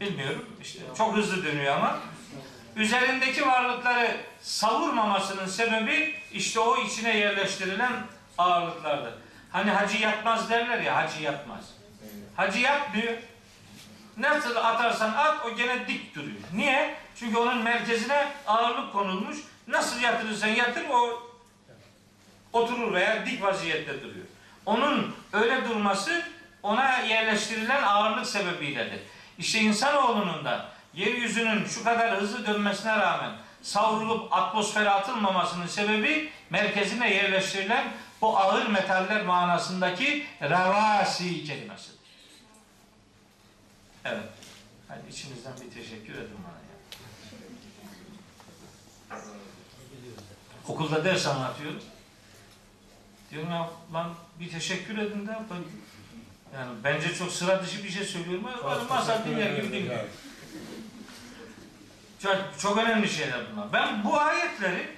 Bilmiyorum. 0.00 0.56
İşte 0.62 0.80
çok 0.98 1.16
hızlı 1.16 1.44
dönüyor 1.44 1.76
ama 1.76 1.98
üzerindeki 2.76 3.46
varlıkları 3.46 4.16
savurmamasının 4.42 5.46
sebebi 5.46 6.14
işte 6.32 6.60
o 6.60 6.76
içine 6.76 7.18
yerleştirilen 7.18 7.92
ağırlıklardır. 8.38 9.14
Hani 9.50 9.70
hacı 9.70 9.98
yatmaz 9.98 10.50
derler 10.50 10.80
ya 10.80 10.96
hacı 10.96 11.22
yatmaz. 11.22 11.64
Hacı 12.36 12.58
yatmıyor. 12.58 13.12
Nasıl 14.16 14.56
atarsan 14.56 15.12
at 15.12 15.46
o 15.46 15.56
gene 15.56 15.88
dik 15.88 16.14
duruyor. 16.14 16.40
Niye? 16.54 16.94
Çünkü 17.16 17.38
onun 17.38 17.62
merkezine 17.62 18.28
ağırlık 18.46 18.92
konulmuş. 18.92 19.36
Nasıl 19.68 20.00
yatırırsan 20.00 20.48
yatır 20.48 20.84
o 20.88 21.22
oturur 22.52 22.92
veya 22.92 23.26
dik 23.26 23.42
vaziyette 23.42 24.02
duruyor. 24.02 24.26
Onun 24.66 25.14
öyle 25.32 25.68
durması 25.68 26.22
ona 26.62 26.98
yerleştirilen 26.98 27.82
ağırlık 27.82 28.26
sebebiyledir. 28.26 29.00
İşte 29.38 29.60
insanoğlunun 29.60 30.44
da 30.44 30.68
yeryüzünün 30.94 31.66
şu 31.66 31.84
kadar 31.84 32.20
hızlı 32.20 32.46
dönmesine 32.46 32.98
rağmen 32.98 33.32
savrulup 33.62 34.32
atmosfere 34.32 34.90
atılmamasının 34.90 35.66
sebebi 35.66 36.32
merkezine 36.50 37.14
yerleştirilen 37.14 37.92
bu 38.20 38.38
ağır 38.38 38.66
metaller 38.66 39.24
manasındaki 39.24 40.26
revasi 40.42 41.44
kelimesidir. 41.44 41.98
Evet. 44.04 44.24
Hadi 44.88 45.08
içinizden 45.10 45.52
bir 45.52 45.74
teşekkür 45.74 46.14
edin 46.14 46.38
bana 46.44 46.58
ya. 46.58 46.64
Okulda 50.68 51.04
ders 51.04 51.26
anlatıyorum. 51.26 51.82
Diyorum 53.30 53.50
ya 53.50 53.70
lan 53.94 54.14
bir 54.40 54.50
teşekkür 54.50 54.98
edin 54.98 55.26
de 55.26 55.38
ben, 55.50 55.62
yani 56.58 56.70
bence 56.84 57.14
çok 57.14 57.32
sıra 57.32 57.62
dışı 57.62 57.84
bir 57.84 57.90
şey 57.90 58.04
söylüyorum. 58.04 58.44
Böyle 58.44 58.84
masal 58.84 59.24
dinler 59.24 59.56
gibi 59.56 59.72
dinliyorum. 59.72 60.08
Çok, 62.22 62.36
çok 62.58 62.78
önemli 62.78 63.08
şeyler 63.08 63.40
bunlar. 63.52 63.72
Ben 63.72 64.04
bu 64.04 64.20
ayetleri 64.20 64.88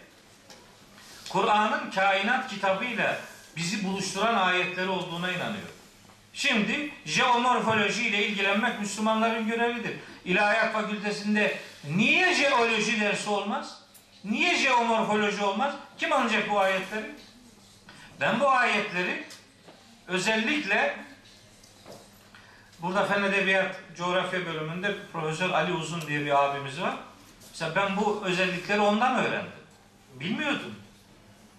Kur'an'ın 1.28 1.90
kainat 1.90 2.48
kitabıyla 2.48 3.18
bizi 3.56 3.84
buluşturan 3.84 4.34
ayetleri 4.34 4.88
olduğuna 4.88 5.32
inanıyorum. 5.32 5.76
Şimdi 6.32 6.90
jeomorfoloji 7.04 8.08
ile 8.08 8.26
ilgilenmek 8.26 8.80
Müslümanların 8.80 9.46
görevidir. 9.46 9.96
İlahiyat 10.24 10.72
fakültesinde 10.72 11.58
niye 11.96 12.34
jeoloji 12.34 13.00
dersi 13.00 13.30
olmaz? 13.30 13.86
Niye 14.31 14.57
jeomorfoloji 14.57 15.45
olmaz? 15.45 15.74
Kim 15.99 16.12
alacak 16.12 16.51
bu 16.51 16.61
ayetleri? 16.61 17.14
Ben 18.20 18.41
bu 18.41 18.51
ayetleri 18.51 19.24
özellikle 20.07 20.97
burada 22.83 23.05
Fen 23.07 23.22
Edebiyat 23.22 23.77
Coğrafya 23.97 24.47
bölümünde 24.47 24.97
Profesör 25.12 25.51
Ali 25.51 25.72
Uzun 25.72 26.01
diye 26.01 26.20
bir 26.20 26.45
abimiz 26.45 26.81
var. 26.81 26.97
Mesela 27.51 27.74
ben 27.77 27.97
bu 27.97 28.22
özellikleri 28.24 28.81
ondan 28.81 29.24
öğrendim. 29.24 29.53
Bilmiyordum. 30.14 30.74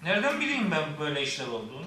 Nereden 0.04 0.40
bileyim 0.40 0.72
ben 0.72 0.84
böyle 1.00 1.24
işler 1.24 1.48
olduğunu? 1.48 1.86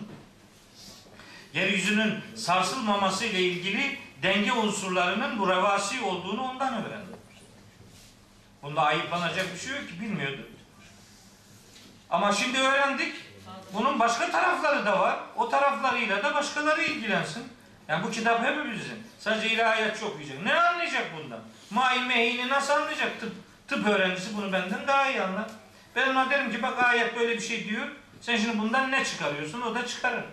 Yeryüzünün 1.54 2.14
sarsılmaması 2.36 3.24
ile 3.24 3.40
ilgili 3.40 3.98
denge 4.22 4.52
unsurlarının 4.52 5.38
bu 5.38 5.48
revasi 5.48 6.02
olduğunu 6.02 6.42
ondan 6.42 6.84
öğrendim. 6.84 7.16
Bunda 8.62 8.82
ayıplanacak 8.82 9.54
bir 9.54 9.58
şey 9.58 9.76
yok 9.76 9.88
ki 9.88 10.00
bilmiyordum. 10.00 10.46
Ama 12.10 12.32
şimdi 12.32 12.58
öğrendik. 12.58 13.14
Bunun 13.72 13.98
başka 13.98 14.30
tarafları 14.30 14.86
da 14.86 15.00
var. 15.00 15.18
O 15.36 15.48
taraflarıyla 15.48 16.22
da 16.22 16.34
başkaları 16.34 16.82
ilgilensin. 16.82 17.48
Yani 17.88 18.04
bu 18.04 18.10
kitap 18.10 18.44
hepimizin. 18.44 19.06
Sadece 19.18 19.50
ilahiyatçı 19.50 20.06
okuyacak. 20.06 20.42
Ne 20.42 20.54
anlayacak 20.54 21.06
bundan? 21.16 21.40
Mail 21.70 22.02
mehini 22.02 22.48
nasıl 22.48 22.72
anlayacak? 22.72 23.20
Tıp, 23.20 23.32
tıp 23.68 23.86
öğrencisi 23.86 24.36
bunu 24.36 24.52
benden 24.52 24.86
daha 24.86 25.10
iyi 25.10 25.22
anlar. 25.22 25.46
Ben 25.96 26.08
ona 26.08 26.30
derim 26.30 26.52
ki 26.52 26.62
bak 26.62 26.84
ayet 26.84 27.16
böyle 27.16 27.34
bir 27.34 27.40
şey 27.40 27.68
diyor. 27.68 27.86
Sen 28.20 28.36
şimdi 28.36 28.58
bundan 28.58 28.90
ne 28.90 29.04
çıkarıyorsun? 29.04 29.60
O 29.60 29.74
da 29.74 29.86
çıkarır. 29.86 30.24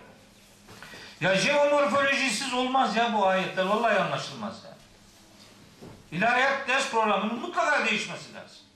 Ya 1.20 1.36
jeomorfolojisiz 1.36 2.54
olmaz 2.54 2.96
ya 2.96 3.12
bu 3.14 3.26
ayetler. 3.26 3.64
Vallahi 3.64 3.98
anlaşılmaz 3.98 4.64
ya. 4.64 4.70
İlahiyat 6.12 6.68
ders 6.68 6.90
programının 6.90 7.40
mutlaka 7.40 7.86
değişmesi 7.86 8.34
lazım. 8.34 8.67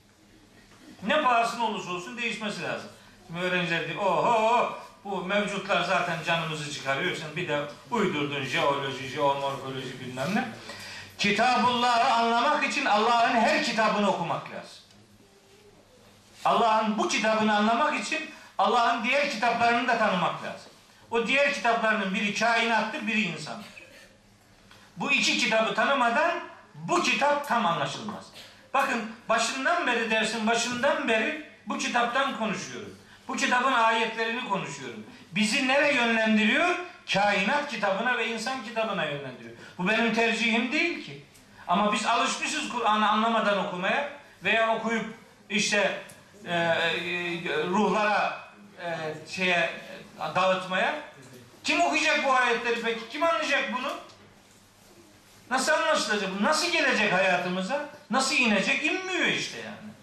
Ne 1.07 1.21
pahasına 1.21 1.65
olursa 1.65 1.91
olsun 1.91 2.17
değişmesi 2.17 2.63
lazım. 2.63 2.89
Şimdi 3.27 3.39
öğrenciler 3.39 3.87
diyor, 3.87 4.01
oho 4.01 4.77
bu 5.03 5.25
mevcutlar 5.25 5.83
zaten 5.83 6.23
canımızı 6.25 6.73
çıkarıyor. 6.73 7.15
Sen 7.15 7.35
bir 7.35 7.47
de 7.47 7.65
uydurdun 7.91 8.43
jeoloji, 8.43 9.07
jeomorfoloji 9.07 9.99
bilmem 9.99 10.35
ne. 10.35 10.47
Kitabullah'ı 11.17 12.13
anlamak 12.13 12.63
için 12.63 12.85
Allah'ın 12.85 13.35
her 13.35 13.63
kitabını 13.63 14.09
okumak 14.09 14.51
lazım. 14.51 14.83
Allah'ın 16.45 16.97
bu 16.97 17.07
kitabını 17.07 17.55
anlamak 17.55 17.99
için 17.99 18.29
Allah'ın 18.57 19.03
diğer 19.03 19.31
kitaplarını 19.31 19.87
da 19.87 19.97
tanımak 19.97 20.43
lazım. 20.43 20.71
O 21.11 21.27
diğer 21.27 21.53
kitaplarının 21.53 22.13
biri 22.13 22.33
kainattır, 22.33 23.07
biri 23.07 23.21
insandır. 23.21 23.65
Bu 24.97 25.11
iki 25.11 25.37
kitabı 25.37 25.75
tanımadan 25.75 26.31
bu 26.75 27.03
kitap 27.03 27.47
tam 27.47 27.65
anlaşılmaz. 27.65 28.25
Bakın 28.73 29.01
başından 29.29 29.87
beri 29.87 30.11
dersin 30.11 30.47
başından 30.47 31.07
beri 31.07 31.45
bu 31.67 31.77
kitaptan 31.77 32.37
konuşuyorum. 32.37 32.95
Bu 33.27 33.35
kitabın 33.35 33.73
ayetlerini 33.73 34.49
konuşuyorum. 34.49 35.03
Bizi 35.31 35.67
nereye 35.67 35.93
yönlendiriyor? 35.93 36.75
Kainat 37.13 37.69
kitabına 37.69 38.17
ve 38.17 38.27
insan 38.27 38.63
kitabına 38.63 39.05
yönlendiriyor. 39.05 39.55
Bu 39.77 39.87
benim 39.87 40.13
tercihim 40.13 40.71
değil 40.71 41.05
ki. 41.05 41.25
Ama 41.67 41.93
biz 41.93 42.05
alışmışız 42.05 42.69
Kur'an'ı 42.69 43.09
anlamadan 43.09 43.65
okumaya 43.65 44.09
veya 44.43 44.75
okuyup 44.75 45.05
işte 45.49 46.01
e, 46.45 46.53
e, 46.53 46.73
ruhlara 47.67 48.39
e, 48.83 48.89
şeye 49.29 49.69
dağıtmaya. 50.35 50.95
Kim 51.63 51.81
okuyacak 51.81 52.25
bu 52.25 52.33
ayetleri 52.33 52.81
peki? 52.81 53.09
Kim 53.09 53.23
anlayacak 53.23 53.73
bunu? 53.77 53.93
Nasıl 55.51 55.71
anlaşılacak? 55.71 56.41
Nasıl 56.41 56.71
gelecek 56.71 57.13
hayatımıza? 57.13 57.89
Nasıl 58.09 58.35
inecek? 58.35 58.85
İnmiyor 58.85 59.25
işte 59.25 59.57
yani. 59.57 59.93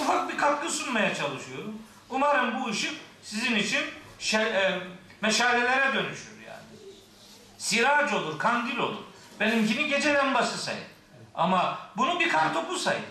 Ufak 0.00 0.32
bir 0.32 0.38
katkı 0.38 0.70
sunmaya 0.70 1.14
çalışıyorum. 1.14 1.78
Umarım 2.10 2.60
bu 2.60 2.68
ışık 2.68 2.94
sizin 3.22 3.56
için 3.56 3.80
şe- 4.20 4.52
e, 4.52 4.80
meşalelere 5.20 5.94
dönüşür 5.94 6.40
yani. 6.46 6.62
Sirac 7.58 8.16
olur, 8.16 8.38
kandil 8.38 8.78
olur. 8.78 9.02
Benimkini 9.40 9.88
gece 9.88 10.14
lambası 10.14 10.58
sayın. 10.58 10.84
Ama 11.34 11.78
bunu 11.96 12.20
bir 12.20 12.28
kartopu 12.28 12.78
sayın. 12.78 13.04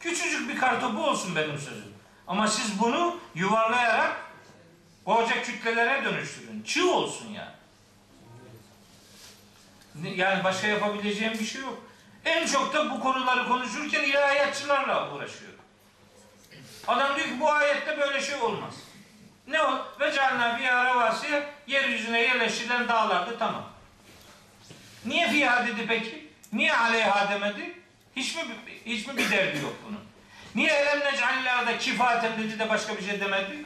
Küçücük 0.00 0.48
bir 0.48 0.58
kartopu 0.58 1.02
olsun 1.02 1.36
benim 1.36 1.58
sözüm. 1.58 1.94
Ama 2.26 2.48
siz 2.48 2.78
bunu 2.80 3.20
yuvarlayarak 3.34 4.16
koca 5.04 5.42
kütlelere 5.42 6.04
dönüştürün. 6.04 6.62
Çığ 6.62 6.90
olsun 6.90 7.28
yani. 7.28 7.50
Yani 10.16 10.44
başka 10.44 10.66
yapabileceğim 10.66 11.32
bir 11.32 11.44
şey 11.44 11.60
yok. 11.62 11.82
En 12.24 12.46
çok 12.46 12.74
da 12.74 12.90
bu 12.90 13.00
konuları 13.00 13.48
konuşurken 13.48 14.04
ilahiyatçılarla 14.04 15.12
uğraşıyorum. 15.12 15.60
Adam 16.88 17.16
diyor 17.16 17.28
ki 17.28 17.40
bu 17.40 17.50
ayette 17.50 17.98
böyle 18.00 18.20
şey 18.20 18.34
olmaz. 18.34 18.74
Ne 19.46 19.62
o? 19.62 19.86
Ve 20.00 20.12
canına 20.12 20.58
bir 20.58 20.64
aravası 20.64 21.26
yeryüzüne 21.66 22.20
yerleştirilen 22.20 22.88
dağlardı 22.88 23.38
tamam. 23.38 23.64
Niye 25.04 25.30
fiha 25.30 25.66
dedi 25.66 25.84
peki? 25.88 26.30
Niye 26.52 26.76
aleyha 26.76 27.30
demedi? 27.30 27.80
Hiç 28.16 28.36
mi, 28.36 28.42
hiç 28.86 29.06
mi 29.06 29.16
bir 29.16 29.30
derdi 29.30 29.58
yok 29.58 29.74
bunun? 29.88 30.00
Niye 30.54 30.70
elem 30.72 31.00
necallâda 31.00 31.78
kifaten 31.78 32.38
dedi 32.38 32.58
de 32.58 32.68
başka 32.68 32.96
bir 32.96 33.02
şey 33.02 33.20
demedi? 33.20 33.64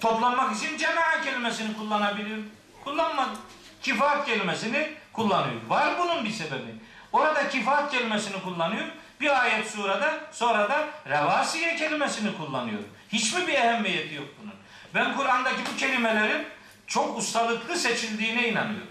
Toplanmak 0.00 0.56
için 0.56 0.78
cemaat 0.78 1.24
kelimesini 1.24 1.76
kullanabilir. 1.76 2.40
Kullanmadı. 2.84 3.38
Kifat 3.82 4.26
kelimesini 4.26 4.90
kullanıyor. 5.12 5.60
Var 5.68 5.98
bunun 5.98 6.24
bir 6.24 6.30
sebebi. 6.30 6.74
Orada 7.16 7.48
kifat 7.48 7.90
kelimesini 7.90 8.42
kullanıyor. 8.42 8.86
Bir 9.20 9.42
ayet 9.42 9.70
surada 9.70 10.20
sonra 10.32 10.68
da 10.70 10.88
revasiye 11.08 11.76
kelimesini 11.76 12.36
kullanıyor. 12.36 12.78
Hiç 13.08 13.34
mi 13.34 13.46
bir 13.46 13.52
ehemmiyeti 13.52 14.14
yok 14.14 14.26
bunun? 14.42 14.54
Ben 14.94 15.16
Kur'an'daki 15.16 15.60
bu 15.72 15.76
kelimelerin 15.76 16.46
çok 16.86 17.18
ustalıklı 17.18 17.76
seçildiğine 17.76 18.48
inanıyorum. 18.48 18.88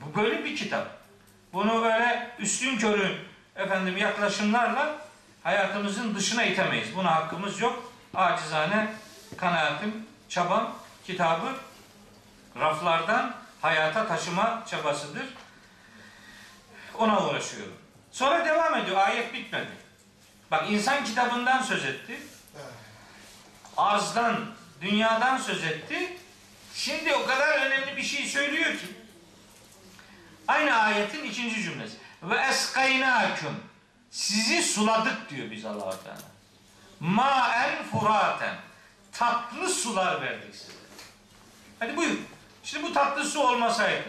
Bu 0.00 0.20
böyle 0.20 0.44
bir 0.44 0.56
kitap. 0.56 0.86
Bunu 1.52 1.82
böyle 1.82 2.30
üstün 2.38 2.78
körü 2.78 3.16
efendim 3.56 3.96
yaklaşımlarla 3.96 4.96
hayatımızın 5.42 6.14
dışına 6.14 6.44
itemeyiz. 6.44 6.96
Buna 6.96 7.14
hakkımız 7.14 7.60
yok. 7.60 7.92
Acizane 8.14 8.88
kanaatim, 9.36 10.06
çabam, 10.28 10.74
kitabı 11.06 11.48
raflardan 12.60 13.34
hayata 13.62 14.08
taşıma 14.08 14.62
çabasıdır. 14.70 15.24
Ona 17.00 17.26
uğraşıyorum. 17.26 17.76
Sonra 18.12 18.44
devam 18.44 18.76
ediyor. 18.76 18.96
Ayet 18.96 19.34
bitmedi. 19.34 19.70
Bak 20.50 20.70
insan 20.70 21.04
kitabından 21.04 21.62
söz 21.62 21.84
etti. 21.84 22.20
Arzdan, 23.76 24.36
dünyadan 24.80 25.38
söz 25.38 25.64
etti. 25.64 26.18
Şimdi 26.74 27.14
o 27.14 27.26
kadar 27.26 27.66
önemli 27.66 27.96
bir 27.96 28.02
şey 28.02 28.26
söylüyor 28.26 28.72
ki. 28.72 28.86
Aynı 30.48 30.74
ayetin 30.74 31.24
ikinci 31.24 31.62
cümlesi. 31.62 31.96
Ve 32.22 32.36
eskaynâküm. 32.36 33.54
Sizi 34.10 34.62
suladık 34.62 35.30
diyor 35.30 35.50
biz 35.50 35.64
Allah-u 35.64 36.04
Teala. 36.04 36.30
Ma'en 37.00 37.82
furaten. 37.84 38.56
Tatlı 39.12 39.68
sular 39.68 40.22
verdik 40.22 40.54
size. 40.54 40.72
Hadi 41.78 41.96
buyur. 41.96 42.18
Şimdi 42.64 42.86
bu 42.86 42.92
tatlı 42.92 43.24
su 43.24 43.40
olmasaydı. 43.40 44.08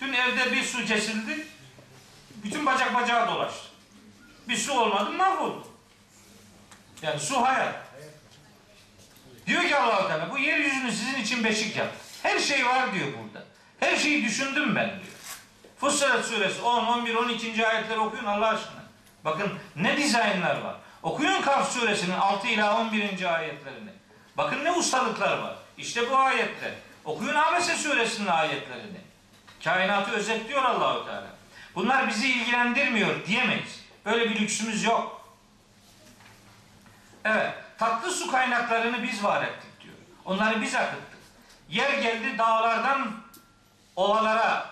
Dün 0.00 0.12
evde 0.12 0.52
bir 0.52 0.64
su 0.64 0.84
kesildi. 0.84 1.55
Bütün 2.46 2.66
bacak 2.66 2.94
bacağı 2.94 3.28
dolaştı. 3.28 3.68
Bir 4.48 4.56
su 4.56 4.80
olmadı 4.80 5.12
mahvoldu. 5.12 5.66
Yani 7.02 7.20
su 7.20 7.42
hayat. 7.42 7.74
Diyor 9.46 9.62
ki 9.62 9.76
allah 9.76 10.08
Teala 10.08 10.30
bu 10.30 10.38
yeryüzünü 10.38 10.92
sizin 10.92 11.20
için 11.20 11.44
beşik 11.44 11.76
yap. 11.76 11.88
Her 12.22 12.38
şey 12.38 12.66
var 12.66 12.94
diyor 12.94 13.06
burada. 13.06 13.46
Her 13.80 13.96
şeyi 13.96 14.24
düşündüm 14.24 14.76
ben 14.76 14.88
diyor. 14.88 15.16
Fussilet 15.78 16.24
suresi 16.24 16.62
10, 16.62 16.86
11, 16.86 17.14
12. 17.14 17.66
ayetleri 17.66 18.00
okuyun 18.00 18.24
Allah 18.24 18.48
aşkına. 18.48 18.82
Bakın 19.24 19.52
ne 19.76 19.96
dizaynlar 19.96 20.60
var. 20.60 20.76
Okuyun 21.02 21.42
Kaf 21.42 21.72
suresinin 21.72 22.16
6 22.16 22.48
ila 22.48 22.80
11. 22.80 23.34
ayetlerini. 23.34 23.90
Bakın 24.36 24.64
ne 24.64 24.72
ustalıklar 24.72 25.38
var. 25.38 25.56
İşte 25.78 26.10
bu 26.10 26.16
ayetler. 26.16 26.72
Okuyun 27.04 27.34
Abese 27.34 27.76
suresinin 27.76 28.28
ayetlerini. 28.28 29.00
Kainatı 29.64 30.10
özetliyor 30.10 30.62
Allahu 30.62 31.06
Teala. 31.06 31.35
Bunlar 31.76 32.08
bizi 32.08 32.28
ilgilendirmiyor 32.28 33.26
diyemeyiz. 33.26 33.84
Böyle 34.04 34.30
bir 34.30 34.40
lüksümüz 34.40 34.84
yok. 34.84 35.34
Evet, 37.24 37.54
tatlı 37.78 38.10
su 38.10 38.30
kaynaklarını 38.30 39.02
biz 39.02 39.24
var 39.24 39.42
ettik 39.42 39.80
diyor. 39.82 39.94
Onları 40.24 40.62
biz 40.62 40.74
akıttık. 40.74 41.18
Yer 41.68 41.90
geldi 41.90 42.38
dağlardan 42.38 43.12
ovalara, 43.96 44.70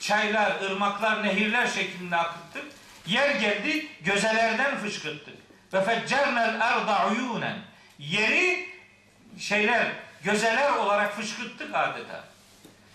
çaylar, 0.00 0.60
ırmaklar, 0.60 1.24
nehirler 1.24 1.66
şeklinde 1.66 2.16
akıttık. 2.16 2.64
Yer 3.06 3.30
geldi 3.30 3.86
gözelerden 4.00 4.78
fışkırttık. 4.78 5.34
Ve 5.72 5.84
feccernel 5.84 6.60
erda 6.60 7.08
uyunen. 7.08 7.58
Yeri 7.98 8.68
şeyler, 9.38 9.92
gözeler 10.24 10.72
olarak 10.72 11.16
fışkırttık 11.16 11.74
adeta. 11.74 12.24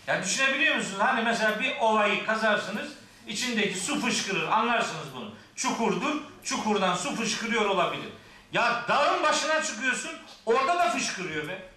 Yani 0.07 0.23
düşünebiliyor 0.23 0.75
musunuz? 0.75 0.99
Hani 0.99 1.21
mesela 1.21 1.59
bir 1.59 1.77
ovayı 1.79 2.25
kazarsınız, 2.25 3.02
içindeki 3.27 3.79
su 3.79 4.01
fışkırır, 4.01 4.47
anlarsınız 4.47 5.07
bunu. 5.15 5.31
Çukurdur, 5.55 6.21
çukurdan 6.43 6.95
su 6.95 7.15
fışkırıyor 7.15 7.65
olabilir. 7.65 8.09
Ya 8.53 8.85
dağın 8.87 9.23
başına 9.23 9.63
çıkıyorsun, 9.63 10.11
orada 10.45 10.79
da 10.79 10.89
fışkırıyor 10.89 11.47
be. 11.47 11.69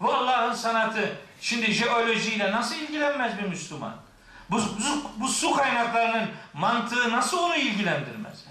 Bu 0.00 0.14
Allah'ın 0.14 0.54
sanatı. 0.54 1.16
Şimdi 1.40 1.72
jeolojiyle 1.72 2.52
nasıl 2.52 2.74
ilgilenmez 2.74 3.38
bir 3.38 3.42
Müslüman? 3.42 3.96
Bu, 4.50 4.56
bu, 4.56 5.20
bu 5.20 5.28
su 5.28 5.52
kaynaklarının 5.52 6.28
mantığı 6.54 7.12
nasıl 7.12 7.38
onu 7.38 7.56
ilgilendirmez? 7.56 8.44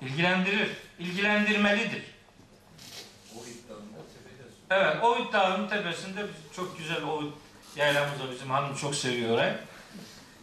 İlgilendirir, 0.00 0.70
ilgilendirmelidir. 0.98 2.02
Evet, 4.70 4.96
Oğut 5.02 5.32
Dağı'nın 5.32 5.68
tepesinde 5.68 6.26
çok 6.56 6.78
güzel 6.78 7.02
Oğut 7.02 7.34
yaylamız 7.76 8.20
var. 8.20 8.30
Bizim 8.32 8.50
hanım 8.50 8.76
çok 8.76 8.94
seviyor 8.94 9.30
orayı. 9.30 9.58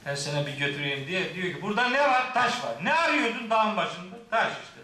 Her 0.03 0.15
sene 0.15 0.45
bir 0.45 0.57
götüreyim 0.57 1.07
diye 1.07 1.35
diyor 1.35 1.55
ki 1.55 1.61
burada 1.61 1.89
ne 1.89 2.01
var? 2.01 2.33
Taş 2.33 2.63
var. 2.63 2.75
Ne 2.83 2.93
arıyordun 2.93 3.49
dağın 3.49 3.77
başında? 3.77 4.15
Taş 4.29 4.51
işte. 4.51 4.81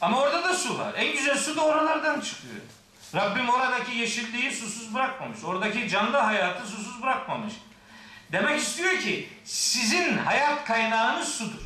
Ama 0.00 0.20
orada 0.20 0.44
da 0.44 0.54
su 0.54 0.78
var. 0.78 0.94
En 0.96 1.12
güzel 1.12 1.38
su 1.38 1.56
da 1.56 1.64
oralardan 1.64 2.20
çıkıyor. 2.20 2.54
Rabbim 3.14 3.48
oradaki 3.48 3.96
yeşilliği 3.96 4.52
susuz 4.52 4.94
bırakmamış. 4.94 5.44
Oradaki 5.44 5.88
canlı 5.88 6.16
hayatı 6.16 6.66
susuz 6.66 7.02
bırakmamış. 7.02 7.54
Demek 8.32 8.60
istiyor 8.60 8.98
ki 8.98 9.28
sizin 9.44 10.18
hayat 10.18 10.64
kaynağınız 10.64 11.28
sudur. 11.28 11.62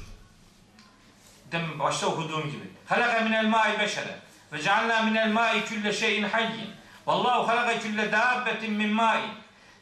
Demin 1.53 1.79
başta 1.79 2.07
okuduğum 2.07 2.51
gibi. 2.51 2.65
Halaka 2.87 3.21
minel 3.21 3.47
ma'i 3.47 3.79
beşere 3.79 4.19
ve 4.53 4.63
cealna 4.63 5.03
minel 5.03 5.33
ma'i 5.33 5.65
külle 5.65 5.93
şeyin 5.93 6.25
hayyin. 6.25 6.71
Vallahu 7.07 7.49
halaka 7.49 7.81
külle 7.81 8.13
dabbetin 8.13 8.73
min 8.73 8.91
ma'i. 8.91 9.25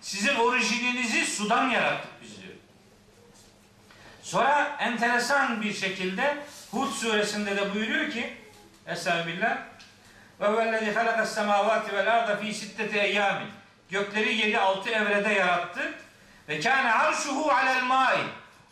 Sizin 0.01 0.35
orijininizi 0.35 1.27
sudan 1.27 1.71
diyor. 1.71 2.12
Sonra 4.33 4.77
enteresan 4.81 5.63
bir 5.63 5.75
şekilde 5.75 6.37
Hud 6.71 6.93
suresinde 6.93 7.57
de 7.57 7.75
buyuruyor 7.75 8.11
ki 8.11 8.37
Estağfirullah 8.87 9.59
ve 10.41 10.47
huvellezî 10.47 10.93
halakas 10.93 11.35
semâvâti 11.35 11.97
vel 11.97 12.15
arda 12.15 12.37
fî 12.37 12.55
sitteti 12.55 12.99
eyyâmin. 12.99 13.49
Gökleri 13.91 14.35
yedi 14.37 14.59
altı 14.59 14.91
evrede 14.91 15.33
yarattı. 15.33 15.95
Ve 16.49 16.61
kâne 16.61 16.93
arşuhu 16.93 17.51
alel 17.51 17.83
mâi. 17.83 18.19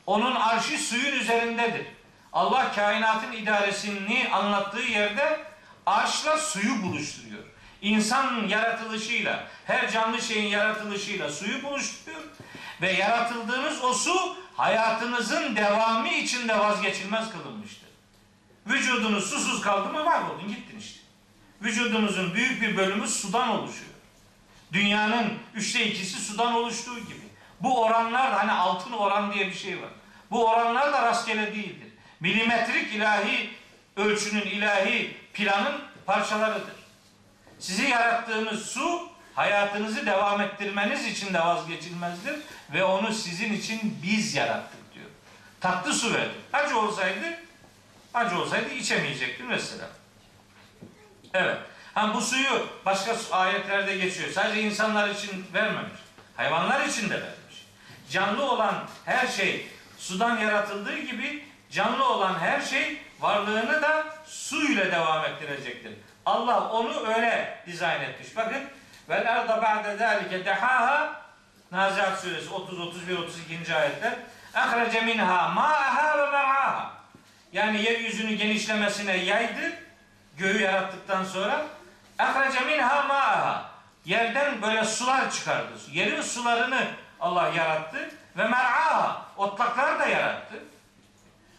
Onun 0.07 0.35
arşı 0.35 0.79
suyun 0.79 1.21
üzerindedir. 1.21 1.87
Allah 2.33 2.73
kainatın 2.75 3.33
idaresini 3.33 4.29
anlattığı 4.33 4.83
yerde 4.83 5.41
arşla 5.87 6.39
suyu 6.39 6.83
buluşturuyor. 6.83 7.45
İnsan 7.83 8.49
yaratılışıyla, 8.49 9.45
her 9.67 9.91
canlı 9.91 10.23
şeyin 10.23 10.49
yaratılışıyla 10.49 11.29
suyu 11.29 11.63
buluşturuyor. 11.63 12.23
Ve 12.81 12.93
yaratıldığınız 12.93 13.85
o 13.85 13.95
su 13.95 14.37
hayatınızın 14.61 15.57
devamı 15.57 16.09
içinde 16.09 16.59
vazgeçilmez 16.59 17.31
kılınmıştır. 17.31 17.89
Vücudunuz 18.67 19.31
susuz 19.31 19.61
kaldı 19.61 19.93
mı 19.93 20.05
mahvoldun 20.05 20.49
gittin 20.49 20.79
işte. 20.79 21.01
Vücudumuzun 21.63 22.35
büyük 22.35 22.63
bir 22.63 22.77
bölümü 22.77 23.09
sudan 23.09 23.49
oluşuyor. 23.49 23.91
Dünyanın 24.73 25.33
üçte 25.55 25.87
ikisi 25.87 26.21
sudan 26.21 26.55
oluştuğu 26.55 26.99
gibi. 26.99 27.31
Bu 27.61 27.83
oranlar 27.83 28.33
hani 28.33 28.53
altın 28.53 28.93
oran 28.93 29.33
diye 29.33 29.47
bir 29.47 29.55
şey 29.55 29.83
var. 29.83 29.91
Bu 30.31 30.49
oranlar 30.49 30.93
da 30.93 31.03
rastgele 31.03 31.55
değildir. 31.55 31.89
Milimetrik 32.21 32.95
ilahi 32.95 33.51
ölçünün 33.97 34.43
ilahi 34.43 35.17
planın 35.35 35.81
parçalarıdır. 36.07 36.75
Sizi 37.59 37.89
yarattığımız 37.89 38.67
su 38.67 39.10
hayatınızı 39.41 40.07
devam 40.07 40.41
ettirmeniz 40.41 41.07
için 41.07 41.34
de 41.34 41.41
vazgeçilmezdir 41.41 42.34
ve 42.72 42.84
onu 42.84 43.12
sizin 43.12 43.53
için 43.53 43.99
biz 44.03 44.34
yarattık 44.34 44.95
diyor. 44.95 45.07
Tatlı 45.61 45.95
su 45.95 46.14
verdik. 46.14 46.36
Acı 46.53 46.78
olsaydı 46.78 47.26
acı 48.14 48.38
olsaydı 48.38 48.70
içemeyecektim 48.70 49.47
mesela. 49.47 49.84
Evet. 51.34 51.57
Ha 51.95 52.14
bu 52.14 52.20
suyu 52.20 52.68
başka 52.86 53.16
ayetlerde 53.30 53.97
geçiyor. 53.97 54.30
Sadece 54.30 54.62
insanlar 54.62 55.09
için 55.09 55.47
vermemiş. 55.55 56.01
Hayvanlar 56.36 56.86
için 56.86 57.11
de 57.11 57.14
vermiş. 57.14 57.66
Canlı 58.11 58.51
olan 58.51 58.74
her 59.05 59.26
şey 59.26 59.68
sudan 59.99 60.38
yaratıldığı 60.38 60.99
gibi 60.99 61.45
canlı 61.70 62.09
olan 62.09 62.38
her 62.38 62.61
şey 62.61 62.99
varlığını 63.20 63.82
da 63.82 64.07
su 64.26 64.72
ile 64.72 64.93
devam 64.93 65.24
ettirecektir. 65.24 65.93
Allah 66.26 66.70
onu 66.70 67.07
öyle 67.07 67.62
dizayn 67.66 68.01
etmiş. 68.01 68.36
Bakın 68.36 68.62
vel 69.11 69.27
erda 69.27 69.63
ba'de 69.63 69.97
zalike 69.97 70.45
dehaha 70.45 71.21
Nazihat 71.73 72.21
suresi 72.21 72.51
30 72.51 72.81
31 72.81 73.19
32. 73.19 73.75
ayetler. 73.75 74.15
Ahrece 74.55 75.01
minha 75.01 75.49
ma'aha 75.49 76.19
ve 76.19 76.31
mer'aha. 76.31 76.91
Yani 77.53 77.83
yeryüzünü 77.83 78.35
genişlemesine 78.35 79.17
yaydı. 79.17 79.73
Göğü 80.37 80.63
yarattıktan 80.63 81.25
sonra 81.25 81.67
ahrece 82.19 82.61
minha 82.61 83.03
ma'aha. 83.03 83.71
Yerden 84.05 84.63
böyle 84.63 84.85
sular 84.85 85.31
çıkardı. 85.31 85.73
Yerin 85.93 86.21
sularını 86.21 86.87
Allah 87.21 87.49
yarattı 87.49 88.11
ve 88.37 88.45
mer'aha. 88.45 89.27
Otlaklar 89.37 89.99
da 89.99 90.07
yarattı. 90.07 90.65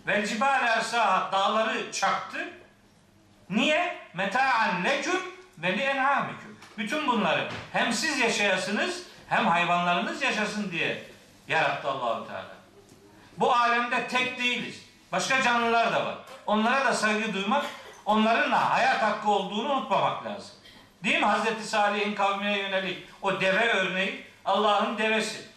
Vel 0.08 0.26
cibale 0.26 0.66
ersaha. 0.66 1.32
Dağları 1.32 1.92
çaktı. 1.92 2.50
Niye? 3.50 3.98
Meta'an 4.14 4.84
leküm 4.84 5.22
ve 5.58 5.78
li 5.78 5.82
en'amiküm. 5.82 6.51
Bütün 6.78 7.08
bunları 7.08 7.48
hem 7.74 7.94
siz 7.94 8.20
yaşayasınız 8.20 9.04
hem 9.30 9.48
hayvanlarınız 9.48 10.22
yaşasın 10.22 10.72
diye 10.72 11.04
yarattı 11.48 11.88
Allahu 11.90 12.28
Teala. 12.28 12.56
Bu 13.38 13.54
alemde 13.54 14.08
tek 14.08 14.40
değiliz. 14.40 14.82
Başka 15.12 15.42
canlılar 15.42 15.94
da 15.94 16.06
var. 16.06 16.16
Onlara 16.46 16.86
da 16.86 16.94
saygı 16.94 17.34
duymak, 17.34 17.66
onların 18.06 18.52
da 18.52 18.72
hayat 18.72 19.02
hakkı 19.02 19.30
olduğunu 19.30 19.74
unutmamak 19.74 20.26
lazım. 20.26 20.52
Değil 21.04 21.20
mi? 21.20 21.26
Hazreti 21.26 21.64
Salih'in 21.64 22.16
kavmine 22.16 22.60
yönelik 22.60 23.08
o 23.22 23.42
deve 23.42 23.74
örneği 23.74 24.26
Allah'ın 24.46 24.98
devesi. 24.98 25.52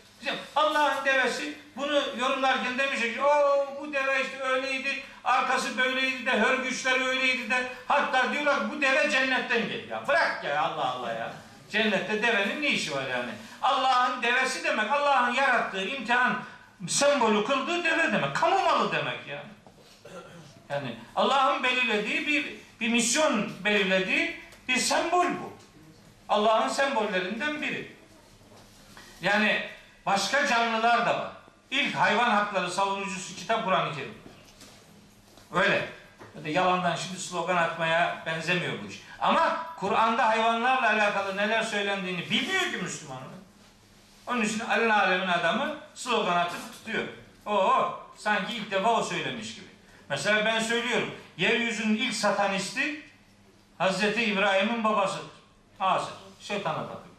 Allah'ın 0.57 1.05
devesi 1.05 1.59
bunu 1.77 2.03
yorumlarken 2.21 2.79
demiş 2.79 3.01
ki 3.01 3.23
o 3.23 3.67
bu 3.81 3.93
deve 3.93 4.23
işte 4.23 4.43
öyleydi, 4.43 5.03
arkası 5.25 5.79
böyleydi 5.79 6.27
de, 6.27 6.31
hörgüçler 6.31 7.09
öyleydi 7.09 7.51
de 7.51 7.73
hatta 7.89 8.33
diyorlar 8.33 8.71
bu 8.71 8.81
deve 8.81 9.11
cennetten 9.11 9.63
geliyor. 9.63 9.89
Ya 9.89 10.09
bırak 10.09 10.45
ya 10.45 10.63
Allah 10.63 10.85
Allah 10.85 11.13
ya. 11.13 11.33
Cennette 11.71 12.23
devenin 12.23 12.63
ne 12.63 12.69
işi 12.69 12.95
var 12.95 13.05
yani? 13.11 13.31
Allah'ın 13.63 14.23
devesi 14.23 14.65
demek, 14.65 14.91
Allah'ın 14.91 15.35
yarattığı 15.35 15.85
imtihan 15.85 16.37
sembolü 16.89 17.45
kıldığı 17.45 17.85
deve 17.85 18.13
demek. 18.13 18.37
Kamu 18.37 18.59
malı 18.59 18.93
demek 18.93 19.27
yani. 19.29 19.49
Yani 20.69 20.97
Allah'ın 21.17 21.63
belirlediği 21.63 22.27
bir, 22.27 22.55
bir 22.81 22.89
misyon 22.89 23.51
belirlediği 23.65 24.41
bir 24.69 24.77
sembol 24.77 25.27
bu. 25.27 25.53
Allah'ın 26.29 26.69
sembollerinden 26.69 27.63
biri. 27.63 27.97
Yani 29.21 29.69
başka 30.07 30.47
canlılar 30.47 31.07
da 31.07 31.19
var. 31.19 31.33
İlk 31.71 31.95
hayvan 31.95 32.31
hakları 32.31 32.71
savunucusu 32.71 33.37
kitap 33.37 33.65
Kur'an-ı 33.65 33.95
Kerim. 33.95 34.15
Öyle. 35.55 35.89
Öyle 36.39 36.51
yalandan 36.51 36.97
şimdi 36.97 37.21
slogan 37.21 37.57
atmaya 37.57 38.23
benzemiyor 38.27 38.73
bu 38.83 38.87
iş. 38.87 39.03
Ama 39.21 39.67
Kur'an'da 39.77 40.29
hayvanlarla 40.29 40.91
alakalı 40.91 41.37
neler 41.37 41.63
söylendiğini 41.63 42.31
bilmiyor 42.31 42.61
ki 42.61 42.77
Müslümanlar. 42.83 43.25
Onun 44.27 44.43
için 44.43 44.61
alın 44.61 44.91
alemin 44.91 45.29
adamı 45.29 45.77
slogan 45.95 46.37
atıp 46.37 46.73
tutuyor. 46.73 47.05
Oo, 47.47 48.01
sanki 48.17 48.55
ilk 48.55 48.71
defa 48.71 48.93
o 48.93 49.03
söylemiş 49.03 49.55
gibi. 49.55 49.67
Mesela 50.09 50.45
ben 50.45 50.61
söylüyorum. 50.61 51.11
Yeryüzünün 51.37 51.97
ilk 51.97 52.15
satanisti 52.15 53.03
Hazreti 53.79 54.25
İbrahim'in 54.25 54.85
babasıdır. 54.85 55.31
Hazır. 55.79 56.13
Şeytana 56.41 56.83
tapıyor. 56.83 57.15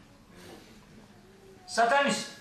Satanist. 1.67 2.31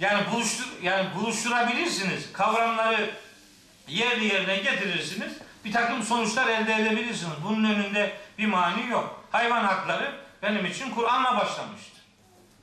Yani 0.00 0.32
buluştur 0.32 0.68
yani 0.82 1.08
buluşturabilirsiniz. 1.14 2.32
Kavramları 2.32 3.10
yerli 3.90 4.24
yerine 4.24 4.56
getirirsiniz. 4.56 5.32
Bir 5.64 5.72
takım 5.72 6.02
sonuçlar 6.02 6.48
elde 6.48 6.74
edebilirsiniz. 6.74 7.32
Bunun 7.44 7.74
önünde 7.74 8.12
bir 8.38 8.46
mani 8.46 8.90
yok. 8.90 9.24
Hayvan 9.30 9.64
hakları 9.64 10.12
benim 10.42 10.66
için 10.66 10.90
Kur'an'la 10.90 11.36
başlamıştır. 11.36 12.02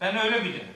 Ben 0.02 0.18
öyle 0.18 0.46
bilirim. 0.46 0.74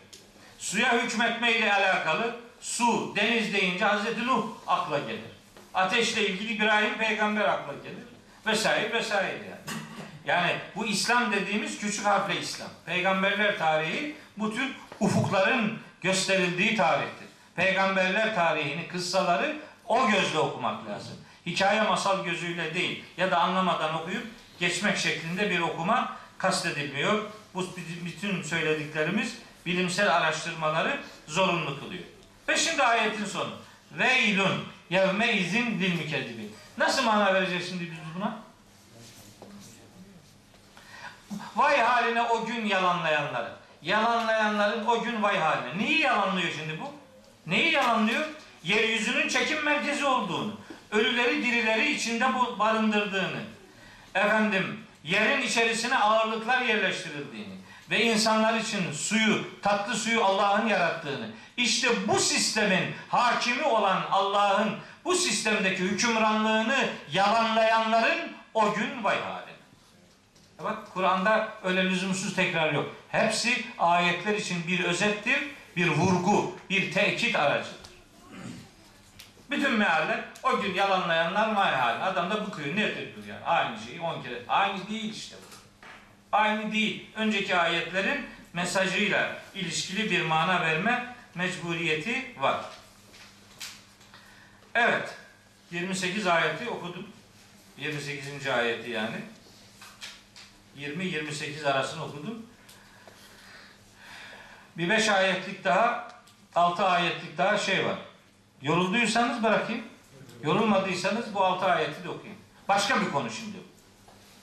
Suya 0.59 0.93
hükmetme 0.93 1.57
ile 1.57 1.73
alakalı 1.73 2.35
su, 2.61 3.13
deniz 3.15 3.53
deyince 3.53 3.85
Hazreti 3.85 4.27
Nuh 4.27 4.45
akla 4.67 4.99
gelir. 4.99 5.31
Ateşle 5.73 6.27
ilgili 6.27 6.53
İbrahim 6.53 6.97
peygamber 6.97 7.45
akla 7.45 7.73
gelir. 7.73 8.03
Vesaire 8.45 8.93
vesaire 8.93 9.27
yani. 9.27 9.79
Yani 10.25 10.55
bu 10.75 10.85
İslam 10.85 11.31
dediğimiz 11.31 11.79
küçük 11.79 12.05
harfle 12.05 12.39
İslam. 12.39 12.69
Peygamberler 12.85 13.57
tarihi 13.57 14.15
bu 14.37 14.55
tür 14.55 14.71
ufukların 14.99 15.79
gösterildiği 16.01 16.75
tarihtir. 16.75 17.27
Peygamberler 17.55 18.35
tarihini, 18.35 18.87
kıssaları 18.87 19.57
o 19.91 20.09
gözle 20.09 20.39
okumak 20.39 20.89
lazım. 20.89 21.13
Hikaye 21.45 21.81
masal 21.81 22.25
gözüyle 22.25 22.73
değil 22.73 23.03
ya 23.17 23.31
da 23.31 23.37
anlamadan 23.37 24.01
okuyup 24.01 24.27
geçmek 24.59 24.97
şeklinde 24.97 25.49
bir 25.49 25.59
okuma 25.59 26.17
kastedilmiyor. 26.37 27.23
Bu 27.53 27.65
bütün 28.05 28.43
söylediklerimiz 28.43 29.37
bilimsel 29.65 30.15
araştırmaları 30.15 30.99
zorunlu 31.27 31.79
kılıyor. 31.79 32.03
Ve 32.47 32.57
şimdi 32.57 32.83
ayetin 32.83 33.25
sonu. 33.25 33.49
Veylun 33.91 34.65
yevme 34.89 35.33
izin 35.33 35.79
lil 35.79 35.93
mükezzibin. 35.93 36.55
Nasıl 36.77 37.03
mana 37.03 37.33
vereceğiz 37.33 37.69
şimdi 37.69 37.83
biz 37.83 37.97
buna? 38.15 38.37
Vay 41.55 41.79
haline 41.79 42.21
o 42.21 42.45
gün 42.45 42.65
yalanlayanların. 42.65 43.53
Yalanlayanların 43.81 44.85
o 44.85 45.03
gün 45.03 45.23
vay 45.23 45.39
haline. 45.39 45.77
Neyi 45.77 45.99
yalanlıyor 45.99 46.49
şimdi 46.57 46.79
bu? 46.81 46.93
Neyi 47.47 47.71
yalanlıyor? 47.71 48.25
Yeryüzünün 48.63 49.27
çekim 49.27 49.63
merkezi 49.63 50.05
olduğunu, 50.05 50.53
ölüleri 50.91 51.45
dirileri 51.45 51.91
içinde 51.91 52.25
barındırdığını, 52.59 53.41
efendim 54.15 54.79
yerin 55.03 55.41
içerisine 55.41 55.97
ağırlıklar 55.97 56.61
yerleştirildiğini 56.61 57.55
ve 57.89 58.03
insanlar 58.03 58.59
için 58.59 58.91
suyu, 58.91 59.61
tatlı 59.61 59.95
suyu 59.95 60.23
Allah'ın 60.23 60.67
yarattığını, 60.67 61.29
işte 61.57 62.07
bu 62.07 62.19
sistemin 62.19 62.95
hakimi 63.09 63.63
olan 63.63 64.01
Allah'ın 64.11 64.69
bu 65.05 65.15
sistemdeki 65.15 65.83
hükümranlığını 65.83 66.89
yalanlayanların 67.11 68.31
o 68.53 68.73
gün 68.73 69.03
vay 69.03 69.21
haline. 69.21 69.51
Bak 70.63 70.77
Kur'an'da 70.93 71.49
öyle 71.63 71.85
lüzumsuz 71.85 72.35
tekrar 72.35 72.73
yok. 72.73 72.95
Hepsi 73.09 73.65
ayetler 73.79 74.35
için 74.35 74.67
bir 74.67 74.83
özettir, 74.83 75.39
bir 75.75 75.87
vurgu, 75.87 76.55
bir 76.69 76.91
tekit 76.91 77.35
aracıdır. 77.35 77.80
Bütün 79.51 79.73
mealler 79.73 80.23
o 80.43 80.61
gün 80.61 80.73
yalanlayanlar 80.73 81.55
vay 81.55 81.75
haline. 81.75 82.03
Adam 82.03 82.31
da 82.31 82.47
bıkıyor. 82.47 82.75
Ne 82.75 82.75
diyor 82.75 83.07
yani? 83.29 83.45
Aynı 83.45 83.79
şeyi 83.79 84.01
on 84.01 84.23
kere. 84.23 84.41
Aynı 84.47 84.89
değil 84.89 85.13
işte 85.13 85.35
bu. 85.35 85.55
Aynı 86.31 86.71
değil. 86.71 87.09
Önceki 87.15 87.55
ayetlerin 87.55 88.25
mesajıyla 88.53 89.35
ilişkili 89.55 90.11
bir 90.11 90.21
mana 90.21 90.61
verme 90.61 91.15
mecburiyeti 91.35 92.35
var. 92.39 92.61
Evet. 94.75 95.15
28 95.71 96.27
ayeti 96.27 96.69
okudum. 96.69 97.07
28. 97.77 98.47
ayeti 98.47 98.89
yani. 98.89 99.17
20-28 100.77 101.67
arasını 101.71 102.05
okudum. 102.05 102.45
Bir 104.77 104.89
5 104.89 105.09
ayetlik 105.09 105.63
daha, 105.63 106.11
6 106.55 106.85
ayetlik 106.85 107.37
daha 107.37 107.57
şey 107.57 107.85
var. 107.85 107.97
Yorulduysanız 108.61 109.43
bırakayım. 109.43 109.83
Yorulmadıysanız 110.43 111.35
bu 111.35 111.43
6 111.43 111.65
ayeti 111.65 112.03
de 112.03 112.09
okuyayım. 112.09 112.41
Başka 112.67 113.01
bir 113.01 113.11
konu 113.11 113.29
şimdi. 113.29 113.57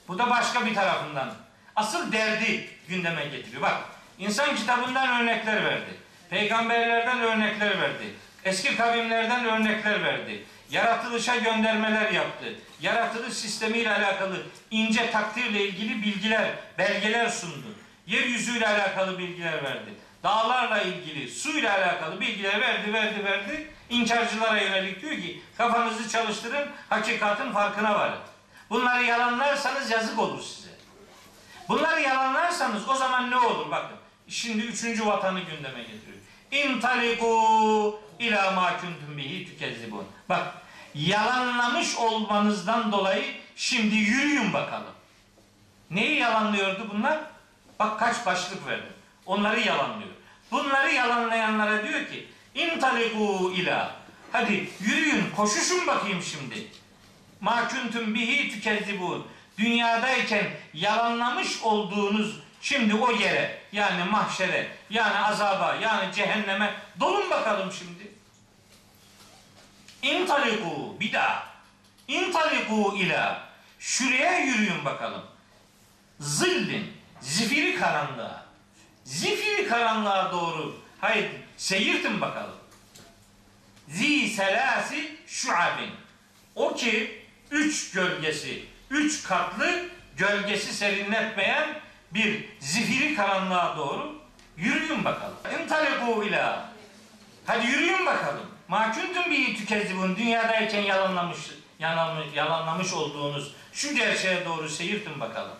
Bu 0.07 0.19
da 0.19 0.29
başka 0.29 0.65
bir 0.65 0.75
tarafından. 0.75 1.33
Asıl 1.75 2.11
derdi 2.11 2.69
gündeme 2.87 3.25
getiriyor. 3.25 3.61
Bak, 3.61 3.77
insan 4.19 4.55
kitabından 4.55 5.21
örnekler 5.21 5.65
verdi. 5.65 5.97
Peygamberlerden 6.29 7.19
örnekler 7.19 7.81
verdi. 7.81 8.13
Eski 8.45 8.77
kavimlerden 8.77 9.45
örnekler 9.45 10.03
verdi. 10.03 10.43
Yaratılışa 10.69 11.35
göndermeler 11.35 12.11
yaptı. 12.11 12.55
Yaratılış 12.81 13.33
sistemiyle 13.33 13.91
alakalı 13.95 14.43
ince 14.71 15.11
takdirle 15.11 15.67
ilgili 15.67 16.01
bilgiler, 16.01 16.51
belgeler 16.77 17.29
sundu. 17.29 17.75
Yeryüzüyle 18.07 18.67
alakalı 18.67 19.17
bilgiler 19.19 19.63
verdi. 19.63 19.89
Dağlarla 20.23 20.81
ilgili, 20.81 21.31
suyla 21.31 21.77
alakalı 21.77 22.21
bilgiler 22.21 22.61
verdi, 22.61 22.93
verdi, 22.93 23.23
verdi. 23.23 23.67
İnkarcılara 23.89 24.61
yönelik 24.61 25.01
diyor 25.01 25.13
ki 25.13 25.41
kafanızı 25.57 26.09
çalıştırın, 26.09 26.69
hakikatin 26.89 27.51
farkına 27.51 27.99
varın. 27.99 28.19
Bunları 28.69 29.03
yalanlarsanız 29.03 29.91
yazık 29.91 30.19
olur 30.19 30.41
size. 30.41 30.69
Bunları 31.69 32.01
yalanlarsanız 32.01 32.89
o 32.89 32.95
zaman 32.95 33.31
ne 33.31 33.37
olur 33.37 33.71
bakın. 33.71 33.97
Şimdi 34.27 34.65
üçüncü 34.65 35.05
vatanı 35.05 35.39
gündeme 35.39 35.79
getiriyor. 35.81 36.19
İntaliku 36.51 37.99
ila 38.19 38.51
ma 38.51 38.77
kuntum 38.77 39.17
bihi 39.17 39.45
tükezzibun. 39.45 40.05
Bak 40.29 40.53
yalanlamış 40.95 41.95
olmanızdan 41.95 42.91
dolayı 42.91 43.25
şimdi 43.55 43.95
yürüyün 43.95 44.53
bakalım. 44.53 44.93
Neyi 45.91 46.19
yalanlıyordu 46.19 46.89
bunlar? 46.93 47.19
Bak 47.79 47.99
kaç 47.99 48.25
başlık 48.25 48.67
verdim. 48.67 48.93
Onları 49.25 49.59
yalanlıyor. 49.59 50.09
Bunları 50.51 50.91
yalanlayanlara 50.91 51.87
diyor 51.87 52.07
ki 52.07 52.27
intaliku 52.59 53.51
ila 53.55 53.95
hadi 54.31 54.69
yürüyün 54.79 55.29
koşuşun 55.35 55.87
bakayım 55.87 56.23
şimdi. 56.23 56.67
Ma 57.41 57.67
kuntum 57.67 58.15
bihi 58.15 58.51
tükezzibun. 58.51 59.27
Dünyadayken 59.57 60.45
yalanlamış 60.73 61.61
olduğunuz 61.63 62.39
şimdi 62.61 62.95
o 62.95 63.11
yere 63.11 63.61
yani 63.71 64.03
mahşere 64.03 64.67
yani 64.89 65.17
azaba 65.17 65.75
yani 65.81 66.13
cehenneme 66.15 66.73
dolun 66.99 67.29
bakalım 67.29 67.71
şimdi. 67.71 68.11
İntaliku 70.01 70.97
bir 70.99 71.13
daha. 71.13 71.47
İntaliku 72.07 72.95
ila. 72.97 73.49
Şuraya 73.79 74.39
yürüyün 74.39 74.85
bakalım. 74.85 75.21
Zillin. 76.19 76.93
Zifiri 77.21 77.79
karanlığa. 77.79 78.45
Zifiri 79.03 79.67
karanlığa 79.67 80.31
doğru. 80.31 80.75
Hayır 81.01 81.29
seyirtin 81.59 82.21
bakalım. 82.21 82.55
Zi 83.87 84.27
selasi 84.27 85.15
şuabin. 85.27 85.91
O 86.55 86.75
ki 86.75 87.23
üç 87.51 87.91
gölgesi, 87.91 88.65
üç 88.89 89.23
katlı 89.23 89.89
gölgesi 90.17 90.73
serinletmeyen 90.73 91.79
bir 92.13 92.45
zifiri 92.59 93.15
karanlığa 93.15 93.77
doğru 93.77 94.21
yürüyün 94.57 95.05
bakalım. 95.05 95.37
İntaliku 95.61 96.23
ila. 96.23 96.69
Hadi 97.45 97.67
yürüyün 97.67 98.05
bakalım. 98.05 98.45
Mahkuntum 98.67 99.31
bir 99.31 99.57
tükezzibun 99.57 100.15
dünyadayken 100.15 100.81
yalanlamış, 100.81 101.37
yalanlamış 102.35 102.93
olduğunuz 102.93 103.55
şu 103.73 103.95
gerçeğe 103.95 104.45
doğru 104.45 104.69
seyirtin 104.69 105.19
bakalım. 105.19 105.55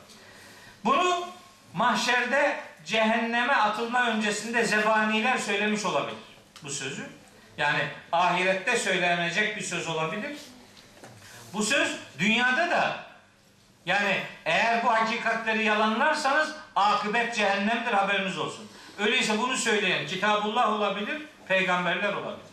Bunu 0.85 1.27
mahşerde 1.73 2.68
cehenneme 2.89 3.53
atılma 3.53 4.09
öncesinde 4.09 4.65
zebaniler 4.65 5.37
söylemiş 5.37 5.85
olabilir 5.85 6.17
bu 6.63 6.69
sözü. 6.69 7.09
Yani 7.57 7.79
ahirette 8.11 8.77
söylenecek 8.77 9.57
bir 9.57 9.61
söz 9.61 9.87
olabilir. 9.87 10.37
Bu 11.53 11.63
söz 11.63 11.95
dünyada 12.19 12.71
da 12.71 12.95
yani 13.85 14.19
eğer 14.45 14.83
bu 14.83 14.91
hakikatleri 14.93 15.63
yalanlarsanız 15.63 16.55
akıbet 16.75 17.35
cehennemdir 17.35 17.91
haberiniz 17.91 18.37
olsun. 18.37 18.71
Öyleyse 18.99 19.37
bunu 19.37 19.57
söyleyen 19.57 20.07
Kitabullah 20.07 20.73
olabilir, 20.73 21.21
peygamberler 21.47 22.13
olabilir. 22.13 22.49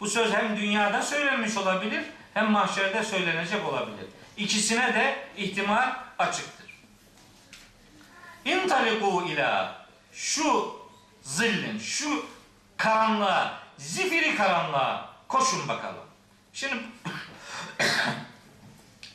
Bu 0.00 0.06
söz 0.06 0.32
hem 0.32 0.56
dünyada 0.56 1.02
söylenmiş 1.02 1.56
olabilir 1.56 2.04
hem 2.34 2.50
mahşerde 2.50 3.02
söylenecek 3.02 3.66
olabilir. 3.66 4.06
İkisine 4.36 4.94
de 4.94 5.16
ihtimal 5.36 5.92
açıktır. 6.18 6.67
İntaliku 8.48 9.24
ila 9.28 9.76
şu 10.12 10.76
zillin, 11.22 11.78
şu 11.78 12.26
karanlığa, 12.76 13.60
zifiri 13.78 14.36
karanlığa 14.36 15.10
koşun 15.28 15.68
bakalım. 15.68 16.04
Şimdi 16.52 16.74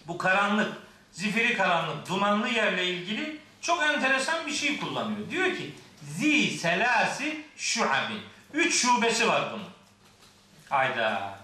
bu 0.08 0.18
karanlık, 0.18 0.74
zifiri 1.12 1.58
karanlık, 1.58 2.10
dumanlı 2.10 2.50
yerle 2.50 2.86
ilgili 2.86 3.40
çok 3.62 3.84
enteresan 3.84 4.48
bir 4.48 4.54
şey 4.54 4.80
kullanıyor. 4.80 5.30
Diyor 5.30 5.58
ki 5.58 5.74
zi 6.02 6.58
selasi 6.58 7.46
şuabin. 7.58 8.22
Üç 8.54 8.76
şubesi 8.82 9.28
var 9.28 9.50
bunun. 9.54 9.70
Hayda. 10.70 11.40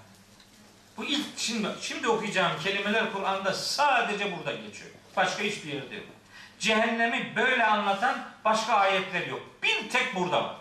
Bu 0.98 1.06
ilk 1.06 1.26
şimdi 1.38 1.68
şimdi 1.82 2.08
okuyacağım 2.08 2.60
kelimeler 2.64 3.14
Kur'an'da 3.14 3.54
sadece 3.54 4.38
burada 4.38 4.52
geçiyor. 4.52 4.92
Başka 5.16 5.44
hiçbir 5.44 5.74
yerde 5.74 5.96
yok. 5.96 6.06
Cehennemi 6.60 7.34
böyle 7.36 7.66
anlatan 7.66 8.18
başka 8.46 8.74
ayetler 8.74 9.28
yok. 9.28 9.42
Bir 9.64 9.90
tek 9.90 10.16
burada 10.16 10.44
var. 10.44 10.56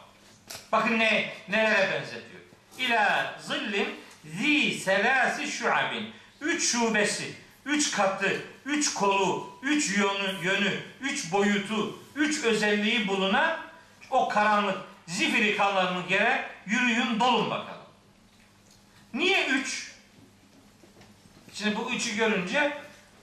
Bakın 0.72 0.99
ne 0.99 1.32
nelere 1.49 1.92
benzetiyor. 1.92 2.42
İla 2.78 3.36
zillin 3.40 4.01
zi 4.24 4.80
selasi 4.80 5.49
şuabin. 5.49 6.11
Üç 6.40 6.72
şubesi, 6.72 7.34
üç 7.64 7.90
katı, 7.90 8.42
üç 8.64 8.94
kolu, 8.94 9.59
üç 9.62 9.96
yönü, 9.96 10.44
yönü, 10.44 10.80
üç 11.01 11.32
boyutu, 11.32 11.99
üç 12.14 12.44
özelliği 12.44 13.09
bulunan 13.09 13.57
o 14.11 14.28
karanlık 14.28 14.78
zifiri 15.07 15.57
karanlık 15.57 16.11
yere 16.11 16.51
yürüyün 16.66 17.20
dolun 17.20 17.51
bakalım. 17.51 17.78
Niye 19.14 19.46
üç? 19.46 19.92
Şimdi 21.55 21.76
bu 21.76 21.90
üçü 21.90 22.16
görünce 22.16 22.78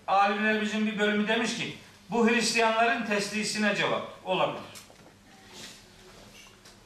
alimlerimizin 0.07 0.87
bir 0.87 0.99
bölümü 0.99 1.27
demiş 1.27 1.57
ki 1.57 1.77
bu 2.09 2.29
Hristiyanların 2.29 3.05
teslisine 3.05 3.75
cevap 3.75 4.07
olabilir. 4.25 4.61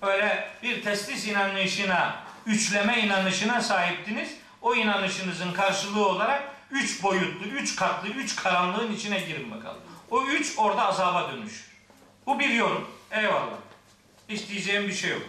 Öyle 0.01 0.49
bir 0.63 0.83
teslis 0.83 1.27
inanışına, 1.27 2.15
üçleme 2.45 2.99
inanışına 2.99 3.61
sahiptiniz. 3.61 4.29
O 4.61 4.75
inanışınızın 4.75 5.53
karşılığı 5.53 6.07
olarak 6.07 6.43
üç 6.71 7.03
boyutlu, 7.03 7.45
üç 7.45 7.75
katlı, 7.75 8.09
üç 8.09 8.35
karanlığın 8.35 8.93
içine 8.93 9.19
girin 9.19 9.51
bakalım. 9.51 9.81
O 10.11 10.25
üç 10.25 10.53
orada 10.57 10.87
azaba 10.87 11.31
dönüşür. 11.31 11.69
Bu 12.25 12.39
bir 12.39 12.49
yorum. 12.49 12.87
Eyvallah. 13.11 13.57
Hiç 14.29 14.49
diyeceğim 14.49 14.87
bir 14.87 14.93
şey 14.93 15.09
yok. 15.11 15.21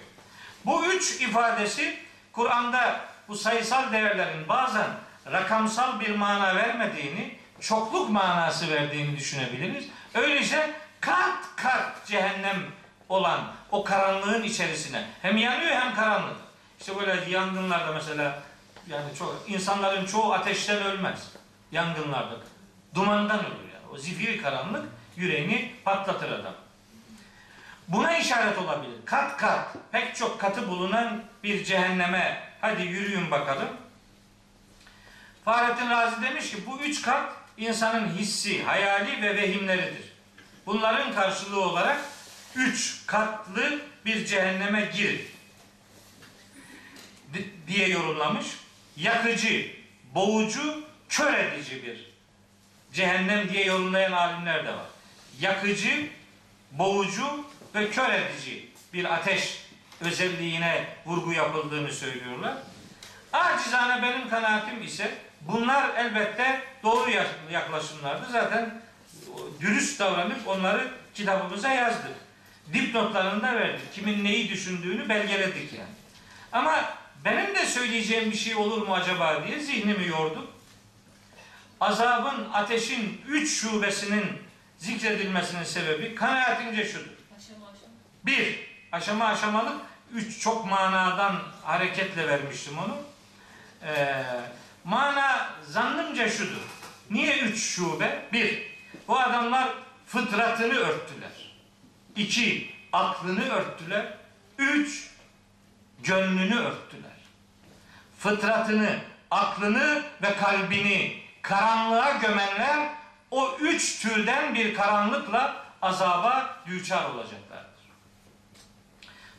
Bu 0.67 0.85
üç 0.85 1.21
ifadesi 1.21 1.99
Kur'an'da 2.33 3.01
bu 3.29 3.37
sayısal 3.37 3.93
değerlerin 3.93 4.49
bazen 4.49 4.87
rakamsal 5.33 6.01
bir 6.01 6.15
mana 6.15 6.57
vermediğini, 6.57 7.37
çokluk 7.61 8.11
manası 8.11 8.71
verdiğini 8.71 9.17
düşünebiliriz. 9.17 9.85
Öyleyse 10.15 10.71
kat 11.01 11.57
kat 11.57 12.07
cehennem 12.07 12.63
olan 13.09 13.41
o 13.71 13.85
karanlığın 13.85 14.43
içerisine 14.43 15.05
hem 15.23 15.37
yanıyor 15.37 15.71
hem 15.71 15.95
karanlık. 15.95 16.37
İşte 16.81 16.97
böyle 16.97 17.31
yangınlarda 17.31 17.93
mesela 17.93 18.43
yani 18.89 19.15
çok 19.19 19.45
insanların 19.49 20.07
çoğu 20.07 20.33
ateşten 20.33 20.83
ölmez. 20.83 21.33
Yangınlarda. 21.73 22.37
Dumandan 22.95 23.39
ölür 23.39 23.73
yani. 23.75 23.87
O 23.93 23.99
zifiri 23.99 24.43
karanlık 24.43 24.85
yüreğini 25.17 25.73
patlatır 25.85 26.31
adam. 26.31 26.55
Buna 27.89 28.17
işaret 28.17 28.59
olabilir. 28.59 28.97
Kat 29.05 29.37
kat, 29.37 29.69
pek 29.93 30.17
çok 30.17 30.41
katı 30.41 30.69
bulunan 30.69 31.23
bir 31.43 31.65
cehenneme 31.65 32.43
hadi 32.61 32.83
yürüyün 32.83 33.31
bakalım. 33.31 33.69
Fahrettin 35.45 35.91
Razi 35.91 36.23
demiş 36.23 36.51
ki 36.51 36.57
bu 36.67 36.79
üç 36.79 37.03
kat 37.03 37.33
insanın 37.61 38.09
hissi, 38.19 38.63
hayali 38.63 39.23
ve 39.23 39.37
vehimleridir. 39.37 40.13
Bunların 40.67 41.15
karşılığı 41.15 41.61
olarak 41.61 42.01
üç 42.57 43.03
katlı 43.07 43.81
bir 44.05 44.27
cehenneme 44.27 44.91
girin 44.97 45.25
di- 47.35 47.51
diye 47.69 47.89
yorumlamış. 47.89 48.47
Yakıcı, 48.97 49.67
boğucu, 50.15 50.85
kör 51.09 51.35
edici 51.35 51.83
bir 51.83 52.11
cehennem 52.93 53.49
diye 53.49 53.65
yorumlayan 53.65 54.13
alimler 54.13 54.65
de 54.65 54.69
var. 54.73 54.87
Yakıcı, 55.41 56.09
boğucu 56.73 57.47
ve 57.75 57.91
kör 57.91 58.13
edici 58.13 58.69
bir 58.93 59.15
ateş 59.15 59.59
özelliğine 60.01 60.87
vurgu 61.07 61.33
yapıldığını 61.33 61.93
söylüyorlar. 61.93 62.55
Acizane 63.33 64.03
benim 64.03 64.29
kanaatim 64.29 64.83
ise 64.83 65.11
bunlar 65.41 65.91
elbette 65.97 66.63
doğru 66.83 67.11
yak- 67.11 67.35
yaklaşımlardı. 67.51 68.27
Zaten 68.33 68.83
dürüst 69.61 70.01
davranıp 70.01 70.49
onları 70.49 70.89
kitabımıza 71.15 71.69
yazdık. 71.69 72.15
Dipnotlarında 72.73 73.55
verdik. 73.55 73.95
Kimin 73.95 74.25
neyi 74.25 74.49
düşündüğünü 74.51 75.09
belgeledik 75.09 75.73
yani. 75.73 75.91
Ama 76.53 76.85
benim 77.25 77.55
de 77.55 77.67
söyleyeceğim 77.67 78.31
bir 78.31 78.37
şey 78.37 78.55
olur 78.55 78.87
mu 78.87 78.95
acaba 78.95 79.47
diye 79.47 79.61
zihnimi 79.61 80.07
yordum. 80.07 80.47
Azabın, 81.81 82.49
ateşin 82.53 83.21
üç 83.29 83.61
şubesinin 83.61 84.25
zikredilmesinin 84.79 85.65
sebebi 85.65 86.15
kanaatimce 86.15 86.85
şudur. 86.85 87.11
Aşama 87.39 87.67
aşama. 87.67 87.93
Bir, 88.25 88.59
aşama 88.93 89.25
aşamalık, 89.25 89.81
üç 90.15 90.41
çok 90.41 90.67
manadan 90.67 91.43
hareketle 91.65 92.29
vermiştim 92.29 92.79
onu. 92.79 92.97
Ee, 93.87 94.25
mana 94.85 95.51
zannımca 95.67 96.29
şudur. 96.29 96.61
Niye 97.11 97.39
üç 97.39 97.63
şube? 97.63 98.23
Bir, 98.33 98.63
bu 99.09 99.19
adamlar 99.19 99.69
fıtratını 100.07 100.75
örttüler. 100.75 101.53
İki, 102.17 102.75
aklını 102.93 103.49
örttüler. 103.49 104.15
Üç, 104.59 105.11
gönlünü 106.03 106.59
örttüler. 106.59 107.11
Fıtratını, 108.19 108.99
aklını 109.31 110.03
ve 110.23 110.37
kalbini 110.37 111.23
karanlığa 111.43 112.11
gömenler 112.11 112.89
o 113.31 113.57
üç 113.61 114.01
türden 114.01 114.55
bir 114.55 114.75
karanlıkla 114.75 115.57
azaba 115.83 116.63
düçar 116.67 117.05
olacaklardır. 117.05 117.81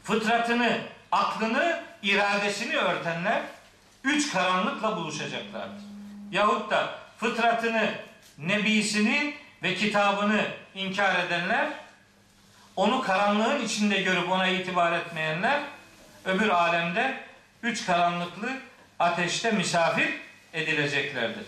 Fıtratını, 0.03 0.81
aklını, 1.11 1.83
iradesini 2.01 2.77
örtenler 2.77 3.41
üç 4.04 4.32
karanlıkla 4.32 4.95
buluşacaklardır. 4.97 5.84
Yahut 6.32 6.72
da 6.72 6.89
fıtratını, 7.18 7.93
nebisini 8.38 9.36
ve 9.64 9.76
kitabını 9.76 10.45
inkar 10.76 11.26
edenler, 11.26 11.68
onu 12.76 13.02
karanlığın 13.02 13.66
içinde 13.66 14.02
görüp 14.02 14.32
ona 14.32 14.47
itibar 14.47 14.91
etmeyenler, 14.91 15.62
öbür 16.26 16.49
alemde 16.49 17.24
üç 17.64 17.86
karanlıklı 17.86 18.49
ateşte 18.99 19.52
misafir 19.52 20.10
edileceklerdir. 20.54 21.45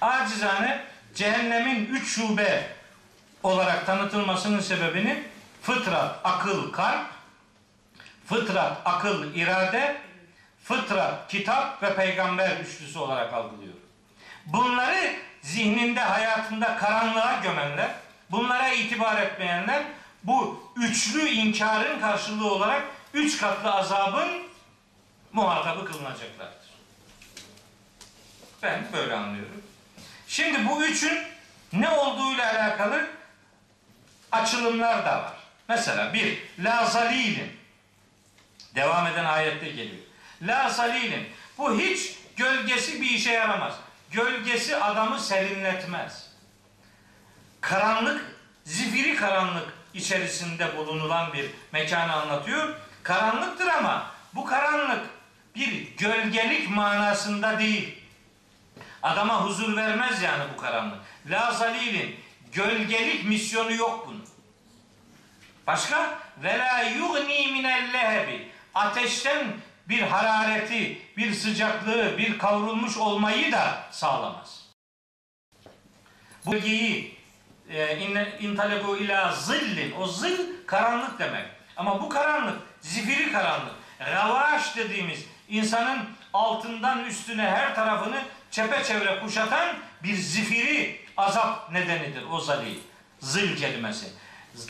Acizane 0.00 0.82
cehennemin 1.14 1.86
üç 1.86 2.08
şube 2.08 2.68
olarak 3.42 3.86
tanıtılmasının 3.86 4.60
sebebini 4.60 5.22
fıtrat, 5.62 6.20
akıl, 6.24 6.72
kalp, 6.72 7.06
fıtrat, 8.26 8.78
akıl, 8.84 9.34
irade, 9.34 9.96
fıtrat, 10.68 11.28
kitap 11.28 11.82
ve 11.82 11.96
peygamber 11.96 12.56
üçlüsü 12.56 12.98
olarak 12.98 13.32
algılıyor. 13.32 13.74
Bunları 14.46 15.16
zihninde, 15.42 16.00
hayatında 16.00 16.76
karanlığa 16.76 17.40
gömenler, 17.42 17.90
bunlara 18.30 18.68
itibar 18.68 19.22
etmeyenler 19.22 19.82
bu 20.24 20.62
üçlü 20.76 21.28
inkarın 21.28 22.00
karşılığı 22.00 22.52
olarak 22.54 22.82
üç 23.14 23.38
katlı 23.38 23.72
azabın 23.72 24.28
muhatabı 25.32 25.84
kılınacaklardır. 25.84 26.66
Ben 28.62 28.86
böyle 28.92 29.14
anlıyorum. 29.14 29.62
Şimdi 30.28 30.68
bu 30.68 30.84
üçün 30.84 31.18
ne 31.72 31.88
olduğuyla 31.88 32.52
alakalı 32.52 33.06
açılımlar 34.32 35.06
da 35.06 35.22
var. 35.22 35.36
Mesela 35.68 36.14
bir, 36.14 36.42
la 36.58 36.86
zalilin. 36.86 37.56
Devam 38.74 39.06
eden 39.06 39.24
ayette 39.24 39.68
geliyor. 39.68 40.05
La 40.42 40.70
zalilin. 40.70 41.28
Bu 41.58 41.78
hiç 41.78 42.16
gölgesi 42.36 43.00
bir 43.00 43.10
işe 43.10 43.32
yaramaz. 43.32 43.74
Gölgesi 44.10 44.76
adamı 44.76 45.20
serinletmez. 45.20 46.30
Karanlık, 47.60 48.36
zifiri 48.64 49.16
karanlık 49.16 49.74
içerisinde 49.94 50.76
bulunulan 50.76 51.32
bir 51.32 51.50
mekanı 51.72 52.12
anlatıyor. 52.12 52.76
Karanlıktır 53.02 53.66
ama 53.66 54.10
bu 54.34 54.44
karanlık 54.44 55.06
bir 55.54 55.96
gölgelik 55.96 56.70
manasında 56.70 57.58
değil. 57.58 57.98
Adama 59.02 59.44
huzur 59.44 59.76
vermez 59.76 60.22
yani 60.22 60.44
bu 60.54 60.60
karanlık. 60.60 60.98
La 61.26 61.52
zalilin. 61.52 62.16
Gölgelik 62.52 63.24
misyonu 63.24 63.72
yok 63.72 64.04
bunun. 64.08 64.24
Başka? 65.66 66.18
Ve 66.42 66.58
la 66.58 66.82
yugni 66.82 67.52
minel 67.52 67.92
lehebi. 67.92 68.48
Ateşten 68.74 69.46
bir 69.88 70.02
harareti, 70.02 70.98
bir 71.16 71.34
sıcaklığı, 71.34 72.18
bir 72.18 72.38
kavrulmuş 72.38 72.96
olmayı 72.96 73.52
da 73.52 73.82
sağlamaz. 73.90 74.66
Bu 76.46 76.52
bölgeyi 76.52 77.16
e, 77.70 77.98
intalebu 78.40 78.96
ila 78.96 79.32
zillin. 79.32 79.94
O 80.00 80.06
zil 80.06 80.66
karanlık 80.66 81.18
demek. 81.18 81.44
Ama 81.76 82.02
bu 82.02 82.08
karanlık 82.08 82.56
zifiri 82.80 83.32
karanlık. 83.32 83.74
Ravaş 84.00 84.76
dediğimiz 84.76 85.24
insanın 85.48 85.98
altından 86.32 87.04
üstüne 87.04 87.42
her 87.42 87.74
tarafını 87.74 88.22
çepeçevre 88.50 89.20
kuşatan 89.20 89.76
bir 90.02 90.14
zifiri 90.14 91.00
azap 91.16 91.72
nedenidir 91.72 92.24
o 92.30 92.40
zalil. 92.40 92.78
Zil 93.20 93.56
kelimesi. 93.56 94.06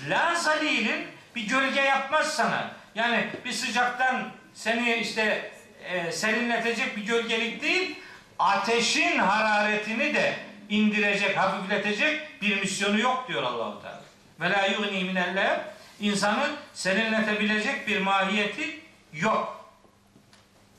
La 0.09 0.35
zalilin 0.35 1.07
bir 1.35 1.49
gölge 1.49 1.81
yapmaz 1.81 2.35
sana. 2.35 2.71
Yani 2.95 3.31
bir 3.45 3.53
sıcaktan 3.53 4.31
seni 4.57 4.95
işte 4.95 5.51
e, 5.85 6.13
serinletecek 6.13 6.97
bir 6.97 7.03
gölgelik 7.03 7.63
değil, 7.63 7.99
ateşin 8.39 9.19
hararetini 9.19 10.15
de 10.15 10.37
indirecek, 10.69 11.37
hafifletecek 11.37 12.43
bir 12.43 12.61
misyonu 12.61 13.01
yok 13.01 13.29
diyor 13.29 13.43
Allahu 13.43 13.83
Teala. 13.83 14.03
Ve 14.41 14.51
la 14.51 14.67
yugni 14.67 15.05
minelle 15.05 15.65
insanı 16.01 16.51
serinletebilecek 16.75 17.89
bir 17.89 18.01
mahiyeti 18.01 18.81
yok. 19.13 19.71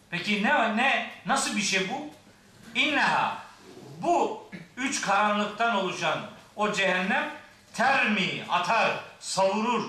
Peki 0.09 0.43
ne 0.43 0.77
ne 0.77 1.09
nasıl 1.25 1.57
bir 1.57 1.61
şey 1.61 1.89
bu? 1.89 2.09
İnneha 2.79 3.37
bu 4.01 4.49
üç 4.77 5.01
karanlıktan 5.01 5.75
oluşan 5.75 6.19
o 6.55 6.73
cehennem 6.73 7.29
termi 7.73 8.43
atar, 8.49 8.99
savurur. 9.19 9.83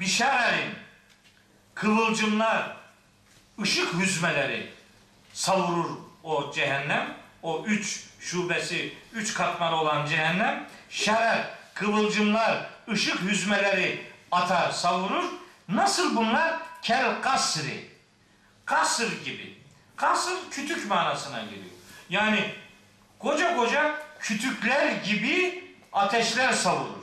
Bişarerin 0.00 0.74
kıvılcımlar, 1.74 2.81
ışık 3.62 3.94
hüzmeleri 3.94 4.70
savurur 5.32 5.90
o 6.22 6.52
cehennem. 6.52 7.22
o 7.42 7.64
üç 7.66 8.04
şubesi, 8.20 8.94
üç 9.12 9.34
katmanı 9.34 9.80
olan 9.80 10.06
cehennem 10.06 10.66
şerer, 10.90 11.48
kıvılcımlar, 11.74 12.66
ışık 12.88 13.20
hüzmeleri 13.22 14.06
atar, 14.30 14.70
savurur. 14.70 15.24
Nasıl 15.68 16.16
bunlar? 16.16 16.58
Kel 16.82 17.22
kasri. 17.22 17.90
Kasır 18.64 19.24
gibi. 19.24 19.58
Kasır 19.96 20.50
kütük 20.50 20.88
manasına 20.88 21.40
geliyor. 21.40 21.74
Yani 22.10 22.54
koca 23.18 23.56
koca 23.56 23.94
kütükler 24.18 24.92
gibi 24.92 25.64
ateşler 25.92 26.52
savurur. 26.52 27.02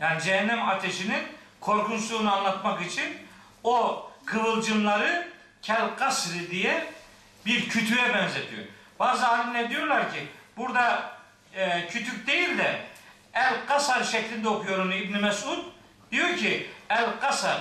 Yani 0.00 0.22
cehennem 0.22 0.68
ateşinin 0.68 1.22
korkunçluğunu 1.60 2.34
anlatmak 2.36 2.86
için 2.86 3.16
o 3.64 4.04
kıvılcımları 4.24 5.28
kel 5.62 5.96
kasri 5.98 6.50
diye 6.50 6.86
bir 7.46 7.68
kütüğe 7.68 8.14
benzetiyor. 8.14 8.64
Bazı 8.98 9.28
alimler 9.28 9.70
diyorlar 9.70 10.12
ki 10.12 10.26
burada 10.56 11.12
e, 11.54 11.88
kütük 11.88 12.26
değil 12.26 12.58
de 12.58 12.80
el 13.34 13.54
kasar 13.66 14.04
şeklinde 14.04 14.48
okuyor 14.48 14.78
onu 14.78 14.94
İbn 14.94 15.18
Mesud. 15.18 15.58
Diyor 16.12 16.36
ki 16.36 16.70
el 16.90 17.20
kasar. 17.20 17.58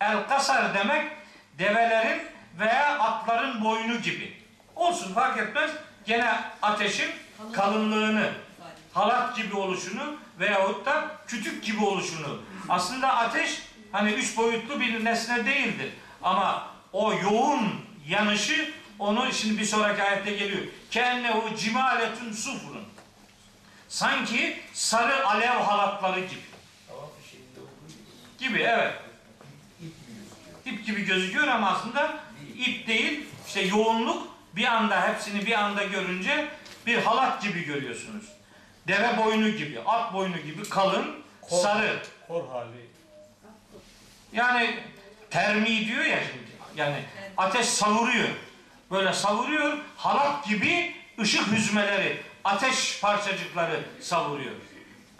El 0.00 0.28
kasar 0.28 0.74
demek 0.74 1.12
develerin 1.58 2.22
veya 2.58 2.98
atların 2.98 3.64
boynu 3.64 4.00
gibi. 4.00 4.40
Olsun 4.76 5.14
fark 5.14 5.38
etmez. 5.38 5.70
Gene 6.06 6.34
ateşin 6.62 7.10
kalınlığını, 7.52 8.30
halat 8.94 9.36
gibi 9.36 9.56
oluşunu 9.56 10.16
veyahut 10.38 10.86
da 10.86 11.10
kütük 11.26 11.64
gibi 11.64 11.84
oluşunu. 11.84 12.42
Aslında 12.68 13.16
ateş 13.16 13.62
hani 13.92 14.12
üç 14.12 14.36
boyutlu 14.36 14.80
bir 14.80 15.04
nesne 15.04 15.46
değildir. 15.46 15.92
Ama 16.22 16.69
o 16.92 17.12
yoğun 17.12 17.80
yanışı 18.08 18.72
onu 18.98 19.32
şimdi 19.32 19.60
bir 19.60 19.64
sonraki 19.64 20.02
ayette 20.02 20.32
geliyor. 20.32 20.62
Kennehu 20.90 21.56
cimaletun 21.56 22.32
sufrun. 22.32 22.82
Sanki 23.88 24.60
sarı 24.72 25.26
alev 25.26 25.48
halatları 25.60 26.20
gibi. 26.20 26.40
Gibi 28.38 28.58
evet. 28.62 28.94
İp 30.66 30.86
gibi 30.86 31.04
gözüküyor 31.04 31.48
ama 31.48 31.70
aslında 31.70 32.18
ip 32.56 32.86
değil. 32.86 33.26
İşte 33.46 33.60
yoğunluk 33.60 34.28
bir 34.56 34.64
anda 34.64 35.08
hepsini 35.08 35.46
bir 35.46 35.52
anda 35.52 35.84
görünce 35.84 36.48
bir 36.86 36.98
halat 36.98 37.42
gibi 37.42 37.64
görüyorsunuz. 37.64 38.24
Deve 38.88 39.18
boynu 39.18 39.48
gibi, 39.48 39.80
at 39.86 40.12
boynu 40.12 40.36
gibi 40.38 40.68
kalın, 40.68 41.16
Kor- 41.42 41.62
sarı. 41.62 42.02
Kor 42.28 42.48
hali. 42.48 42.90
Yani 44.32 44.78
termi 45.30 45.86
diyor 45.86 46.04
ya 46.04 46.18
şimdi. 46.32 46.49
Yani 46.76 47.04
ateş 47.36 47.66
savuruyor. 47.66 48.28
Böyle 48.90 49.12
savuruyor. 49.12 49.78
Halat 49.96 50.46
gibi 50.46 50.96
ışık 51.20 51.46
hüzmeleri, 51.52 52.22
ateş 52.44 53.00
parçacıkları 53.00 53.80
savuruyor. 54.00 54.52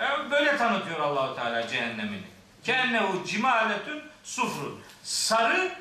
E, 0.00 0.30
Böyle 0.30 0.56
tanıtıyor 0.56 1.00
Allahu 1.00 1.36
Teala 1.36 1.68
cehennemini. 1.68 2.22
Kennehu 2.64 3.24
cimaletun 3.26 4.02
sufrun. 4.24 4.80
Sarı 5.02 5.72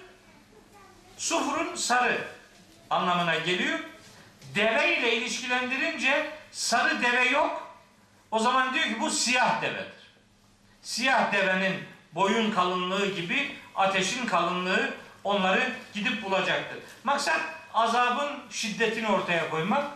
sufrun 1.17 1.75
sarı 1.75 2.17
anlamına 2.89 3.35
geliyor. 3.35 3.79
Deve 4.55 4.97
ile 4.99 5.15
ilişkilendirince 5.15 6.29
sarı 6.51 7.03
deve 7.03 7.29
yok. 7.29 7.75
O 8.31 8.39
zaman 8.39 8.73
diyor 8.73 8.85
ki 8.85 8.97
bu 8.99 9.09
siyah 9.09 9.61
devedir. 9.61 9.93
Siyah 10.81 11.31
devenin 11.33 11.83
boyun 12.11 12.51
kalınlığı 12.51 13.15
gibi 13.15 13.55
ateşin 13.75 14.25
kalınlığı 14.25 14.93
onları 15.23 15.71
gidip 15.93 16.23
bulacaktır. 16.23 16.77
Maksat 17.03 17.39
azabın 17.73 18.29
şiddetini 18.49 19.07
ortaya 19.07 19.49
koymak, 19.49 19.87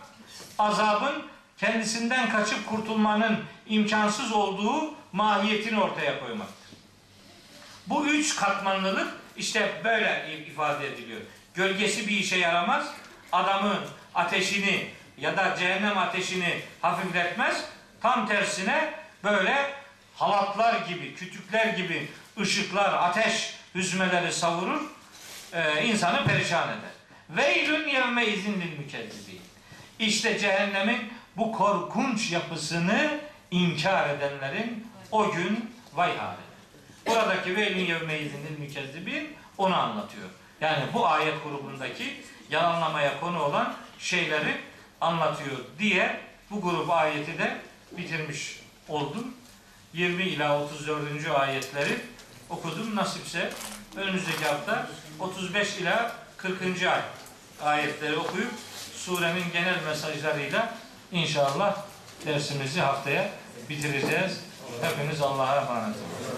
azabın 0.58 1.26
kendisinden 1.58 2.30
kaçıp 2.30 2.66
kurtulmanın 2.66 3.44
imkansız 3.66 4.32
olduğu 4.32 4.94
mahiyetini 5.12 5.80
ortaya 5.80 6.20
koymaktır. 6.20 6.64
Bu 7.86 8.06
üç 8.06 8.36
katmanlılık 8.36 9.08
işte 9.36 9.80
böyle 9.84 10.38
ifade 10.46 10.86
ediliyor. 10.86 11.20
Gölgesi 11.54 12.08
bir 12.08 12.16
işe 12.16 12.36
yaramaz. 12.36 12.86
Adamın 13.32 13.78
ateşini 14.14 14.86
ya 15.18 15.36
da 15.36 15.56
cehennem 15.58 15.98
ateşini 15.98 16.60
hafifletmez. 16.82 17.64
Tam 18.00 18.28
tersine 18.28 18.94
böyle 19.24 19.74
halatlar 20.16 20.74
gibi, 20.80 21.14
kütükler 21.14 21.66
gibi 21.66 22.08
ışıklar, 22.40 22.92
ateş 22.92 23.54
hüzmeleri 23.74 24.32
savurur. 24.32 24.80
E, 25.54 25.84
insanı 25.84 26.24
perişan 26.24 26.68
eder. 26.68 26.90
Veylün 27.30 27.88
yevme 27.88 28.26
izinlil 28.26 28.78
mükezzibin. 28.78 29.40
İşte 29.98 30.38
cehennemin 30.38 31.12
bu 31.36 31.52
korkunç 31.52 32.32
yapısını 32.32 33.20
inkar 33.50 34.10
edenlerin 34.10 34.86
o 35.10 35.30
gün 35.30 35.70
vay 35.94 36.16
haline. 36.16 36.44
Buradaki 37.06 37.56
velin 37.56 37.86
yevme 37.86 38.18
izinil 38.18 38.58
mükezzibin 38.58 39.36
onu 39.58 39.76
anlatıyor. 39.76 40.28
Yani 40.60 40.84
bu 40.94 41.06
ayet 41.06 41.44
grubundaki 41.44 42.20
yalanlamaya 42.50 43.20
konu 43.20 43.42
olan 43.42 43.74
şeyleri 43.98 44.56
anlatıyor 45.00 45.56
diye 45.78 46.20
bu 46.50 46.60
grup 46.60 46.90
ayeti 46.90 47.38
de 47.38 47.56
bitirmiş 47.92 48.60
oldum. 48.88 49.34
20 49.92 50.22
ila 50.22 50.62
34. 50.64 51.30
ayetleri 51.38 51.98
okudum. 52.50 52.96
Nasipse 52.96 53.52
önümüzdeki 53.96 54.44
hafta 54.44 54.86
35 55.20 55.78
ila 55.78 56.12
40. 56.36 56.86
ay 56.86 57.00
ayetleri 57.62 58.16
okuyup 58.16 58.52
surenin 58.96 59.44
genel 59.52 59.82
mesajlarıyla 59.82 60.74
inşallah 61.12 61.76
dersimizi 62.26 62.80
haftaya 62.80 63.30
bitireceğiz. 63.68 64.40
Hepiniz 64.82 65.22
Allah'a 65.22 65.56
emanet 65.56 65.96
olun. 65.96 66.24